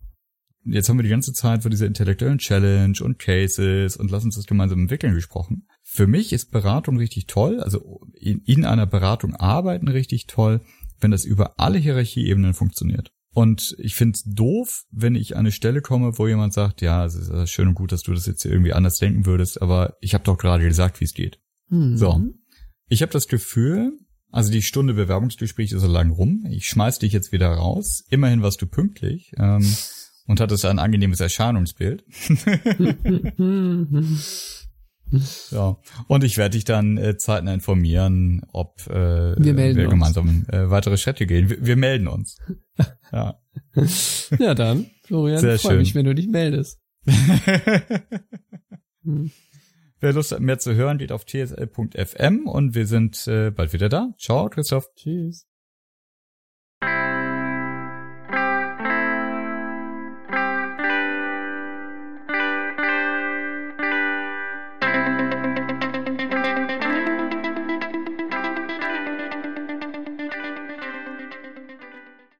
jetzt 0.64 0.88
haben 0.88 0.98
wir 0.98 1.04
die 1.04 1.08
ganze 1.08 1.32
Zeit 1.32 1.62
von 1.62 1.70
dieser 1.70 1.86
intellektuellen 1.86 2.38
Challenge 2.38 2.98
und 3.02 3.18
Cases 3.18 3.96
und 3.96 4.10
lass 4.10 4.24
uns 4.24 4.36
das 4.36 4.46
gemeinsam 4.46 4.80
entwickeln 4.80 5.14
gesprochen. 5.14 5.68
Für 5.82 6.06
mich 6.06 6.32
ist 6.32 6.50
Beratung 6.50 6.98
richtig 6.98 7.26
toll, 7.26 7.60
also 7.60 8.00
in, 8.14 8.40
in 8.40 8.64
einer 8.64 8.86
Beratung 8.86 9.34
arbeiten 9.34 9.88
richtig 9.88 10.26
toll, 10.26 10.60
wenn 11.00 11.12
das 11.12 11.24
über 11.24 11.58
alle 11.58 11.78
Hierarchieebenen 11.78 12.54
funktioniert. 12.54 13.12
Und 13.36 13.76
ich 13.78 13.94
finde 13.96 14.16
es 14.16 14.24
doof, 14.24 14.86
wenn 14.90 15.14
ich 15.14 15.34
an 15.34 15.40
eine 15.40 15.52
Stelle 15.52 15.82
komme, 15.82 16.16
wo 16.16 16.26
jemand 16.26 16.54
sagt, 16.54 16.80
ja, 16.80 17.04
es 17.04 17.14
ist 17.14 17.28
äh, 17.28 17.46
schön 17.46 17.68
und 17.68 17.74
gut, 17.74 17.92
dass 17.92 18.00
du 18.00 18.14
das 18.14 18.24
jetzt 18.24 18.42
irgendwie 18.46 18.72
anders 18.72 18.96
denken 18.96 19.26
würdest, 19.26 19.60
aber 19.60 19.94
ich 20.00 20.14
habe 20.14 20.24
doch 20.24 20.38
gerade 20.38 20.64
gesagt, 20.64 21.00
wie 21.00 21.04
es 21.04 21.12
geht. 21.12 21.38
Mhm. 21.68 21.98
So. 21.98 22.18
Ich 22.88 23.02
habe 23.02 23.12
das 23.12 23.28
Gefühl, 23.28 23.92
also 24.30 24.50
die 24.50 24.62
Stunde 24.62 24.94
Bewerbungsgespräch 24.94 25.70
ist 25.72 25.82
so 25.82 25.86
lang 25.86 26.12
rum. 26.12 26.46
Ich 26.48 26.64
schmeiß 26.66 26.98
dich 26.98 27.12
jetzt 27.12 27.30
wieder 27.30 27.50
raus. 27.50 28.04
Immerhin 28.08 28.40
warst 28.40 28.62
du 28.62 28.66
pünktlich 28.66 29.32
ähm, 29.36 29.70
und 30.26 30.40
hattest 30.40 30.64
ein 30.64 30.78
angenehmes 30.78 31.20
Erscheinungsbild. 31.20 32.06
Ja. 35.50 35.76
Und 36.08 36.24
ich 36.24 36.36
werde 36.36 36.56
dich 36.56 36.64
dann 36.64 36.98
äh, 36.98 37.16
zeitnah 37.16 37.54
informieren, 37.54 38.42
ob 38.52 38.86
äh, 38.88 39.36
Wir 39.36 39.54
melden 39.54 39.80
uns. 39.80 39.90
gemeinsam 39.90 40.46
äh, 40.48 40.68
weitere 40.70 40.96
Schritte 40.96 41.26
gehen. 41.26 41.48
Wir, 41.48 41.64
wir 41.64 41.76
melden 41.76 42.08
uns. 42.08 42.38
ja. 43.12 43.38
Ja, 44.38 44.54
dann, 44.54 44.86
Florian, 45.04 45.40
Sehr 45.40 45.58
freue 45.58 45.78
mich, 45.78 45.94
wenn 45.94 46.06
du 46.06 46.14
dich 46.14 46.28
meldest. 46.28 46.80
Mhm. 49.02 49.30
Wer 50.00 50.12
Lust 50.12 50.32
hat, 50.32 50.40
mehr 50.40 50.58
zu 50.58 50.74
hören, 50.74 50.98
geht 50.98 51.10
auf 51.10 51.24
tsl.fm 51.24 52.46
und 52.46 52.74
wir 52.74 52.86
sind 52.86 53.26
äh, 53.26 53.50
bald 53.50 53.72
wieder 53.72 53.88
da. 53.88 54.10
Ciao, 54.18 54.50
Christoph. 54.50 54.92
Tschüss. 54.94 55.46